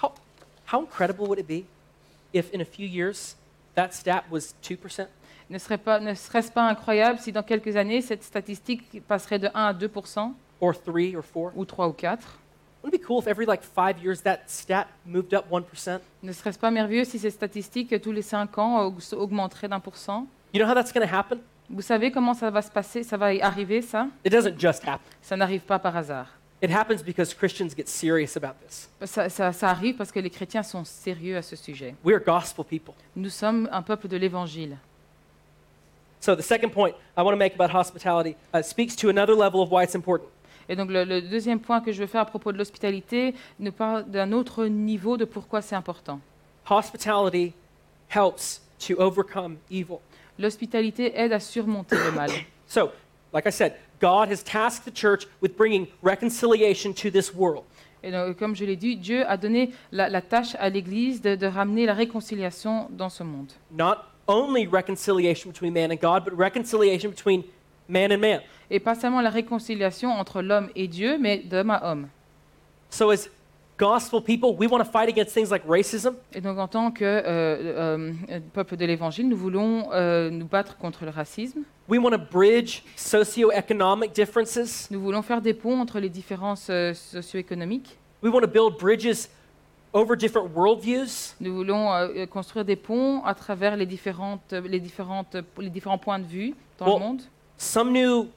How, 0.02 0.10
how 0.72 0.80
incredible 0.80 1.26
would 1.28 1.38
it 1.38 1.46
be 1.46 1.64
if 2.32 2.52
in 2.54 2.60
a 2.60 2.64
few 2.64 2.86
years 2.86 3.36
that 3.74 3.90
stat 3.92 4.22
was 4.30 4.54
2%? 4.62 5.06
Ne 5.50 5.58
pas- 5.76 6.14
serait-ce 6.14 6.50
pas 6.50 6.62
incroyable 6.68 7.18
si 7.18 7.30
dans 7.32 7.42
quelques 7.42 7.76
années, 7.76 8.00
cette 8.00 8.22
statistique 8.22 9.02
passerait 9.06 9.38
de 9.38 9.48
1 9.54 9.66
à 9.66 9.72
2 9.74 9.90
or 10.60 10.74
three 10.80 11.14
or 11.16 11.22
four? 11.24 11.52
ou 11.56 11.64
3 11.64 11.88
ou 11.88 11.92
4 11.92 12.38
Wouldn't 12.82 12.94
it 12.96 13.00
be 13.02 13.06
cool 13.06 13.20
if 13.20 13.28
every 13.28 13.46
like 13.46 13.62
five 13.62 14.02
years 14.02 14.22
that 14.22 14.40
stat 14.48 14.86
moved 15.06 15.32
up 15.34 15.44
1%? 15.50 16.00
Ne 16.22 16.32
serait-ce 16.32 16.58
pas 16.58 16.70
merveilleux 16.70 17.04
si 17.04 17.18
cette 17.18 17.34
statistique, 17.34 18.00
tous 18.00 18.10
les 18.12 18.22
5 18.22 18.58
ans, 18.58 18.88
aug- 18.88 19.14
augmenterait 19.14 19.68
d'un 19.68 19.78
pour 19.78 19.96
cent? 19.96 20.26
You 20.52 20.60
know 20.60 20.68
how 20.68 20.74
that's 20.74 20.92
going 20.92 21.06
to 21.06 21.14
happen? 21.14 21.38
Vous 21.70 21.80
savez 21.82 22.10
comment 22.10 22.34
ça 22.34 22.50
va 22.50 22.60
se 22.60 22.70
passer? 22.70 23.02
Ça 23.04 23.16
va 23.16 23.26
arriver, 23.40 23.82
ça? 23.82 24.08
It 24.24 24.32
doesn't 24.32 24.58
just 24.58 24.82
happen. 24.86 25.00
Ça 25.22 25.36
n'arrive 25.36 25.60
pas 25.62 25.78
par 25.78 25.96
hasard. 25.96 26.26
It 26.62 26.70
happens 26.70 27.02
because 27.02 27.34
Christians 27.34 27.70
get 27.76 27.88
serious 27.88 28.36
about 28.36 28.54
this. 28.64 28.88
Ça, 29.04 29.28
ça- 29.28 29.52
ça 29.52 29.68
arrive 29.70 29.96
parce 29.96 30.12
que 30.12 30.20
les 30.20 30.30
chrétiens 30.30 30.62
sont 30.62 30.84
sérieux 30.84 31.36
à 31.36 31.42
ce 31.42 31.56
sujet. 31.56 31.94
We're 32.04 32.22
gospel 32.24 32.64
people. 32.64 32.94
Nous 33.16 33.30
sommes 33.30 33.68
un 33.72 33.82
peuple 33.82 34.06
de 34.06 34.16
l'Évangile. 34.16 34.76
So 36.20 36.36
the 36.36 36.42
second 36.42 36.70
point 36.70 36.92
I 37.16 37.22
want 37.22 37.32
to 37.32 37.36
make 37.36 37.54
about 37.58 37.74
hospitality 37.76 38.36
uh, 38.54 38.62
speaks 38.62 38.94
to 38.96 39.08
another 39.08 39.34
level 39.34 39.60
of 39.60 39.70
why 39.72 39.82
it's 39.82 39.96
important. 39.96 40.28
Et 40.68 40.76
donc 40.76 40.90
le, 40.90 41.02
le 41.04 41.20
deuxième 41.20 41.58
point 41.58 41.80
que 41.80 41.90
je 41.90 41.98
veux 42.00 42.06
faire 42.06 42.20
à 42.20 42.26
propos 42.26 42.52
de 42.52 42.58
l'hospitalité 42.58 43.34
nous 43.58 43.72
parle 43.72 44.04
d'un 44.08 44.30
autre 44.30 44.66
niveau 44.66 45.16
de 45.16 45.24
pourquoi 45.24 45.60
c'est 45.62 45.74
important. 45.74 46.20
Hospitality 46.70 47.52
helps 48.08 48.62
to 48.86 48.94
overcome 49.00 49.56
evil. 49.68 49.98
L'hospitalité 50.38 51.12
aide 51.18 51.32
à 51.32 51.40
surmonter 51.40 51.96
le 51.96 52.12
mal. 52.12 52.30
So, 52.68 52.90
like 53.32 53.46
I 53.46 53.50
said, 53.50 53.74
God 54.00 54.28
has 54.30 54.42
tasked 54.42 54.84
the 54.84 54.90
church 54.90 55.26
with 55.40 55.56
bringing 55.56 55.88
reconciliation 56.02 56.92
to 56.94 57.10
this 57.10 57.34
world. 57.34 57.64
Et 58.04 58.10
donc, 58.10 58.36
comme 58.36 58.56
je 58.56 58.64
l'ai 58.64 58.76
dit, 58.76 58.96
Dieu 58.96 59.24
a 59.28 59.36
donné 59.36 59.70
la, 59.92 60.08
la 60.08 60.20
tâche 60.20 60.56
à 60.58 60.68
l'Église 60.68 61.22
de, 61.22 61.36
de 61.36 61.46
ramener 61.46 61.86
la 61.86 61.94
réconciliation 61.94 62.88
dans 62.90 63.08
ce 63.08 63.22
monde. 63.22 63.52
Not 63.70 63.98
only 64.26 64.66
reconciliation 64.66 65.50
between 65.50 65.72
man 65.72 65.92
and 65.92 66.00
God, 66.00 66.24
but 66.24 66.34
reconciliation 66.36 67.10
between 67.10 67.44
man 67.88 68.10
and 68.10 68.18
man. 68.18 68.40
Et 68.70 68.80
pas 68.80 68.96
seulement 68.96 69.20
la 69.20 69.30
réconciliation 69.30 70.10
entre 70.10 70.42
l'homme 70.42 70.70
et 70.74 70.88
Dieu, 70.88 71.16
mais 71.18 71.38
d'homme 71.38 71.70
à 71.70 71.92
homme. 71.92 72.08
So, 72.90 73.10
as 73.10 73.28
gospel 73.82 74.20
people, 74.20 74.54
we 74.56 74.68
want 74.68 74.78
to 74.78 74.88
fight 74.88 75.08
against 75.08 75.34
things 75.34 75.50
like 75.50 75.64
racism, 75.66 76.14
Et 76.32 76.40
donc 76.40 76.56
en 76.56 76.68
tant 76.68 76.92
que 76.92 77.04
euh, 77.04 77.22
euh, 77.26 78.12
euh, 78.30 78.40
peuple 78.52 78.76
de 78.76 78.84
l'Évangile, 78.84 79.28
nous 79.28 79.36
voulons 79.36 79.88
euh, 79.92 80.30
nous 80.30 80.46
battre 80.46 80.76
contre 80.76 81.04
le 81.04 81.10
racisme. 81.10 81.64
we 81.88 81.98
want 81.98 82.12
to 82.12 82.18
bridge 82.18 82.84
socioeconomic 82.94 84.12
differences, 84.12 84.88
Nous 84.92 85.00
voulons 85.00 85.22
faire 85.22 85.42
des 85.42 85.52
ponts 85.52 85.80
entre 85.80 85.98
les 85.98 86.08
différences 86.08 86.70
socio-économiques. 86.94 87.98
we 88.22 88.32
want 88.32 88.42
to 88.42 88.46
build 88.46 88.78
bridges 88.78 89.28
over 89.92 90.16
different 90.16 90.54
worldviews. 90.54 91.34
Nous 91.40 91.52
voulons 91.52 91.88
construire 92.30 92.64
des 92.64 92.76
ponts 92.76 93.24
à 93.24 93.34
travers 93.34 93.76
les, 93.76 93.86
différentes, 93.86 94.54
les, 94.64 94.78
différentes, 94.78 95.36
les 95.58 95.70
différents 95.70 95.98
points 95.98 96.20
de 96.20 96.26
vue 96.26 96.54
dans 96.78 96.94
le 96.94 97.00
monde. 97.00 97.22
Some 97.58 97.92
new 97.92 98.28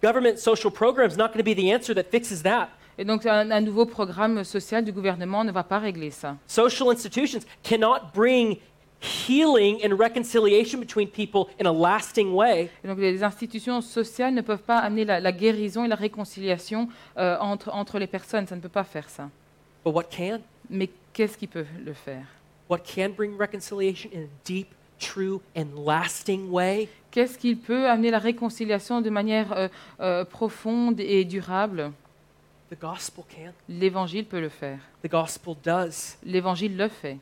Government 0.00 0.38
social 0.38 0.70
program 0.70 1.08
is 1.10 1.16
not 1.16 1.32
going 1.32 1.38
to 1.38 1.44
be 1.44 1.54
the 1.54 1.72
answer 1.72 1.92
that 1.92 2.04
fixes 2.10 2.42
that. 2.42 2.68
Et 2.98 3.04
donc 3.04 3.26
un, 3.26 3.50
un 3.50 3.60
nouveau 3.60 3.86
programme 3.86 4.42
social 4.42 4.84
du 4.84 4.92
gouvernement 4.92 5.44
ne 5.44 5.52
va 5.52 5.62
pas 5.62 5.78
régler 5.78 6.10
ça. 6.10 6.36
Social 6.46 6.90
institutions 6.90 7.40
cannot 7.62 8.10
bring 8.12 8.58
healing 9.00 9.78
and 9.84 9.96
reconciliation 9.96 10.80
between 10.80 11.08
people 11.08 11.46
in 11.60 11.66
a 11.66 11.72
lasting 11.72 12.32
way 12.32 12.68
Et 12.82 12.88
donc 12.88 12.98
les 12.98 13.22
institutions 13.22 13.80
sociales 13.80 14.34
ne 14.34 14.40
peuvent 14.40 14.62
pas 14.62 14.78
amener 14.78 15.04
la, 15.04 15.20
la 15.20 15.30
guérison 15.30 15.84
et 15.84 15.88
la 15.88 15.94
réconciliation 15.94 16.88
euh, 17.16 17.36
entre, 17.40 17.72
entre 17.72 18.00
les 18.00 18.08
personnes. 18.08 18.46
Ça 18.48 18.56
ne 18.56 18.60
peut 18.60 18.68
pas 18.68 18.84
faire 18.84 19.08
ça. 19.08 19.30
But 19.84 19.94
what 19.94 20.04
can? 20.04 20.40
Mais 20.68 20.90
qu'est-ce 21.12 21.38
qui 21.38 21.46
peut 21.46 21.66
le 21.84 21.92
faire? 21.92 22.24
What 22.68 22.80
can 22.80 23.10
bring 23.16 23.38
reconciliation 23.38 24.10
in 24.12 24.22
a 24.22 24.28
deep, 24.44 24.68
true, 24.98 25.40
and 25.56 25.66
lasting 25.86 26.50
way? 26.50 26.88
Qu'est-ce 27.12 27.38
qui 27.38 27.54
peut 27.54 27.88
amener 27.88 28.10
la 28.10 28.18
réconciliation 28.18 29.00
de 29.00 29.08
manière 29.08 29.52
euh, 29.52 29.68
euh, 30.00 30.24
profonde 30.24 30.98
et 30.98 31.24
durable? 31.24 31.92
L'Évangile 33.68 34.26
peut 34.26 34.40
le 34.40 34.48
faire. 34.48 34.78
The 35.02 35.10
gospel 35.10 35.54
does. 35.62 36.16
L'Évangile 36.24 36.76
le 36.76 36.88
fait. 36.88 37.18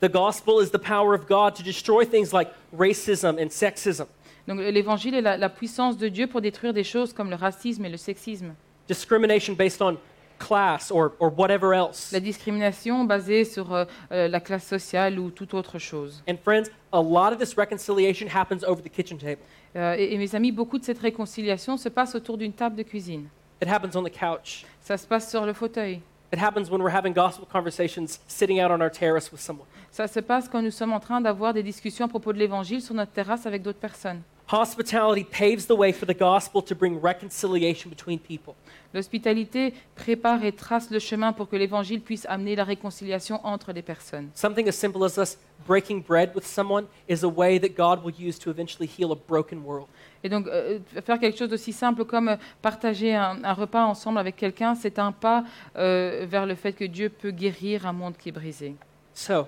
The 0.00 0.10
gospel 0.10 0.62
is 0.62 0.70
the 0.70 0.78
power 0.78 1.14
of 1.14 1.26
God 1.28 1.54
to 1.56 1.62
destroy 1.62 2.04
things 2.06 2.32
like 2.32 2.50
racism 2.72 3.38
and 3.38 3.50
sexism, 3.50 4.06
Donc 4.48 4.58
l'Évangile 4.58 5.14
est 5.14 5.20
la, 5.20 5.36
la 5.36 5.50
puissance 5.50 5.98
de 5.98 6.08
Dieu 6.08 6.26
pour 6.26 6.40
détruire 6.40 6.72
des 6.72 6.84
choses 6.84 7.12
comme 7.12 7.28
le 7.28 7.36
racisme 7.36 7.84
et 7.84 7.90
le 7.90 7.98
sexisme. 7.98 8.54
discrimination 8.88 9.54
based 9.54 9.82
on 9.82 9.96
class 10.38 10.90
or, 10.90 11.12
or 11.20 11.30
whatever 11.36 11.74
else. 11.74 12.12
La 12.12 12.20
discrimination 12.20 13.04
basée 13.04 13.44
sur 13.44 13.74
euh, 13.74 13.84
euh, 14.10 14.26
la 14.26 14.40
classe 14.40 14.66
sociale 14.66 15.18
ou 15.18 15.30
toute 15.30 15.52
autre 15.52 15.78
chose. 15.78 16.22
And 16.26 16.36
friends, 16.42 16.70
a 16.92 17.00
lot 17.00 17.32
of 17.32 17.38
this 17.38 17.54
reconciliation 17.56 18.26
happens 18.26 18.64
over 18.66 18.82
the 18.82 18.88
kitchen 18.88 19.18
table. 19.18 19.42
Euh, 19.76 19.94
et, 19.98 20.14
et 20.14 20.18
mes 20.18 20.34
amis, 20.34 20.50
beaucoup 20.50 20.78
de 20.78 20.84
cette 20.84 20.98
réconciliation 20.98 21.76
se 21.76 21.90
passe 21.90 22.14
autour 22.14 22.38
d'une 22.38 22.54
table 22.54 22.76
de 22.76 22.82
cuisine. 22.82 23.26
It 23.62 23.68
happens 23.68 23.94
on 23.94 24.02
the 24.02 24.10
couch. 24.10 24.64
Ça 24.80 24.96
se 24.96 25.06
passe 25.06 25.28
sur 25.30 25.44
le 25.44 25.52
fauteuil. 25.52 26.00
It 26.32 26.38
happens 26.40 26.70
when 26.70 26.80
we're 26.80 26.94
having 26.94 27.12
gospel 27.12 27.46
conversations 27.46 28.20
sitting 28.26 28.60
out 28.60 28.70
on 28.70 28.80
our 28.80 28.90
terrace 28.90 29.30
with 29.30 29.40
someone. 29.40 29.66
Ça 29.90 30.06
se 30.06 30.20
passe 30.20 30.48
quand 30.48 30.62
nous 30.62 30.70
sommes 30.70 30.92
en 30.92 31.00
train 31.00 31.20
d'avoir 31.20 31.52
des 31.52 31.62
discussions 31.62 32.06
à 32.06 32.08
propos 32.08 32.32
de 32.32 32.38
l'Évangile 32.38 32.80
sur 32.80 32.94
notre 32.94 33.12
terrasse 33.12 33.44
avec 33.46 33.62
d'autres 33.62 33.80
personnes. 33.80 34.22
Hospitality 34.52 35.22
paves 35.22 35.66
the 35.66 35.76
way 35.76 35.92
for 35.92 36.06
the 36.06 36.14
gospel 36.14 36.60
to 36.60 36.74
bring 36.74 37.00
reconciliation 37.00 37.88
between 37.88 38.18
people. 38.18 38.54
L'hospitalité 38.92 39.72
prépare 39.94 40.44
et 40.44 40.50
trace 40.50 40.90
le 40.90 40.98
chemin 40.98 41.32
pour 41.32 41.48
que 41.48 41.54
l'Évangile 41.54 42.00
puisse 42.00 42.26
amener 42.28 42.56
la 42.56 42.64
réconciliation 42.64 43.38
entre 43.46 43.72
les 43.72 43.82
personnes. 43.82 44.28
Something 44.34 44.68
as 44.68 44.72
simple 44.72 45.04
as 45.04 45.16
us 45.18 45.38
breaking 45.68 46.02
bread 46.02 46.34
with 46.34 46.44
someone 46.44 46.86
is 47.08 47.22
a 47.22 47.28
way 47.28 47.60
that 47.60 47.76
God 47.76 48.04
will 48.04 48.14
use 48.18 48.40
to 48.40 48.50
eventually 48.50 48.88
heal 48.88 49.12
a 49.12 49.16
broken 49.16 49.60
world. 49.64 49.86
Et 50.24 50.28
donc, 50.28 50.48
euh, 50.48 50.80
faire 51.04 51.20
quelque 51.20 51.38
chose 51.38 51.48
d'aussi 51.48 51.72
simple 51.72 52.04
comme 52.04 52.30
euh, 52.30 52.36
partager 52.60 53.14
un, 53.14 53.44
un 53.44 53.52
repas 53.52 53.84
ensemble 53.84 54.18
avec 54.18 54.34
quelqu'un, 54.34 54.74
c'est 54.74 54.98
un 54.98 55.12
pas 55.12 55.44
euh, 55.76 56.26
vers 56.28 56.44
le 56.44 56.56
fait 56.56 56.72
que 56.72 56.84
Dieu 56.84 57.08
peut 57.08 57.30
guérir 57.30 57.86
un 57.86 57.92
monde 57.92 58.16
qui 58.18 58.30
est 58.30 58.32
brisé. 58.32 58.74
So, 59.14 59.46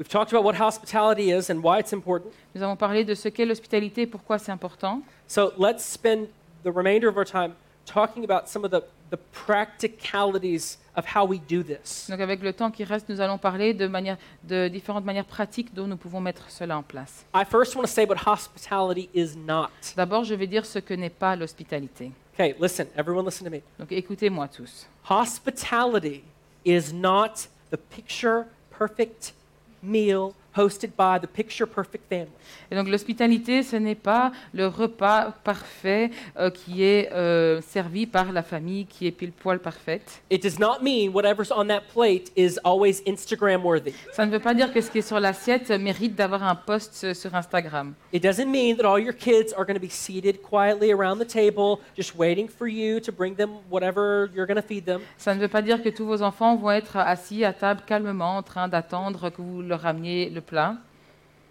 we've 0.00 0.08
talked 0.08 0.32
about 0.32 0.44
what 0.44 0.56
hospitality 0.56 1.30
is 1.30 1.50
and 1.50 1.62
why 1.62 1.78
it's 1.78 1.92
important. 1.92 2.32
Nous 2.54 2.62
avons 2.62 2.76
parlé 2.76 3.04
de 3.04 3.14
ce 3.14 3.28
qu'est 3.28 3.44
l'hospitalité 3.44 4.02
et 4.02 4.06
pourquoi 4.06 4.38
c'est 4.38 4.50
important. 4.50 5.02
So, 5.28 5.52
let's 5.58 5.84
spend 5.84 6.28
the 6.64 6.72
remainder 6.72 7.06
of 7.06 7.18
our 7.18 7.26
time 7.26 7.52
talking 7.84 8.24
about 8.24 8.48
some 8.48 8.64
of 8.64 8.70
the, 8.70 8.82
the 9.10 9.18
practicalities 9.46 10.78
of 10.96 11.04
how 11.04 11.26
we 11.26 11.38
do 11.38 11.62
this. 11.62 12.08
Donc, 12.08 12.20
avec 12.20 12.42
le 12.42 12.54
temps 12.54 12.70
qui 12.70 12.82
reste, 12.82 13.10
nous 13.10 13.20
allons 13.20 13.36
parler 13.36 13.74
de, 13.74 13.86
manière, 13.86 14.16
de 14.44 14.68
différentes 14.68 15.04
manières 15.04 15.26
pratiques 15.26 15.74
dont 15.74 15.86
nous 15.86 15.98
pouvons 15.98 16.20
mettre 16.20 16.50
cela 16.50 16.78
en 16.78 16.82
place. 16.82 17.26
I 17.34 17.44
first 17.44 17.76
want 17.76 17.82
to 17.82 17.88
say 17.88 18.06
what 18.06 18.16
hospitality 18.26 19.10
is 19.14 19.36
not. 19.36 19.68
D'abord, 19.96 20.24
je 20.24 20.34
vais 20.34 20.46
dire 20.46 20.64
ce 20.64 20.78
que 20.78 20.94
n'est 20.94 21.10
pas 21.10 21.36
l'hospitalité. 21.36 22.10
Okay, 22.32 22.56
listen, 22.58 22.86
everyone 22.96 23.26
listen 23.26 23.44
to 23.44 23.50
me. 23.50 23.60
Donc, 23.78 23.92
écoutez-moi 23.92 24.48
tous. 24.48 24.86
Hospitality 25.10 26.24
is 26.64 26.90
not 26.90 27.48
the 27.70 27.76
picture 27.76 28.46
perfect 28.70 29.34
meal 29.82 30.34
hosted 30.56 30.90
by 30.96 31.18
the 31.20 31.26
picture 31.26 31.66
perfect 31.66 32.04
family. 32.08 32.30
Et 32.70 32.76
donc 32.76 32.88
l'hospitalité, 32.88 33.62
ce 33.62 33.76
n'est 33.76 33.94
pas 33.94 34.32
le 34.52 34.66
repas 34.66 35.32
parfait 35.44 36.10
euh, 36.38 36.50
qui 36.50 36.84
est 36.84 37.12
euh, 37.12 37.60
servi 37.60 38.06
par 38.06 38.32
la 38.32 38.42
famille 38.42 38.86
qui 38.86 39.06
est 39.06 39.10
pile 39.10 39.32
poil 39.32 39.58
parfaite. 39.58 40.22
It 40.30 40.42
does 40.42 40.58
not 40.58 40.82
mean 40.82 41.12
whatever's 41.12 41.50
on 41.50 41.66
that 41.66 41.82
plate 41.92 42.32
is 42.36 42.58
always 42.64 43.02
Instagram 43.06 43.64
worthy. 43.64 43.92
Ça 44.12 44.26
ne 44.26 44.30
veut 44.30 44.40
pas 44.40 44.54
dire 44.54 44.72
que 44.72 44.80
ce 44.80 44.90
qui 44.90 44.98
est 44.98 45.02
sur 45.02 45.20
l'assiette 45.20 45.70
mérite 45.70 46.14
d'avoir 46.14 46.42
un 46.42 46.54
post 46.54 47.00
euh, 47.04 47.14
sur 47.14 47.34
Instagram. 47.34 47.94
It 48.12 48.22
doesn't 48.22 48.46
mean 48.46 48.76
that 48.76 48.86
all 48.86 49.00
your 49.00 49.14
kids 49.14 49.52
are 49.56 49.64
going 49.64 49.78
to 49.78 49.80
be 49.80 49.90
seated 49.90 50.40
quietly 50.42 50.92
around 50.92 51.18
the 51.18 51.26
table, 51.26 51.78
just 51.96 52.16
waiting 52.16 52.48
for 52.48 52.68
you 52.68 53.00
to 53.00 53.12
bring 53.12 53.34
them 53.34 53.50
whatever 53.70 54.30
you're 54.34 54.46
going 54.46 54.60
to 54.60 54.66
feed 54.66 54.84
them. 54.84 55.00
Ça 55.18 55.34
ne 55.34 55.40
veut 55.40 55.48
pas 55.48 55.62
dire 55.62 55.82
que 55.82 55.88
tous 55.88 56.04
vos 56.04 56.22
enfants 56.22 56.56
vont 56.56 56.70
être 56.70 56.96
assis 56.96 57.44
à 57.44 57.52
table 57.52 57.82
calmement 57.86 58.36
en 58.36 58.42
train 58.42 58.68
d'attendre 58.68 59.30
que 59.30 59.42
vous 59.42 59.62
leur 59.62 59.80
rameniez 59.80 60.30
le 60.30 60.39
plat. 60.40 60.76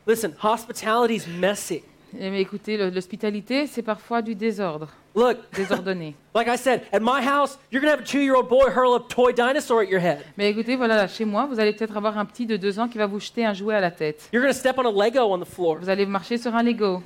Listen, 0.07 0.33
hospitality 0.41 1.15
is 1.15 1.27
messy. 1.39 1.83
Eh, 2.19 2.29
Mais 2.31 2.41
écoutez, 2.41 2.75
le- 2.77 2.89
l'hospitalité, 2.89 3.67
c'est 3.67 3.83
parfois 3.83 4.23
du 4.23 4.33
désordre, 4.33 4.87
Look, 5.15 5.37
désordonné. 5.55 6.15
like 6.35 6.47
I 6.47 6.57
said, 6.57 6.81
at 6.91 6.99
my 7.01 7.21
house, 7.23 7.59
you're 7.71 7.81
going 7.81 7.91
to 7.93 7.99
have 7.99 8.01
a 8.01 8.03
two 8.03 8.19
year 8.21 8.33
old 8.35 8.49
boy 8.49 8.69
hurl 8.71 8.95
a 8.95 8.99
toy 9.07 9.31
dinosaur 9.31 9.81
at 9.81 9.89
your 9.89 9.99
head. 10.01 10.19
Mais 10.35 10.49
écoutez, 10.49 10.75
voilà, 10.75 10.95
là, 10.95 11.07
chez 11.07 11.25
moi, 11.25 11.45
vous 11.45 11.59
allez 11.59 11.73
peut-être 11.73 11.95
avoir 11.95 12.17
un 12.17 12.25
petit 12.25 12.47
de 12.47 12.57
deux 12.57 12.79
ans 12.79 12.87
qui 12.87 12.97
va 12.97 13.05
vous 13.05 13.19
jeter 13.19 13.45
un 13.45 13.53
jouet 13.53 13.75
à 13.75 13.79
la 13.79 13.91
tête. 13.91 14.27
You're 14.33 14.41
going 14.41 14.51
to 14.53 14.57
step 14.59 14.77
on 14.79 14.85
a 14.87 14.91
Lego 15.05 15.21
on 15.31 15.39
the 15.39 15.45
floor. 15.45 15.77
Vous 15.79 15.89
allez 15.89 16.07
marcher 16.07 16.37
sur 16.39 16.55
un 16.55 16.63
Lego. 16.63 17.03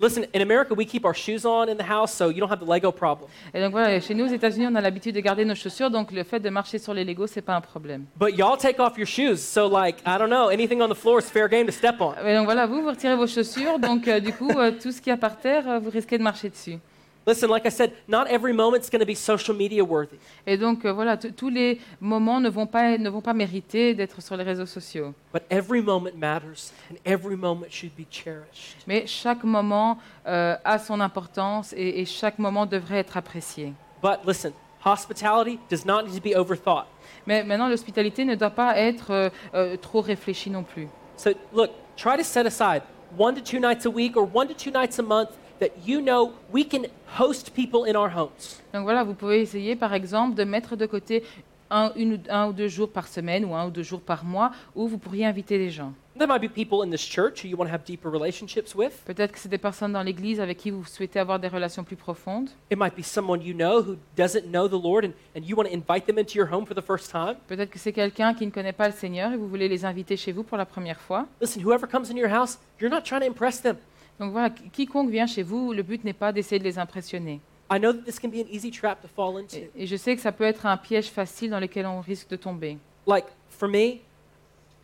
Listen, 0.00 0.26
in 0.34 0.42
America, 0.42 0.74
we 0.74 0.84
keep 0.84 1.04
our 1.04 1.14
shoes 1.14 1.46
on 1.46 1.68
in 1.68 1.76
the 1.76 1.88
house, 1.88 2.12
so 2.12 2.28
you 2.28 2.40
don't 2.40 2.50
have 2.50 2.60
the 2.60 2.68
Lego 2.68 2.92
problem. 2.92 3.28
Et 3.54 3.60
donc 3.60 3.72
voilà, 3.72 3.98
chez 4.00 4.14
nous 4.14 4.26
aux 4.26 4.32
États-Unis, 4.32 4.66
on 4.70 4.74
a 4.74 4.80
l'habitude 4.80 5.14
de 5.14 5.20
garder 5.20 5.44
nos 5.44 5.54
chaussures, 5.54 5.90
donc 5.90 6.12
le 6.12 6.22
fait 6.22 6.40
de 6.40 6.50
marcher 6.50 6.78
sur 6.78 6.92
les 6.92 7.04
Legos, 7.04 7.28
c'est 7.28 7.42
pas 7.42 7.54
un 7.54 7.60
problème. 7.60 8.04
But 8.16 8.36
y'all 8.36 8.56
take 8.58 8.80
off 8.80 8.98
your 8.98 9.06
shoes, 9.06 9.38
so 9.38 9.68
like, 9.68 10.00
I 10.06 10.18
don't 10.18 10.28
know, 10.28 10.48
anything 10.48 10.82
on 10.82 10.88
the 10.88 10.94
floor 10.96 11.18
is 11.18 11.30
fair 11.30 11.48
game 11.48 11.66
to 11.66 11.72
step 11.72 11.96
on. 12.00 12.12
Et 12.26 12.34
donc 12.34 12.44
voilà, 12.44 12.66
vous, 12.66 12.82
vous 12.82 12.88
retirez 12.88 13.16
vos 13.16 13.26
chaussures, 13.26 13.78
donc 13.78 14.06
euh, 14.08 14.20
du 14.20 14.32
coup, 14.32 14.50
euh, 14.50 14.72
tout 14.72 14.92
ce 14.92 15.00
qu'il 15.00 15.10
y 15.10 15.14
a 15.14 15.16
par 15.16 15.38
terre, 15.38 15.68
euh, 15.68 15.78
vous 15.78 15.90
risquez 15.90 16.18
de 16.18 16.22
marcher 16.22 16.50
dessus. 16.50 16.78
Listen, 17.26 17.50
like 17.50 17.66
I 17.66 17.70
said, 17.70 17.92
not 18.06 18.28
every 18.28 18.52
moment's 18.52 18.88
going 18.88 19.00
to 19.00 19.06
be 19.06 19.16
social 19.16 19.56
media 19.56 19.82
worthy. 19.82 20.16
Et 20.46 20.56
donc 20.56 20.84
euh, 20.84 20.92
voilà, 20.92 21.16
tous 21.16 21.48
les 21.48 21.80
moments 22.00 22.38
ne 22.40 22.48
vont 22.48 22.66
pas, 22.66 22.96
ne 22.96 23.10
vont 23.10 23.20
pas 23.20 23.34
mériter 23.34 23.94
d'être 23.94 24.22
sur 24.22 24.36
les 24.36 24.44
réseaux 24.44 24.66
sociaux. 24.66 25.12
But 25.32 25.42
every 25.50 25.82
moment 25.82 26.14
matters, 26.16 26.72
and 26.88 26.96
every 27.04 27.36
moment 27.36 27.66
should 27.68 27.96
be 27.96 28.06
cherished. 28.08 28.76
Mais 28.86 29.08
chaque 29.08 29.42
moment 29.42 29.98
euh, 30.26 30.54
a 30.64 30.78
son 30.78 31.00
importance 31.00 31.72
et, 31.76 32.00
et 32.00 32.04
chaque 32.04 32.38
moment 32.38 32.64
devrait 32.64 32.98
être 32.98 33.16
apprécié. 33.16 33.72
But 34.00 34.20
listen, 34.24 34.52
hospitality 34.84 35.58
does 35.68 35.84
not 35.84 36.04
need 36.04 36.14
to 36.14 36.20
be 36.20 36.36
overthought. 36.36 36.86
Mais 37.26 37.42
maintenant, 37.42 37.68
l'hospitalité 37.68 38.24
ne 38.24 38.36
doit 38.36 38.50
pas 38.50 38.78
être 38.78 39.10
euh, 39.10 39.30
euh, 39.54 39.76
trop 39.76 40.00
réfléchie 40.00 40.50
non 40.50 40.62
plus. 40.62 40.86
So 41.16 41.30
look, 41.52 41.70
try 41.96 42.16
to 42.16 42.22
set 42.22 42.46
aside 42.46 42.82
one 43.18 43.34
to 43.34 43.40
two 43.40 43.58
nights 43.58 43.84
a 43.84 43.90
week 43.90 44.16
or 44.16 44.28
one 44.32 44.46
to 44.46 44.54
two 44.54 44.70
nights 44.70 45.00
a 45.00 45.02
month 45.02 45.30
that 45.60 45.68
you 45.86 46.00
know 46.00 46.32
we 46.52 46.66
can 46.66 46.82
host 47.18 47.50
people 47.54 47.88
in 47.90 47.96
our 47.96 48.10
homes. 48.14 48.60
Donc 48.72 48.84
voilà, 48.84 49.04
vous 49.04 49.14
pouvez 49.14 49.40
essayer 49.40 49.76
par 49.76 49.94
exemple 49.94 50.34
de 50.34 50.44
mettre 50.44 50.76
de 50.76 50.86
côté 50.86 51.22
un, 51.70 51.90
une 51.96 52.14
ou- 52.14 52.20
un 52.30 52.48
ou 52.48 52.52
deux 52.52 52.68
jours 52.68 52.90
par 52.90 53.08
semaine 53.08 53.44
ou 53.44 53.54
un 53.54 53.66
ou 53.66 53.70
deux 53.70 53.82
jours 53.82 54.00
par 54.00 54.24
mois 54.24 54.52
où 54.76 54.86
vous 54.86 54.98
pourriez 54.98 55.26
inviter 55.26 55.58
des 55.58 55.70
gens. 55.70 55.92
There 56.18 56.26
might 56.28 56.40
be 56.40 56.48
people 56.48 56.82
in 56.82 56.88
this 56.90 57.02
church 57.02 57.42
who 57.44 57.48
you 57.48 57.58
want 57.58 57.66
to 57.66 57.72
have 57.74 57.84
deeper 57.84 58.08
relationships 58.10 58.74
with. 58.74 59.02
Peut-être 59.04 59.32
que 59.32 59.38
c'est 59.38 59.50
des 59.50 59.58
personnes 59.58 59.92
dans 59.92 60.02
l'Église 60.02 60.40
avec 60.40 60.56
qui 60.56 60.70
vous 60.70 60.82
souhaitez 60.86 61.18
avoir 61.18 61.38
des 61.38 61.48
relations 61.48 61.84
plus 61.84 61.96
profondes. 61.96 62.48
It 62.70 62.78
might 62.78 62.94
be 62.96 63.02
someone 63.02 63.42
you 63.42 63.52
know 63.52 63.82
who 63.82 63.96
doesn't 64.16 64.44
know 64.50 64.66
the 64.66 64.80
Lord 64.82 65.04
and, 65.04 65.10
and 65.36 65.42
you 65.44 65.54
want 65.56 65.64
to 65.64 65.74
invite 65.74 66.06
them 66.06 66.18
into 66.18 66.36
your 66.38 66.46
home 66.50 66.64
for 66.64 66.74
the 66.74 66.80
first 66.80 67.10
time. 67.10 67.34
Peut-être 67.48 67.68
que 67.68 67.78
c'est 67.78 67.92
quelqu'un 67.92 68.32
qui 68.32 68.46
ne 68.46 68.50
connaît 68.50 68.72
pas 68.72 68.86
le 68.86 68.94
Seigneur 68.94 69.32
et 69.32 69.36
vous 69.36 69.46
voulez 69.48 69.68
les 69.68 69.84
inviter 69.84 70.16
chez 70.16 70.32
vous 70.32 70.42
pour 70.44 70.56
la 70.56 70.64
première 70.64 71.00
fois. 71.00 71.26
Listen, 71.42 71.62
whoever 71.62 71.86
comes 71.86 72.10
in 72.10 72.16
your 72.16 72.30
house, 72.32 72.58
you're 72.80 72.90
not 72.90 73.02
trying 73.02 73.20
to 73.20 73.26
impress 73.26 73.60
them. 73.60 73.76
Donc 74.18 74.32
voilà, 74.32 74.50
qui- 74.50 74.68
quiconque 74.70 75.10
vient 75.10 75.26
chez 75.26 75.42
vous, 75.42 75.72
le 75.72 75.82
but 75.82 76.02
n'est 76.04 76.12
pas 76.12 76.32
d'essayer 76.32 76.58
de 76.58 76.64
les 76.64 76.78
impressionner. 76.78 77.40
I 77.70 77.78
know 77.78 77.92
that 77.92 78.02
this 78.04 78.18
can 78.20 78.28
be 78.28 78.36
an 78.36 78.46
easy 78.50 78.70
trap 78.70 79.02
to 79.02 79.08
fall 79.08 79.38
into. 79.40 79.56
Et, 79.56 79.70
et 79.76 79.86
je 79.86 79.96
sais 79.96 80.14
que 80.14 80.22
ça 80.22 80.32
peut 80.32 80.44
être 80.44 80.66
un 80.66 80.76
piège 80.76 81.06
facile 81.10 81.50
dans 81.50 81.58
lequel 81.60 81.84
on 81.86 82.00
risque 82.00 82.28
de 82.30 82.36
tomber. 82.36 82.78
Like 83.06 83.26
for 83.50 83.68
me, 83.68 83.98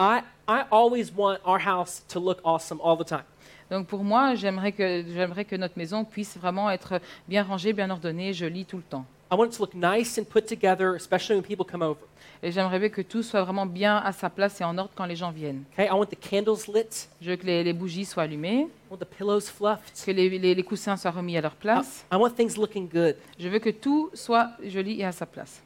I 0.00 0.22
I 0.48 0.62
always 0.70 1.12
want 1.16 1.38
our 1.44 1.60
house 1.60 2.02
to 2.08 2.18
look 2.20 2.38
awesome 2.44 2.80
all 2.82 2.96
the 2.98 3.06
time. 3.06 3.22
Donc 3.70 3.86
pour 3.86 4.04
moi, 4.04 4.34
j'aimerais 4.34 4.72
que, 4.72 5.04
j'aimerais 5.14 5.44
que 5.44 5.56
notre 5.56 5.78
maison 5.78 6.04
puisse 6.04 6.36
vraiment 6.36 6.68
être 6.70 7.00
bien 7.28 7.42
rangée, 7.42 7.72
bien 7.72 7.88
ordonnée, 7.88 8.32
jolie 8.34 8.64
tout 8.66 8.76
le 8.78 8.82
temps. 8.82 9.06
I 9.32 9.34
want 9.34 9.46
it 9.46 9.56
to 9.56 9.62
look 9.62 9.74
nice 9.74 10.18
and 10.18 10.24
put 10.24 10.46
together, 10.46 10.94
especially 10.94 11.36
when 11.36 11.42
people 11.42 11.64
come 11.64 11.80
over. 11.82 12.00
Et 12.42 12.52
j'aimerais 12.52 12.78
bien 12.78 12.88
que 12.90 13.00
tout 13.02 13.22
soit 13.22 13.42
vraiment 13.42 13.64
bien 13.66 13.96
à 13.96 14.12
sa 14.12 14.28
place 14.28 14.60
et 14.60 14.64
en 14.64 14.76
ordre 14.76 14.90
quand 14.94 15.06
les 15.06 15.16
gens 15.16 15.30
viennent. 15.30 15.62
Okay, 15.72 15.86
I 15.86 15.92
want 15.92 16.06
the 16.06 16.18
candles 16.20 16.66
lit. 16.68 17.08
Je 17.20 17.30
veux 17.30 17.36
que 17.36 17.46
les, 17.46 17.64
les 17.64 17.72
bougies 17.72 18.04
soient 18.04 18.24
allumées, 18.24 18.62
I 18.62 18.68
want 18.90 18.98
the 18.98 19.04
pillows 19.06 19.42
fluffed. 19.42 20.04
que 20.04 20.10
les, 20.10 20.28
les- 20.38 20.54
les 20.54 20.62
coussins 20.62 20.96
soient 20.96 21.12
remis 21.12 21.38
à 21.38 21.40
leur 21.40 21.52
I, 21.52 21.56
place. 21.60 22.04
I 22.12 22.16
want 22.16 22.30
things 22.30 22.56
looking 22.58 22.88
good. 22.88 23.16
Je 23.38 23.48
veux 23.48 23.58
que 23.60 23.70
tout 23.70 24.10
soit 24.12 24.50
joli 24.64 25.00
et 25.00 25.04
à 25.04 25.12
sa 25.12 25.24
place. 25.24 25.62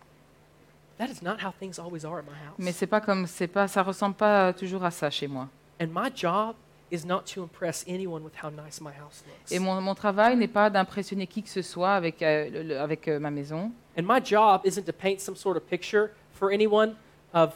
That 0.98 1.06
is 1.06 1.22
not 1.22 1.36
how 1.42 1.50
things 1.58 1.78
always 1.80 2.04
are 2.06 2.18
at 2.18 2.22
my 2.22 2.28
house. 2.46 2.56
Mais 2.58 2.72
c'est 2.72 2.86
pas 2.86 3.00
comme 3.00 3.26
c'est 3.26 3.48
pas 3.48 3.66
ça 3.68 3.82
ressemble 3.82 4.14
pas 4.14 4.52
toujours 4.52 4.84
à 4.84 4.90
ça 4.90 5.10
chez 5.10 5.26
moi. 5.26 5.48
And 5.80 5.88
my 5.88 6.10
job 6.14 6.54
is 6.90 7.04
not 7.04 7.22
to 7.34 7.42
impress 7.42 7.84
anyone 7.88 8.22
with 8.22 8.34
how 8.42 8.50
nice 8.50 8.80
my 8.80 8.90
house 8.92 9.22
looks. 9.26 9.50
Et 9.52 9.58
mon, 9.58 9.80
mon 9.80 9.94
travail 9.94 10.36
n'est 10.36 10.48
pas 10.48 10.70
d'impressionner 10.70 11.26
qui 11.26 11.42
que 11.42 11.48
ce 11.48 11.62
soit 11.62 11.94
avec, 11.94 12.22
euh, 12.22 12.48
le- 12.64 12.78
avec 12.80 13.08
euh, 13.08 13.18
ma 13.18 13.30
maison. 13.30 13.72
And 13.98 14.02
my 14.02 14.20
job 14.24 14.60
isn't 14.64 14.84
to 14.84 14.92
paint 14.92 15.20
some 15.20 15.36
sort 15.36 15.56
of 15.56 15.64
picture 15.66 16.10
for 16.32 16.50
anyone 16.52 16.94
of 17.32 17.54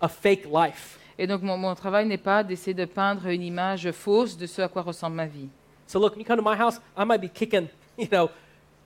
a 0.00 0.08
fake 0.08 0.46
life. 0.46 0.98
Et 1.18 1.26
donc 1.26 1.42
mon, 1.42 1.56
mon 1.58 1.74
travail 1.74 2.06
n'est 2.06 2.16
pas 2.18 2.42
d'essayer 2.42 2.74
de 2.74 2.84
peindre 2.86 3.26
une 3.26 3.42
image 3.42 3.90
fausse 3.92 4.36
de 4.36 4.46
ce 4.46 4.62
à 4.62 4.68
quoi 4.68 4.82
ressemble 4.82 5.16
ma 5.16 5.26
vie. 5.26 5.48
So 5.86 5.98
look, 6.00 6.12
when 6.12 6.20
you 6.20 6.26
come 6.26 6.38
to 6.38 6.42
my 6.42 6.56
house, 6.56 6.80
I 6.96 7.04
might 7.04 7.20
be 7.20 7.28
kicking, 7.28 7.68
you 7.98 8.08
know, 8.10 8.30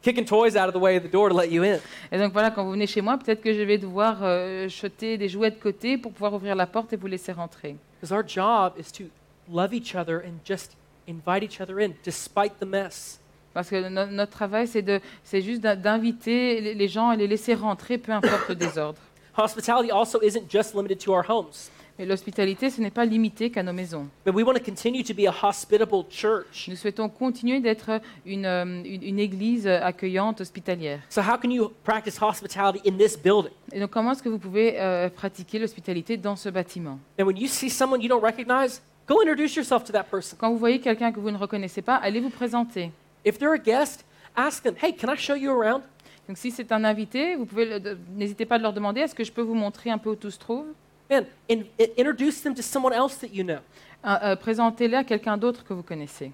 kicking 0.03 0.25
toys 0.25 0.57
out 0.57 0.67
of 0.69 0.73
the 0.75 0.81
way 0.81 0.97
of 0.97 1.05
the 1.05 1.11
door 1.11 1.29
to 1.29 1.35
let 1.37 1.49
you 1.51 1.63
in. 1.63 1.79
Et 2.11 2.19
donc 2.19 2.33
voilà, 2.33 2.51
quand 2.51 2.65
vous 2.65 2.73
venez 2.73 2.87
chez 2.89 3.01
moi, 3.01 3.17
peut-être 3.17 3.41
que 3.41 3.53
je 3.55 3.63
vais 3.63 3.79
devoir 3.79 4.19
euh, 4.23 4.69
jeter 4.69 5.17
des 5.17 5.29
jouets 5.29 5.53
de 5.53 5.57
côté 5.61 5.97
pour 5.99 6.13
pouvoir 6.13 6.35
ouvrir 6.35 6.57
la 6.57 6.67
porte 6.67 6.93
et 6.93 6.97
vous 6.97 7.07
laisser 7.07 7.31
rentrer. 7.33 7.77
Because 8.01 8.13
our 8.13 8.25
job 8.27 8.73
is 8.79 8.91
to 8.93 9.05
love 9.53 9.73
each 9.73 9.95
other 9.95 10.23
and 10.25 10.39
just 10.45 10.77
invite 11.09 11.43
each 11.43 11.61
other 11.61 11.81
in 11.81 11.91
despite 12.05 12.59
the 12.61 12.67
mess. 12.67 13.21
Parce 13.55 13.71
que 13.71 13.89
no- 13.89 14.07
notre 14.07 14.33
travail, 14.33 14.67
c'est 14.69 14.83
de- 14.83 15.01
c'est 15.25 15.41
juste 15.41 15.63
d'in- 15.63 15.77
d'inviter 15.77 16.61
les- 16.61 16.75
les 16.75 16.89
gens 16.89 17.13
et 17.13 17.17
les 17.17 17.27
laisser 17.27 17.55
rentrer, 17.55 17.97
peu 17.99 18.13
importe 18.13 18.49
le 18.49 18.55
désordre. 18.55 18.99
Hospitality 19.39 19.91
also 19.91 20.21
isn't 20.23 20.51
just 20.51 20.75
limited 20.75 20.99
to 20.99 21.13
our 21.13 21.25
homes. 21.29 21.71
Mais 21.99 22.05
l'hospitalité, 22.05 22.69
ce 22.69 22.79
n'est 22.83 22.91
pas 22.91 23.07
limité 23.07 23.51
qu'à 23.51 23.63
nos 23.63 23.73
maisons. 23.73 24.07
But 24.27 24.35
we 24.35 24.45
want 24.45 24.53
to 24.53 24.61
continue 24.63 25.03
to 25.03 25.15
be 25.15 25.27
a 25.27 25.33
hospitable 25.49 26.05
church. 26.11 26.69
Nous 26.69 26.77
souhaitons 26.77 27.09
continuer 27.09 27.59
d'être 27.61 28.03
une, 28.27 28.45
euh, 28.45 28.83
une, 28.85 29.03
une 29.03 29.19
église 29.19 29.67
accueillante, 29.67 30.43
hospitalière. 30.43 31.01
So 31.09 31.23
how 31.23 31.39
can 31.39 31.49
you 31.51 31.73
practice 31.85 32.21
hospitality 32.21 32.87
in 32.87 32.99
this 32.99 33.17
building? 33.17 33.53
Et 33.73 33.81
donc, 33.81 33.89
comment 33.89 34.13
est-ce 34.13 34.23
que 34.23 34.29
vous 34.29 34.39
pouvez 34.39 34.79
euh, 34.79 35.09
pratiquer 35.09 35.59
l'hospitalité 35.59 36.19
dans 36.19 36.37
ce 36.37 36.51
bâtiment? 36.51 36.99
And 37.19 37.25
when 37.25 37.39
you 37.39 37.47
see 37.49 37.71
someone 37.71 38.03
you 38.03 38.11
don't 38.11 38.23
recognize, 38.23 38.83
go 39.07 39.21
introduce 39.23 39.55
yourself 39.57 39.85
to 39.85 39.93
that 39.93 40.05
person. 40.11 40.37
Quand 40.39 40.51
vous 40.51 40.59
voyez 40.59 40.81
quelqu'un 40.81 41.13
que 41.13 41.21
vous 41.21 41.31
ne 41.31 41.37
reconnaissez 41.39 41.83
pas, 41.83 41.97
allez 41.97 42.21
vous 42.21 42.31
présenter. 42.31 42.91
If 43.25 43.39
they're 43.39 43.53
a 43.55 43.59
guest, 43.59 44.05
ask 44.35 44.63
them, 44.63 44.75
hey, 44.83 44.95
can 44.95 45.09
I 45.13 45.17
show 45.17 45.35
you 45.35 45.51
around? 45.51 45.83
Donc, 46.29 46.39
si 46.39 46.51
c'est 46.51 46.73
un 46.73 46.83
invité, 46.85 47.37
vous 47.37 47.47
pouvez 47.47 47.79
de- 47.79 47.97
n'hésitez 48.17 48.47
pas 48.47 48.57
à 48.57 48.59
leur 48.59 48.73
demander 48.73 49.01
est-ce 49.01 49.15
que 49.15 49.23
je 49.25 49.31
peux 49.33 49.43
vous 49.43 49.55
montrer 49.55 49.91
un 49.91 49.99
peu 49.99 50.11
où 50.11 50.17
tout 50.17 50.31
se 50.31 50.39
trouve? 50.39 50.67
Man, 51.09 51.25
in, 51.49 51.61
in- 51.81 51.87
introduce 51.99 52.43
them 52.43 52.53
to 52.55 52.63
someone 52.63 52.93
else 52.93 53.17
that 53.19 53.29
you 53.33 53.45
know. 53.45 53.59
Euh, 54.05 54.17
euh, 54.23 54.37
Présentez-les 54.37 54.97
à 54.97 55.05
quelqu'un 55.05 55.37
d'autre 55.37 55.65
que 55.65 55.73
vous 55.73 55.85
connaissez. 55.85 56.33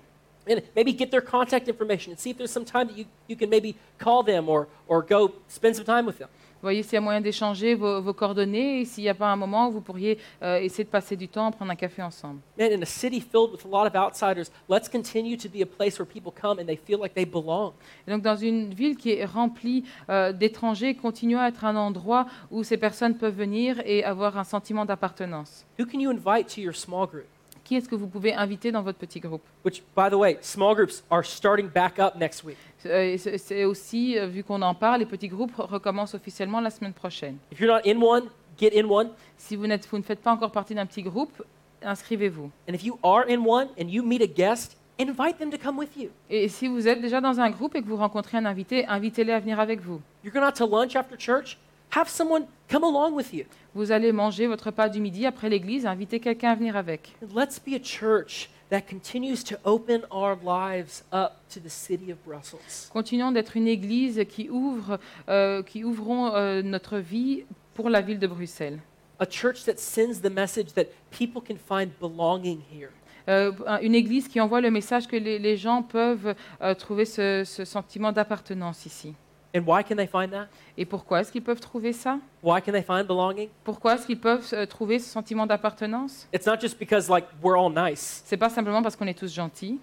And 0.48 0.56
maybe 0.74 0.96
get 0.98 1.08
their 1.10 1.22
contact 1.22 1.68
information 1.68 2.10
and 2.12 2.16
see 2.18 2.30
if 2.30 2.36
there's 2.38 2.50
some 2.50 2.64
time 2.64 2.88
that 2.88 2.96
you, 2.96 3.04
you 3.28 3.36
can 3.36 3.48
maybe 3.48 3.76
call 3.98 4.24
them 4.24 4.48
or, 4.48 4.66
or 4.88 5.02
go 5.06 5.30
spend 5.46 5.74
some 5.76 5.84
time 5.84 6.06
with 6.06 6.18
them. 6.18 6.28
Voyez 6.62 6.84
s'il 6.84 6.94
y 6.94 6.96
a 6.96 7.00
moyen 7.00 7.20
d'échanger 7.20 7.74
vos, 7.74 8.00
vos 8.00 8.12
coordonnées 8.12 8.80
et 8.80 8.84
s'il 8.84 9.02
n'y 9.02 9.10
a 9.10 9.14
pas 9.14 9.26
un 9.26 9.36
moment 9.36 9.66
où 9.68 9.72
vous 9.72 9.80
pourriez 9.80 10.18
euh, 10.42 10.60
essayer 10.60 10.84
de 10.84 10.88
passer 10.88 11.16
du 11.16 11.26
temps, 11.26 11.50
prendre 11.50 11.72
un 11.72 11.76
café 11.76 12.02
ensemble. 12.02 12.38
Man, 12.56 12.72
in 12.72 12.82
a 12.82 12.86
city 12.86 13.20
filled 13.20 13.50
with 13.50 13.64
a 13.64 13.68
lot 13.68 13.86
of 13.86 13.96
outsiders, 13.96 14.52
let's 14.68 14.88
continue 14.88 15.36
to 15.36 15.48
be 15.48 15.62
a 15.62 15.66
place 15.66 15.98
where 15.98 16.06
people 16.06 16.32
come 16.32 16.60
and 16.60 16.66
they 16.66 16.76
feel 16.76 17.00
like 17.00 17.14
they 17.14 17.24
belong. 17.24 17.72
Et 18.06 18.12
donc, 18.12 18.22
dans 18.22 18.36
une 18.36 18.72
ville 18.72 18.96
qui 18.96 19.10
est 19.10 19.24
remplie 19.24 19.84
euh, 20.08 20.32
d'étrangers, 20.32 20.94
continuons 20.94 21.40
à 21.40 21.48
être 21.48 21.64
un 21.64 21.74
endroit 21.74 22.26
où 22.52 22.62
ces 22.62 22.76
personnes 22.76 23.16
peuvent 23.16 23.36
venir 23.36 23.82
et 23.84 24.04
avoir 24.04 24.38
un 24.38 24.44
sentiment 24.44 24.84
d'appartenance. 24.84 25.66
Who 25.80 25.86
can 25.86 25.98
you 25.98 26.10
invite 26.10 26.54
to 26.54 26.60
your 26.60 26.76
small 26.76 27.08
group? 27.08 27.26
Qui 27.72 27.78
est-ce 27.78 27.88
que 27.88 27.94
vous 27.94 28.06
pouvez 28.06 28.34
inviter 28.34 28.70
dans 28.70 28.82
votre 28.82 28.98
petit 28.98 29.18
groupe? 29.18 29.40
Which, 29.64 29.82
by 29.96 30.10
the 30.10 30.14
way, 30.14 30.36
small 30.42 30.74
groups 30.74 31.02
are 31.10 31.24
starting 31.24 31.68
back 31.70 31.98
up 31.98 32.16
next 32.16 32.44
week. 32.44 32.58
Euh, 32.84 33.16
c'est 33.16 33.64
aussi, 33.64 34.18
euh, 34.18 34.26
vu 34.26 34.44
qu'on 34.44 34.60
en 34.60 34.74
parle, 34.74 34.98
les 35.00 35.06
petits 35.06 35.28
groupes 35.28 35.54
recommencent 35.56 36.14
officiellement 36.14 36.60
la 36.60 36.68
semaine 36.68 36.92
prochaine. 36.92 37.38
If 37.50 37.60
you're 37.60 37.72
not 37.74 37.80
in 37.90 37.98
one, 38.02 38.24
get 38.60 38.78
in 38.78 38.84
one. 38.90 39.08
Si 39.38 39.56
vous, 39.56 39.66
n'êtes- 39.66 39.88
vous 39.90 39.96
ne 39.96 40.02
faites 40.02 40.20
pas 40.20 40.32
encore 40.32 40.52
partie 40.52 40.74
d'un 40.74 40.84
petit 40.84 41.02
groupe, 41.02 41.42
inscrivez-vous. 41.82 42.50
And 42.68 42.74
if 42.74 42.84
you 42.84 42.98
are 43.02 43.24
in 43.26 43.38
one 43.42 43.68
and 43.80 43.88
you 43.88 44.02
meet 44.02 44.20
a 44.20 44.26
guest, 44.26 44.76
invite 45.00 45.38
them 45.38 45.48
to 45.50 45.56
come 45.56 45.78
with 45.78 45.96
you. 45.96 46.10
Et 46.28 46.48
si 46.48 46.68
vous 46.68 46.86
êtes 46.86 47.00
déjà 47.00 47.22
dans 47.22 47.40
un 47.40 47.48
groupe 47.48 47.74
et 47.74 47.80
que 47.80 47.86
vous 47.88 47.96
rencontrez 47.96 48.36
un 48.36 48.44
invité, 48.44 48.84
invitez-les 48.86 49.32
à 49.32 49.40
venir 49.40 49.58
avec 49.58 49.80
vous. 49.80 50.02
You're 50.22 50.34
going 50.34 50.46
out 50.46 50.56
to 50.56 50.66
lunch 50.66 50.94
after 50.94 51.16
church, 51.18 51.56
have 51.96 52.08
someone 52.08 52.46
come 52.68 52.84
along 52.84 53.14
with 53.14 53.32
you. 53.32 53.44
Vous 53.74 53.92
allez 53.92 54.12
manger 54.12 54.46
votre 54.46 54.66
repas 54.66 54.88
du 54.88 55.00
midi 55.00 55.26
après 55.26 55.48
l'église, 55.48 55.86
invitez 55.86 56.20
quelqu'un 56.20 56.50
à 56.50 56.54
venir 56.54 56.76
avec. 56.76 57.14
And 57.22 57.34
let's 57.34 57.58
be 57.58 57.74
a 57.74 57.82
church 57.82 58.50
that 58.70 58.82
continues 58.82 59.44
to 59.44 59.56
open 59.64 60.02
our 60.10 60.36
lives 60.42 61.04
up 61.12 61.32
to 61.52 61.60
the 61.60 61.68
city 61.70 62.10
of 62.10 62.18
Brussels. 62.24 62.88
Continuons 62.92 63.32
d'être 63.32 63.56
une 63.56 63.68
église 63.68 64.24
qui 64.28 64.48
ouvre, 64.48 64.98
euh, 65.28 65.62
qui 65.62 65.84
ouvrons 65.84 66.34
euh, 66.34 66.62
notre 66.62 66.98
vie 66.98 67.44
pour 67.74 67.90
la 67.90 68.00
ville 68.00 68.18
de 68.18 68.26
Bruxelles. 68.26 68.78
A 69.18 69.26
church 69.26 69.64
that 69.64 69.76
sends 69.76 70.20
the 70.22 70.30
message 70.32 70.72
that 70.74 70.86
people 71.10 71.40
can 71.40 71.56
find 71.56 71.90
belonging 72.00 72.60
here. 72.72 72.90
Euh, 73.28 73.52
une 73.82 73.94
église 73.94 74.26
qui 74.26 74.40
envoie 74.40 74.60
le 74.60 74.70
message 74.70 75.06
que 75.06 75.16
les, 75.16 75.38
les 75.38 75.56
gens 75.56 75.82
peuvent 75.82 76.34
euh, 76.60 76.74
trouver 76.74 77.04
ce, 77.04 77.44
ce 77.44 77.64
sentiment 77.64 78.10
d'appartenance 78.10 78.84
ici. 78.84 79.14
And 79.54 79.60
why 79.66 79.82
can 79.82 79.96
they 79.96 80.06
find 80.06 80.30
that? 80.30 80.48
Et 80.78 80.86
pourquoi 80.86 81.20
est-ce 81.20 81.30
qu'ils 81.30 81.42
peuvent 81.42 81.60
trouver 81.60 81.92
ça 81.92 82.18
Why 82.42 82.62
can 82.62 82.72
they 82.72 82.82
find 82.82 83.06
belonging? 83.06 83.48
Pourquoi 83.64 83.94
est-ce 83.96 84.06
qu'ils 84.06 84.18
peuvent 84.20 84.48
euh, 84.54 84.64
trouver 84.64 84.98
ce 84.98 85.10
sentiment 85.10 85.46
d'appartenance 85.46 86.26
It's 86.32 86.46
not 86.46 86.58
just 86.60 86.78
because 86.78 87.10
like 87.10 87.26
we're 87.42 87.58
all 87.58 87.70
nice. 87.70 88.22
C'est 88.24 88.38
pas 88.38 88.48
simplement 88.48 88.82
parce 88.82 88.96
qu'on 88.96 89.06
est 89.06 89.18
tous 89.18 89.32
gentils, 89.34 89.78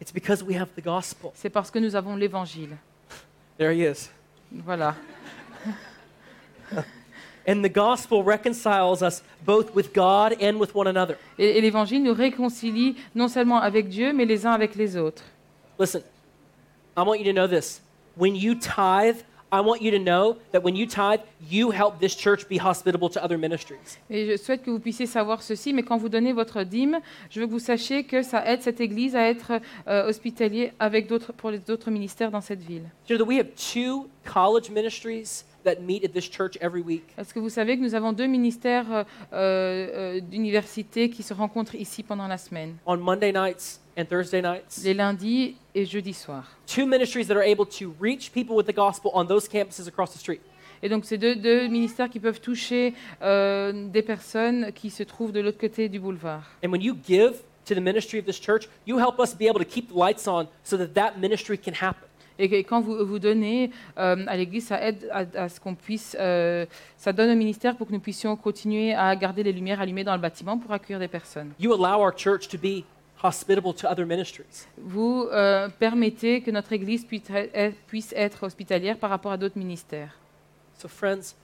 It's 0.00 0.12
because 0.12 0.42
we 0.42 0.56
have 0.56 0.68
the 0.76 0.82
gospel. 0.84 1.30
c'est 1.34 1.48
parce 1.50 1.70
que 1.70 1.78
nous 1.78 1.94
avons 1.94 2.16
l'évangile. 2.16 2.76
There 3.56 3.72
he 3.72 3.82
is. 3.88 4.10
Voilà. 4.52 4.96
And 7.46 7.62
the 7.62 7.68
gospel 7.72 8.22
reconciles 8.22 9.02
us 9.02 9.22
both 9.44 9.74
with 9.74 9.92
God 9.94 10.34
and 10.42 10.58
with 10.58 10.74
one 10.74 10.88
another. 10.88 11.16
Et, 11.38 11.58
et 11.58 11.60
l'évangile 11.60 12.02
nous 12.02 12.14
réconcilie 12.14 12.96
non 13.14 13.28
seulement 13.28 13.60
avec 13.60 13.88
Dieu, 13.88 14.12
mais 14.14 14.24
les 14.24 14.46
uns 14.46 14.52
avec 14.52 14.74
les 14.74 14.96
autres. 14.96 15.22
Listen, 15.78 16.02
I 16.96 17.02
want 17.02 17.16
you 17.16 17.24
to 17.24 17.32
know 17.32 17.46
this. 17.46 17.82
When 18.16 18.36
you 18.36 18.54
tithe, 18.54 19.16
I 19.54 19.60
want 19.60 19.82
you 19.82 19.90
to 19.92 19.98
know 19.98 20.36
that 20.52 20.62
when 20.62 20.74
you 20.76 20.86
tithe, 20.86 21.20
you 21.48 21.70
help 21.70 22.00
this 22.00 22.16
church 22.16 22.48
be 22.48 22.58
hospitable 22.58 23.08
to 23.10 23.22
other 23.22 23.38
ministries. 23.38 23.98
Et 24.10 24.26
je 24.26 24.36
souhaite 24.36 24.62
que 24.62 24.70
vous 24.70 24.80
puissiez 24.80 25.06
savoir 25.06 25.42
ceci, 25.42 25.72
mais 25.72 25.82
quand 25.82 25.96
vous 25.96 26.08
donnez 26.08 26.32
votre 26.32 26.64
dîme, 26.64 27.00
je 27.30 27.40
veux 27.40 27.46
que 27.46 27.52
vous 27.52 27.58
sachiez 27.58 28.04
que 28.04 28.22
ça 28.22 28.44
aide 28.46 28.62
cette 28.62 28.80
Église 28.80 29.14
à 29.14 29.28
être 29.28 29.60
euh, 29.86 30.08
hospitalier 30.08 30.72
avec 30.78 31.08
d'autres, 31.08 31.32
pour 31.32 31.50
les 31.50 31.70
autres 31.70 31.90
ministères 31.90 32.30
dans 32.30 32.40
cette 32.40 32.62
ville. 32.62 32.84
Know 33.08 33.18
that 33.18 33.24
we 33.24 33.38
have 33.38 33.48
two 33.56 34.08
college 34.24 34.70
ministries 34.70 35.44
that 35.64 35.80
meet 35.80 36.04
at 36.04 36.12
this 36.12 36.30
church 36.30 36.56
every 36.60 36.82
week. 36.82 37.04
Est-ce 37.18 37.34
que 37.34 37.40
vous 37.40 37.48
savez 37.48 37.76
que 37.76 37.82
nous 37.82 37.94
avons 37.94 38.12
deux 38.12 38.26
ministères 38.26 38.86
euh, 38.90 39.04
euh, 39.32 40.20
d'université 40.20 41.10
qui 41.10 41.22
se 41.22 41.34
rencontrent 41.34 41.74
ici 41.74 42.02
pendant 42.02 42.28
la 42.28 42.38
semaine, 42.38 42.76
on 42.86 42.96
Monday 42.96 43.32
nights 43.32 43.80
and 43.98 44.04
Thursday 44.04 44.42
nights. 44.42 44.82
les 44.84 44.94
lundis 44.94 45.56
et 45.74 45.84
jeudis 45.84 46.14
soirs 46.14 46.56
Two 46.66 46.86
ministries 46.86 47.26
that 47.26 47.36
are 47.36 47.44
able 47.44 47.66
to 47.66 47.94
reach 48.00 48.32
people 48.32 48.56
with 48.56 48.66
the 48.66 48.74
gospel 48.74 49.10
on 49.14 49.24
those 49.24 49.48
campuses 49.48 49.88
across 49.88 50.12
the 50.12 50.18
street. 50.18 50.40
Et 50.82 50.88
donc, 50.90 51.06
c'est 51.06 51.16
deux, 51.16 51.34
deux 51.34 51.66
ministères 51.68 52.10
qui 52.10 52.20
peuvent 52.20 52.40
toucher 52.40 52.92
euh, 53.22 53.88
des 53.88 54.02
personnes 54.02 54.70
qui 54.74 54.90
se 54.90 55.02
trouvent 55.02 55.32
de 55.32 55.40
l'autre 55.40 55.58
côté 55.58 55.88
du 55.88 55.98
boulevard. 55.98 56.42
And 56.62 56.70
when 56.70 56.82
you 56.82 56.94
give 57.06 57.42
to 57.64 57.74
the 57.74 57.80
ministry 57.80 58.18
of 58.18 58.26
this 58.26 58.38
church, 58.38 58.68
you 58.86 58.98
help 58.98 59.18
us 59.18 59.34
be 59.34 59.46
able 59.48 59.60
to 59.60 59.64
keep 59.64 59.88
the 59.88 59.96
lights 59.96 60.26
on 60.28 60.46
so 60.62 60.76
that 60.76 60.88
that 60.94 61.18
ministry 61.18 61.56
can 61.56 61.72
happen. 61.72 62.06
Et 62.38 62.64
quand 62.64 62.80
vous, 62.80 63.06
vous 63.06 63.18
donnez 63.18 63.70
euh, 63.98 64.24
à 64.26 64.36
l'Église, 64.36 64.66
ça 64.66 64.82
aide 64.82 65.08
à, 65.12 65.24
à 65.44 65.48
ce 65.48 65.60
qu'on 65.60 65.74
puisse, 65.74 66.16
euh, 66.18 66.66
ça 66.96 67.12
donne 67.12 67.30
au 67.30 67.36
ministère 67.36 67.76
pour 67.76 67.86
que 67.86 67.92
nous 67.92 68.00
puissions 68.00 68.34
continuer 68.36 68.94
à 68.94 69.14
garder 69.14 69.42
les 69.42 69.52
lumières 69.52 69.80
allumées 69.80 70.04
dans 70.04 70.14
le 70.14 70.20
bâtiment 70.20 70.58
pour 70.58 70.72
accueillir 70.72 70.98
des 70.98 71.08
personnes. 71.08 71.52
You 71.60 71.72
allow 71.72 72.02
our 72.02 72.12
church 72.16 72.48
to 72.48 72.58
be 72.58 72.84
hospitable 73.22 73.72
to 73.74 73.86
other 73.86 74.04
ministries. 74.04 74.66
Vous 74.78 75.28
euh, 75.32 75.68
permettez 75.78 76.40
que 76.42 76.50
notre 76.50 76.72
Église 76.72 77.04
puisse 77.04 77.30
être, 77.30 77.76
puisse 77.86 78.12
être 78.16 78.44
hospitalière 78.44 78.98
par 78.98 79.10
rapport 79.10 79.32
à 79.32 79.36
d'autres 79.36 79.58
ministères. 79.58 80.18
So, 80.76 80.88
friends, 80.88 81.34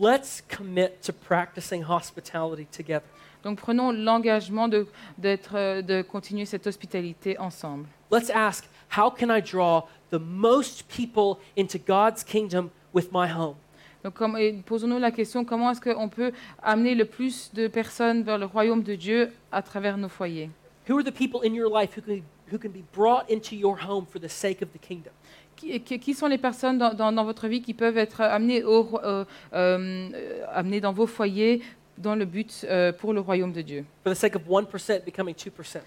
let's 0.00 0.40
commit 0.40 0.90
to 1.02 1.12
practicing 1.12 1.84
hospitality 1.84 2.66
together. 2.66 3.02
Donc 3.44 3.58
prenons 3.58 3.92
l'engagement 3.92 4.68
de, 4.68 4.86
continuer 6.02 6.44
cette 6.44 6.66
hospitalité 6.66 7.38
ensemble. 7.38 7.86
Let's 8.10 8.30
ask, 8.30 8.68
how 8.96 9.10
can 9.10 9.30
I 9.30 9.40
draw 9.40 9.82
the 10.10 10.18
most 10.18 10.86
people 10.88 11.38
into 11.56 11.78
God's 11.78 12.22
kingdom 12.24 12.70
with 12.94 13.10
my 13.12 13.28
home? 13.28 13.56
Donc 14.04 14.14
posons-nous 14.64 14.98
la 14.98 15.10
question, 15.10 15.44
comment 15.44 15.70
est-ce 15.72 15.80
qu'on 15.80 16.08
peut 16.08 16.32
amener 16.62 16.94
le 16.94 17.04
plus 17.04 17.50
de 17.52 17.66
personnes 17.68 18.22
vers 18.22 18.38
le 18.38 18.46
royaume 18.46 18.82
de 18.82 18.94
Dieu 18.94 19.32
à 19.50 19.60
travers 19.62 19.98
nos 19.98 20.08
foyers? 20.08 20.50
Who 20.88 20.96
are 20.96 21.04
the 21.04 21.12
people 21.12 21.40
in 21.44 21.52
your 21.52 21.68
life 21.68 21.96
who 21.96 22.00
can, 22.00 22.22
who 22.50 22.58
can 22.58 22.70
be 22.70 22.84
brought 22.94 23.28
into 23.30 23.54
your 23.56 23.76
home 23.76 24.06
for 24.06 24.20
the 24.20 24.28
sake 24.28 24.62
of 24.62 24.68
the 24.72 24.78
kingdom? 24.80 25.12
qui, 25.58 26.14
sont 26.14 26.28
les 26.28 26.38
personnes 26.38 26.78
dans, 26.78 26.94
dans- 26.94 27.12
dans 27.12 27.24
votre 27.24 27.48
vie 27.48 27.60
qui 27.60 27.74
peuvent 27.74 27.98
être 27.98 28.20
amenées, 28.20 28.62
au 28.62 28.88
euh, 29.02 29.24
euh, 29.52 30.08
euh, 30.14 30.44
amenées 30.52 30.80
dans 30.80 30.92
vos 30.92 31.06
foyers 31.06 31.62
dans 31.98 32.14
le 32.14 32.24
but 32.24 32.64
euh, 32.68 32.92
pour 32.92 33.12
le 33.12 33.20
royaume 33.20 33.52
de 33.52 33.62
Dieu 33.62 33.84
For 34.04 34.12
the 34.12 34.16
sake 34.16 34.36
of 34.36 34.42
1% 34.48 35.04
becoming 35.04 35.34
2%. 35.34 35.80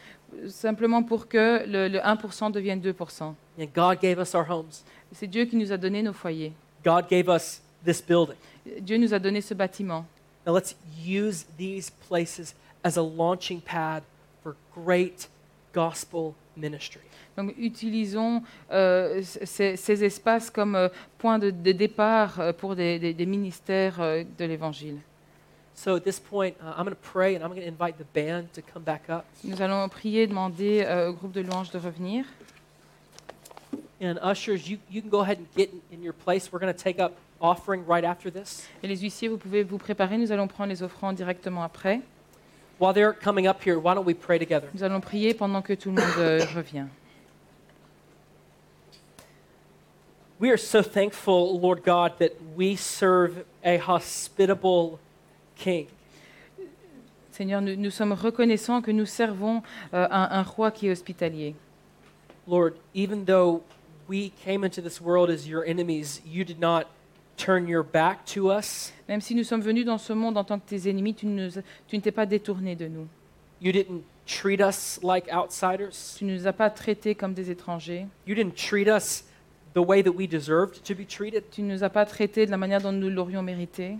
Simplement 0.47 1.03
pour 1.03 1.27
que 1.27 1.63
le, 1.65 1.87
le 1.87 1.99
1% 1.99 2.51
devienne 2.51 2.79
2%. 2.81 3.23
And 3.23 3.65
God 3.75 3.99
gave 4.01 4.19
us 4.19 4.33
our 4.35 4.49
homes. 4.49 4.83
C'est 5.13 5.27
Dieu 5.27 5.45
qui 5.45 5.55
nous 5.55 5.71
a 5.71 5.77
donné 5.77 6.01
nos 6.03 6.13
foyers. 6.13 6.53
God 6.83 7.05
gave 7.09 7.27
us 7.27 7.61
this 7.85 8.01
building. 8.01 8.35
Dieu 8.81 8.97
nous 8.97 9.13
a 9.13 9.19
donné 9.19 9.41
ce 9.41 9.53
bâtiment. 9.53 10.05
Now 10.45 10.53
let's 10.55 10.75
use 11.05 11.45
these 11.57 11.91
places 12.07 12.55
as 12.83 12.97
a 12.97 13.01
launching 13.01 13.61
pad 13.61 14.03
for 14.43 14.55
great 14.75 15.29
gospel 15.73 16.33
ministry. 16.57 17.01
Donc 17.37 17.53
utilisons 17.57 18.41
euh, 18.71 19.21
ces, 19.23 19.77
ces 19.77 20.03
espaces 20.03 20.49
comme 20.49 20.75
euh, 20.75 20.89
point 21.17 21.39
de, 21.39 21.49
de 21.51 21.71
départ 21.71 22.53
pour 22.57 22.75
des, 22.75 22.99
des- 22.99 23.13
des 23.13 23.25
ministères 23.25 23.99
de 23.99 24.45
l'Évangile. 24.45 24.97
So 25.83 25.95
at 25.95 26.03
this 26.03 26.19
point, 26.19 26.55
uh, 26.61 26.75
I'm 26.77 26.85
going 26.85 26.95
to 26.95 27.09
pray 27.11 27.33
and 27.33 27.43
I'm 27.43 27.49
going 27.49 27.61
to 27.61 27.67
invite 27.67 27.97
the 27.97 28.03
band 28.03 28.53
to 28.53 28.61
come 28.61 28.83
back 28.83 29.09
up. 29.09 29.25
Nous 29.43 29.59
allons 29.61 29.89
prier, 29.89 30.27
demander 30.27 30.85
euh, 30.85 31.09
au 31.09 31.13
groupe 31.13 31.31
de 31.31 31.41
louanges 31.41 31.71
de 31.71 31.79
revenir. 31.79 32.23
And 33.99 34.19
ushers, 34.21 34.69
you, 34.69 34.77
you 34.91 35.01
can 35.01 35.09
go 35.09 35.21
ahead 35.21 35.39
and 35.39 35.47
get 35.55 35.71
in, 35.71 35.81
in 35.91 36.03
your 36.03 36.13
place. 36.13 36.51
We're 36.51 36.59
going 36.59 36.71
to 36.71 36.79
take 36.79 36.99
up 36.99 37.13
offering 37.41 37.83
right 37.87 38.03
after 38.03 38.29
this. 38.29 38.67
Et 38.83 38.87
les 38.87 38.97
huissiers, 39.01 39.27
vous 39.27 39.39
pouvez 39.39 39.63
vous 39.63 39.79
préparer, 39.79 40.19
nous 40.19 40.31
allons 40.31 40.47
prendre 40.47 40.69
les 40.69 40.83
offrandes 40.83 41.15
directement 41.15 41.63
après. 41.63 42.01
While 42.77 42.93
they're 42.93 43.13
coming 43.13 43.47
up 43.47 43.63
here, 43.63 43.79
why 43.79 43.95
don't 43.95 44.05
we 44.05 44.13
pray 44.13 44.37
together? 44.37 44.67
Nous 44.75 44.83
allons 44.83 45.01
prier 45.01 45.33
pendant 45.33 45.63
que 45.63 45.73
tout 45.73 45.89
le 45.89 45.95
monde 45.95 46.13
euh, 46.19 46.45
revient. 46.55 46.89
We 50.39 50.51
are 50.51 50.59
so 50.59 50.83
thankful, 50.83 51.59
Lord 51.59 51.81
God, 51.83 52.19
that 52.19 52.33
we 52.55 52.75
serve 52.75 53.45
a 53.63 53.79
hospitable 53.79 54.99
King. 55.61 55.85
Seigneur, 57.31 57.61
nous, 57.61 57.75
nous 57.75 57.91
sommes 57.91 58.13
reconnaissants 58.13 58.81
que 58.81 58.91
nous 58.91 59.05
servons 59.05 59.61
euh, 59.93 60.07
un, 60.09 60.27
un 60.31 60.41
roi 60.43 60.71
qui 60.71 60.87
est 60.87 60.91
hospitalier. 60.91 61.55
Lord, 62.47 62.71
even 62.95 63.23
though 63.25 63.61
we 64.09 64.31
came 64.43 64.63
into 64.65 64.81
this 64.81 64.99
world 64.99 65.29
as 65.29 65.47
your 65.47 65.63
enemies, 65.65 66.21
you 66.25 66.43
did 66.43 66.59
not 66.59 66.85
turn 67.37 67.67
your 67.67 67.83
back 67.83 68.25
to 68.25 68.51
us. 68.51 68.91
Même 69.07 69.21
si 69.21 69.35
nous 69.35 69.43
sommes 69.43 69.61
venus 69.61 69.85
dans 69.85 69.99
ce 69.99 70.13
monde 70.13 70.35
en 70.37 70.43
tant 70.43 70.59
que 70.59 70.67
tes 70.67 70.89
ennemis, 70.89 71.13
tu, 71.13 71.27
ne 71.27 71.45
nous- 71.45 71.61
tu 71.87 71.95
ne 71.95 72.01
t'es 72.01 72.11
pas 72.11 72.25
détourné 72.25 72.75
de 72.75 72.87
nous. 72.87 73.07
You 73.61 73.71
didn't 73.71 74.01
treat 74.25 74.59
us 74.59 74.99
like 75.03 75.27
outsiders. 75.31 76.15
Tu 76.17 76.25
ne 76.25 76.33
nous 76.35 76.47
as 76.47 76.53
pas 76.53 76.69
traités 76.71 77.13
comme 77.15 77.33
des 77.35 77.51
étrangers. 77.51 78.07
You 78.27 78.33
didn't 78.35 78.55
treat 78.55 78.87
us 78.87 79.23
the 79.75 79.79
way 79.79 80.01
that 80.03 80.11
we 80.11 80.27
deserved 80.27 80.83
to 80.83 80.95
be 80.95 81.05
treated. 81.07 81.43
Tu 81.51 81.61
ne 81.61 81.73
nous 81.75 81.83
as 81.83 81.89
pas 81.89 82.05
traités 82.05 82.47
de 82.47 82.51
la 82.51 82.57
manière 82.57 82.81
dont 82.81 82.91
nous 82.91 83.09
l'aurions 83.09 83.43
mérité. 83.43 83.97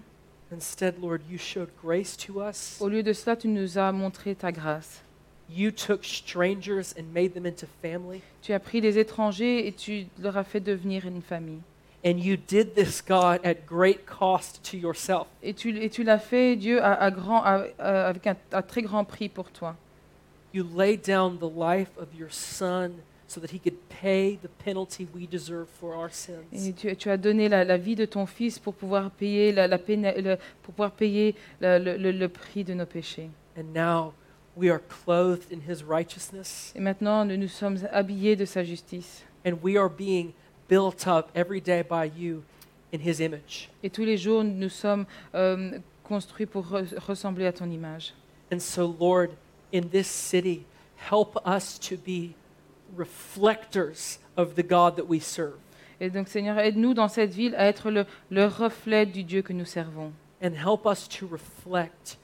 Instead, 0.52 0.96
Lord, 1.02 1.22
you 1.30 1.38
showed 1.38 1.70
grace 1.82 2.18
to 2.18 2.42
us. 2.42 2.78
Au 2.82 2.90
lieu 2.90 3.04
de 3.04 3.14
cela, 3.14 3.36
tu 3.36 3.48
nous 3.48 3.78
as 3.78 3.92
montré 3.92 4.36
ta 4.36 4.52
grâce. 4.52 5.02
You 5.50 5.72
took 5.72 6.04
strangers 6.04 6.94
and 6.98 7.04
made 7.14 7.34
them 7.34 7.46
into 7.46 7.66
family. 7.82 8.22
Tu 8.42 8.54
as 8.54 8.60
pris 8.60 8.82
les 8.82 8.98
étrangers 8.98 9.68
et 9.68 9.72
tu 9.74 10.06
leur 10.22 10.38
as 10.38 10.44
fait 10.44 10.60
devenir 10.62 11.06
une 11.06 11.22
famille. 11.22 11.60
And 12.06 12.18
you 12.18 12.36
did 12.36 12.74
this, 12.74 13.02
God, 13.02 13.40
at 13.46 13.66
great 13.68 14.06
cost 14.06 14.62
to 14.72 14.78
yourself. 14.78 15.28
Et 15.44 15.54
tu, 15.54 15.78
et 15.78 15.90
tu 15.90 16.04
l'as 16.04 16.18
fait, 16.20 16.56
Dieu, 16.56 16.82
à, 16.82 16.94
à 16.94 17.12
grand, 17.12 17.44
à- 17.44 17.66
à- 17.80 18.08
avec 18.08 18.26
un, 18.28 18.36
à 18.52 18.62
très 18.64 18.82
grand 18.82 19.04
prix 19.06 19.30
pour 19.30 19.52
toi. 19.52 19.76
You 20.54 20.66
laid 20.76 21.02
down 21.06 21.38
the 21.38 21.44
life 21.54 21.90
of 21.98 22.08
your 22.18 22.32
son 22.32 22.92
so 23.32 23.40
that 23.40 23.52
he 23.52 23.60
could 23.60 23.78
pay 24.02 24.38
the 24.42 24.50
penalty 24.64 25.08
we 25.16 25.26
deserve 25.28 25.68
for 25.80 25.96
our 25.96 26.10
sins. 26.12 26.68
Et 26.68 26.74
tu, 26.74 26.96
tu 26.96 27.10
as 27.10 27.18
donné 27.18 27.48
la, 27.50 27.64
la 27.64 27.78
vie 27.78 27.96
de 27.96 28.06
ton 28.06 28.26
fils 28.26 28.60
pour 28.60 28.74
pouvoir 28.74 29.10
payer, 29.12 29.52
la, 29.52 29.68
la 29.68 29.78
péna- 29.78 30.14
le- 30.20 30.38
pour 30.64 30.74
pouvoir 30.74 30.92
payer 30.92 31.36
la- 31.62 31.80
le, 31.80 31.96
le- 31.98 32.12
le 32.12 32.28
prix 32.30 32.64
de 32.64 32.74
nos 32.74 32.86
péchés. 32.86 33.30
And 33.58 33.74
now 33.74 34.14
we 34.58 34.70
are 34.70 34.80
clothed 35.06 35.52
in 35.52 35.62
his 35.72 35.84
righteousness, 35.84 36.74
Et 36.76 36.80
maintenant, 36.82 37.24
nous 37.26 37.38
nous 37.38 37.48
sommes 37.48 37.78
habillés 37.92 38.36
de 38.36 38.46
sa 38.46 38.64
justice. 38.64 39.24
and 39.46 39.54
we 39.64 39.78
are 39.78 39.90
being 39.90 40.34
built 40.68 41.08
up 41.08 41.30
every 41.34 41.62
day 41.62 41.82
by 41.84 42.06
you 42.06 42.44
in 42.94 43.00
his 43.00 43.22
image. 43.22 43.70
Et 43.84 43.90
tous 43.90 44.04
les 44.04 44.18
jours, 44.18 44.44
nous 44.44 44.70
sommes 44.70 45.06
euh, 45.36 45.80
construits 46.04 46.46
pour 46.46 46.66
re- 46.66 46.94
ressembler 47.00 47.46
à 47.46 47.54
ton 47.54 47.70
image. 47.72 48.14
And 48.52 48.60
so, 48.60 48.94
Lord, 49.00 49.30
in 49.74 49.84
this 49.90 50.08
city, 50.08 50.66
help 51.10 51.38
us 51.46 51.80
to 51.80 51.96
be 51.96 52.34
reflectors 52.96 54.20
of 54.38 54.56
the 54.56 54.64
God 54.64 54.96
that 54.96 55.08
we 55.08 55.20
serve. 55.22 55.58
Et 56.00 56.10
donc, 56.10 56.28
Seigneur, 56.28 56.58
aide-nous 56.58 56.94
dans 56.94 57.08
cette 57.08 57.34
ville 57.34 57.54
à 57.56 57.66
être 57.68 57.92
le, 57.92 58.06
le 58.32 58.46
reflet 58.46 59.06
du 59.06 59.24
Dieu 59.24 59.42
que 59.42 59.54
nous 59.54 59.66
servons. 59.66 60.12
And 60.44 60.54
help 60.54 60.86
us 60.86 61.08
to 61.08 61.28
reflect 61.28 62.18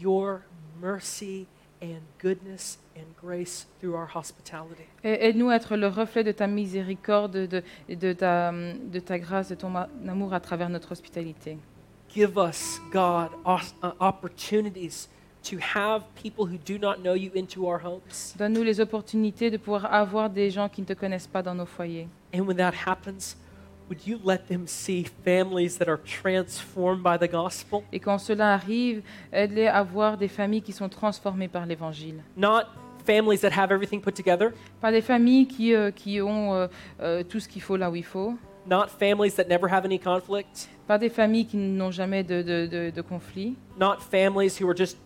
your 0.00 0.40
mercy 0.80 1.46
and 1.82 2.00
goodness 2.18 2.78
and 2.96 3.04
grace 3.22 3.66
through 3.78 3.94
our 3.94 4.08
hospitality. 4.14 4.84
Et 5.04 5.26
aide-nous 5.28 5.50
à 5.50 5.56
être 5.56 5.76
le 5.76 5.88
reflet 5.88 6.24
de 6.24 6.32
ta 6.32 6.46
miséricorde, 6.46 7.46
de, 7.46 7.62
de, 7.88 8.12
ta, 8.12 8.52
de 8.52 9.00
ta 9.00 9.18
grâce, 9.18 9.50
de 9.50 9.54
ton 9.54 9.74
amour 10.08 10.32
à 10.32 10.40
travers 10.40 10.70
notre 10.70 10.92
hospitalité. 10.92 11.58
Give 12.08 12.36
us, 12.36 12.80
God, 12.90 13.30
uh, 13.46 13.92
opportunities 14.00 15.08
to 15.48 15.56
have 15.74 16.02
people 16.22 16.44
who 16.46 16.58
do 16.66 16.78
not 16.78 16.96
know 17.02 17.14
you 17.14 17.30
into 17.34 17.66
our 17.66 17.80
homes. 17.84 18.34
Donne-nous 18.38 18.62
les 18.62 18.80
opportunités 18.80 19.50
de 19.50 19.56
pouvoir 19.56 19.92
avoir 19.92 20.28
des 20.30 20.50
gens 20.50 20.68
qui 20.68 20.82
ne 20.82 20.86
te 20.86 20.92
connaissent 20.92 21.26
pas 21.26 21.42
dans 21.42 21.54
nos 21.54 21.66
foyers. 21.66 22.08
And 22.34 22.40
when 22.46 22.56
that 22.58 22.72
happens, 22.86 23.36
would 23.88 24.06
you 24.06 24.18
let 24.24 24.46
them 24.48 24.66
see 24.66 25.06
families 25.24 25.78
that 25.78 25.88
are 25.88 25.98
transformed 25.98 27.02
by 27.02 27.16
the 27.18 27.30
gospel? 27.30 27.82
Et 27.92 28.00
quand 28.00 28.18
cela 28.18 28.54
arrive, 28.54 29.02
aide-les 29.32 29.66
à 29.66 29.82
voir 29.82 30.16
des 30.16 30.28
familles 30.28 30.62
qui 30.62 30.72
sont 30.72 30.88
transformées 30.88 31.48
par 31.48 31.66
l'Évangile. 31.66 32.22
Not 32.36 32.64
families 33.06 33.38
that 33.40 33.50
have 33.56 33.72
everything 33.72 34.00
put 34.00 34.12
together, 34.12 34.52
Pas 34.80 34.92
des 34.92 35.00
familles 35.00 35.46
qui, 35.48 35.74
euh, 35.74 35.90
qui 35.90 36.20
ont 36.20 36.54
euh, 36.54 36.66
euh, 37.00 37.22
tout 37.24 37.40
ce 37.40 37.48
qu'il 37.48 37.62
faut 37.62 37.76
là 37.76 37.90
où 37.90 37.96
il 37.96 38.04
faut. 38.04 38.34
not 38.68 38.88
families 38.88 39.32
that 39.36 39.44
never 39.48 39.66
have 39.72 39.84
any 39.86 39.98
conflict, 39.98 40.68
Pas 40.86 40.98
des 40.98 41.08
familles 41.08 41.46
qui 41.46 41.56
n'ont 41.56 41.90
jamais 41.90 42.22
de, 42.22 42.42
de, 42.42 42.66
de, 42.66 42.90
de 42.90 43.00
conflit. 43.00 43.56
not 43.78 43.96
families 44.00 44.60
who 44.60 44.68
are 44.68 44.76
just 44.76 44.98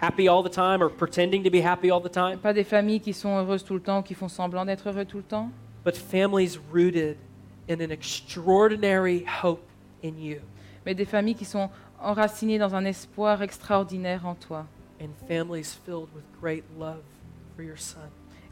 happy 0.00 0.28
all 0.28 0.42
the 0.42 0.50
time 0.50 0.82
or 0.82 0.88
pretending 0.90 1.42
to 1.42 1.50
be 1.50 1.60
happy 1.62 1.90
all 1.90 2.00
the 2.00 2.10
time, 2.10 2.38
Pas 2.38 2.52
des 2.52 2.64
familles 2.64 3.00
qui 3.00 3.12
sont 3.12 3.36
heureuses 3.36 3.64
tout 3.64 3.74
le 3.74 3.80
temps, 3.80 4.02
qui 4.02 4.14
font 4.14 4.28
semblant 4.28 4.64
d'être 4.64 4.88
heureux 4.88 5.04
tout 5.04 5.18
le 5.18 5.22
temps. 5.24 5.50
but 5.84 5.96
families 5.96 6.58
rooted 6.72 7.16
in 7.68 7.80
an 7.80 7.90
extraordinary 7.90 9.24
hope 9.42 9.62
in 10.04 10.14
you 10.18 10.38
Mais 10.84 10.94
des 10.94 11.04
familles 11.04 11.34
qui 11.34 11.44
sont 11.44 11.68
enracinées 12.00 12.58
dans 12.58 12.74
un 12.74 12.84
espoir 12.84 13.42
extraordinaire 13.42 14.26
en 14.26 14.34
toi. 14.34 14.66
and 15.00 15.08
families 15.28 15.74
filled 15.84 16.08
with 16.14 16.24
great 16.40 16.64
love 16.78 17.02
for 17.54 17.62
your 17.64 17.78
son. 17.78 17.98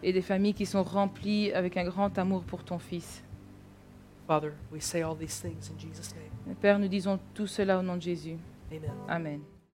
Et 0.03 0.13
des 0.13 0.21
familles 0.23 0.53
qui 0.55 0.67
sont 0.67 0.83
remplies 0.83 1.53
avec 1.53 1.77
un 1.79 1.85
grand 1.85 2.17
amour 2.19 2.43
pour 2.43 2.63
ton 2.65 2.79
Fils. 2.79 3.23
Father, 4.27 4.53
we 4.73 4.83
say 4.83 5.03
all 5.03 5.15
these 5.17 5.41
things 5.41 5.71
in 5.71 5.79
Jesus' 5.79 6.15
name. 6.15 6.55
Père, 6.57 6.79
nous 6.79 6.89
disons 6.89 7.19
tout 7.35 7.47
cela 7.47 7.79
au 7.79 7.83
nom 7.83 7.97
de 7.97 8.03
Jésus. 8.03 8.37
Amen. 8.71 8.91
Amen. 9.09 9.41